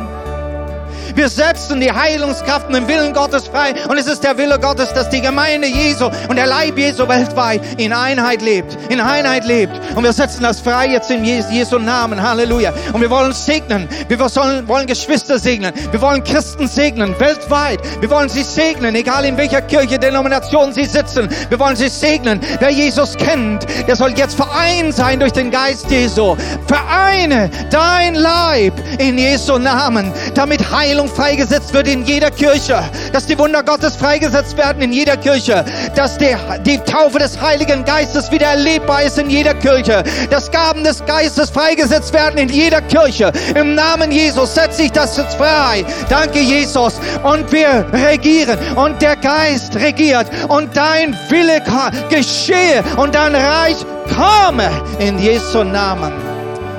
Wir 1.19 1.29
setzen 1.29 1.81
die 1.81 1.91
Heilungskraft 1.91 2.69
und 2.69 2.75
den 2.75 2.87
Willen 2.87 3.13
Gottes 3.13 3.49
frei. 3.49 3.75
Und 3.89 3.99
es 3.99 4.07
ist 4.07 4.23
der 4.23 4.39
Wille 4.39 4.57
Gottes, 4.57 4.95
dass 4.95 5.11
die 5.11 5.21
Gemeinde 5.21 5.67
Jesu 5.67 6.09
und 6.29 6.37
der 6.37 6.47
Leib 6.47 6.79
Jesu 6.79 7.09
weltweit 7.09 7.61
in 7.77 7.93
Einheit 7.93 8.41
lebt. 8.41 8.79
In 8.89 9.01
Einheit 9.01 9.45
lebt. 9.45 9.73
Und 9.97 10.05
wir 10.05 10.13
setzen 10.13 10.45
das 10.45 10.61
frei 10.61 10.87
jetzt 10.91 11.11
in 11.11 11.25
Jesu 11.25 11.81
Namen. 11.81 12.23
Halleluja. 12.23 12.73
Und 12.93 13.01
wir 13.01 13.11
wollen 13.11 13.33
segnen. 13.33 13.89
Wir 14.07 14.29
sollen, 14.29 14.69
wollen 14.69 14.87
Geschwister 14.87 15.41
segnen. 15.41 15.73
Wir 15.91 16.01
wollen 16.01 16.23
Christen 16.23 16.69
segnen. 16.69 17.19
Weltweit. 17.19 17.81
Wir 18.01 18.11
wollen 18.11 18.29
sie 18.29 18.45
segnen. 18.45 18.95
Egal 18.95 19.25
in 19.25 19.37
welcher 19.37 19.63
Kirche, 19.63 19.99
Denomination 19.99 20.73
sie 20.73 20.85
sitzen. 20.85 21.29
Wir 21.49 21.59
wollen 21.59 21.75
sie 21.75 21.89
segnen. 21.89 22.39
Wer 22.61 22.71
Jesus 22.71 23.17
kennt, 23.17 23.67
der 23.89 23.97
soll 23.97 24.13
jetzt 24.13 24.37
vereint 24.37 24.95
sein 24.95 25.19
durch 25.19 25.33
den 25.33 25.51
Geist 25.51 25.91
Jesu. 25.91 26.37
Vereine 26.69 27.51
dein 27.71 28.15
Leib 28.15 28.75
in 28.99 29.19
Jesu 29.19 29.59
Namen, 29.59 30.13
damit 30.35 30.71
Heilung 30.71 31.08
Heilung 31.09 31.15
freigesetzt 31.15 31.73
wird 31.75 31.89
in 31.89 32.05
jeder 32.05 32.31
Kirche, 32.31 32.83
dass 33.13 33.27
die 33.27 33.39
Wunder 33.39 33.63
Gottes 33.63 33.97
freigesetzt 33.97 34.57
werden 34.57 34.83
in 34.83 34.93
jeder 34.93 35.17
Kirche, 35.17 35.65
dass 35.95 36.19
die, 36.19 36.35
die 36.65 36.79
Taufe 36.79 37.19
des 37.19 37.41
Heiligen 37.41 37.85
Geistes 37.85 38.31
wieder 38.31 38.47
erlebbar 38.47 39.03
ist 39.03 39.19
in 39.19 39.31
jeder 39.31 39.55
Kirche, 39.55 40.03
dass 40.31 40.51
Gaben 40.51 40.85
des 40.85 41.05
Geistes 41.05 41.51
freigesetzt 41.51 42.13
werden 42.13 42.39
in 42.39 42.49
jeder 42.49 42.81
Kirche. 42.83 43.33
Im 43.55 43.75
Namen 43.75 44.11
Jesus 44.11 44.55
setze 44.55 44.83
ich 44.83 44.93
das 44.93 45.17
jetzt 45.17 45.37
frei. 45.37 45.85
Danke, 46.09 46.41
Jesus. 46.41 46.95
Und 47.23 47.51
wir 47.53 47.87
regieren 47.93 48.59
und 48.77 49.01
der 49.03 49.17
Geist 49.17 49.77
regiert 49.77 50.27
und 50.49 50.77
dein 50.77 51.17
Wille 51.29 51.63
geschehe 52.09 52.83
und 52.97 53.15
dein 53.15 53.35
Reich 53.35 53.77
komme 54.15 54.71
in 54.99 55.19
Jesu 55.19 55.65
Namen. 55.65 56.13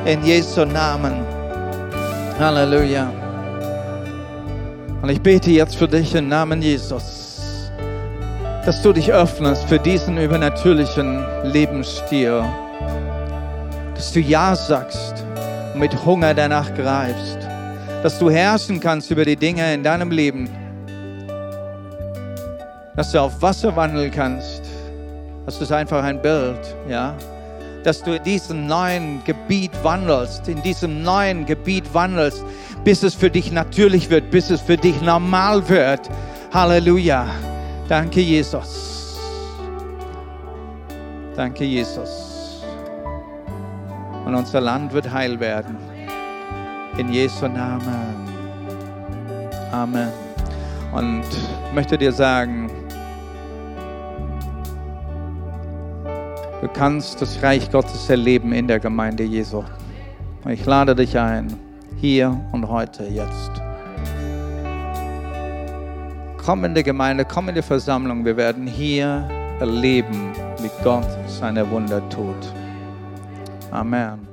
In 0.05 0.23
Jesu 0.23 0.65
Namen. 0.65 1.25
Halleluja. 2.39 3.18
Und 5.01 5.09
ich 5.09 5.21
bete 5.21 5.49
jetzt 5.51 5.75
für 5.77 5.87
dich 5.87 6.13
im 6.13 6.27
Namen 6.27 6.61
Jesus, 6.61 7.71
dass 8.65 8.81
du 8.81 8.91
dich 8.91 9.11
öffnest 9.11 9.63
für 9.69 9.79
diesen 9.79 10.17
übernatürlichen 10.17 11.23
Lebensstil, 11.43 12.43
dass 13.95 14.11
du 14.11 14.19
Ja 14.19 14.55
sagst 14.55 15.23
und 15.73 15.79
mit 15.79 16.05
Hunger 16.05 16.33
danach 16.33 16.73
greifst, 16.75 17.39
dass 18.03 18.19
du 18.19 18.29
herrschen 18.29 18.79
kannst 18.79 19.09
über 19.09 19.23
die 19.23 19.37
Dinge 19.37 19.73
in 19.73 19.83
deinem 19.83 20.11
Leben, 20.11 20.49
dass 22.95 23.13
du 23.13 23.21
auf 23.21 23.41
Wasser 23.41 23.73
wandeln 23.75 24.11
kannst. 24.11 24.63
Das 25.45 25.61
ist 25.61 25.71
einfach 25.71 26.03
ein 26.03 26.21
Bild, 26.21 26.59
ja 26.89 27.15
dass 27.83 28.01
du 28.03 28.15
in 28.15 28.23
diesem 28.23 28.67
neuen 28.67 29.23
Gebiet 29.23 29.71
wandelst, 29.83 30.47
in 30.47 30.61
diesem 30.61 31.03
neuen 31.03 31.45
Gebiet 31.45 31.93
wandelst, 31.93 32.43
bis 32.83 33.03
es 33.03 33.15
für 33.15 33.29
dich 33.29 33.51
natürlich 33.51 34.09
wird, 34.09 34.31
bis 34.31 34.49
es 34.49 34.61
für 34.61 34.77
dich 34.77 35.01
normal 35.01 35.67
wird. 35.69 36.09
Halleluja. 36.53 37.27
Danke, 37.87 38.21
Jesus. 38.21 39.17
Danke, 41.35 41.63
Jesus. 41.63 42.63
Und 44.25 44.35
unser 44.35 44.61
Land 44.61 44.93
wird 44.93 45.11
heil 45.11 45.39
werden. 45.39 45.77
In 46.97 47.13
Jesu 47.13 47.47
Namen. 47.47 48.27
Amen. 49.71 50.09
Und 50.91 51.23
möchte 51.73 51.97
dir 51.97 52.11
sagen, 52.11 52.69
Du 56.61 56.67
kannst 56.67 57.21
das 57.21 57.41
Reich 57.41 57.71
Gottes 57.71 58.09
erleben 58.09 58.51
in 58.51 58.67
der 58.67 58.79
Gemeinde 58.79 59.23
Jesu. 59.23 59.63
Ich 60.47 60.65
lade 60.65 60.93
dich 60.93 61.17
ein, 61.17 61.47
hier 61.97 62.37
und 62.51 62.67
heute, 62.67 63.03
jetzt. 63.05 63.51
Komm 66.43 66.65
in 66.65 66.75
die 66.75 66.83
Gemeinde, 66.83 67.25
komm 67.25 67.49
in 67.49 67.55
die 67.55 67.61
Versammlung. 67.61 68.25
Wir 68.25 68.35
werden 68.35 68.67
hier 68.67 69.29
erleben, 69.59 70.31
wie 70.61 70.71
Gott 70.83 71.07
seine 71.27 71.69
Wunder 71.69 72.01
tut. 72.09 72.53
Amen. 73.71 74.28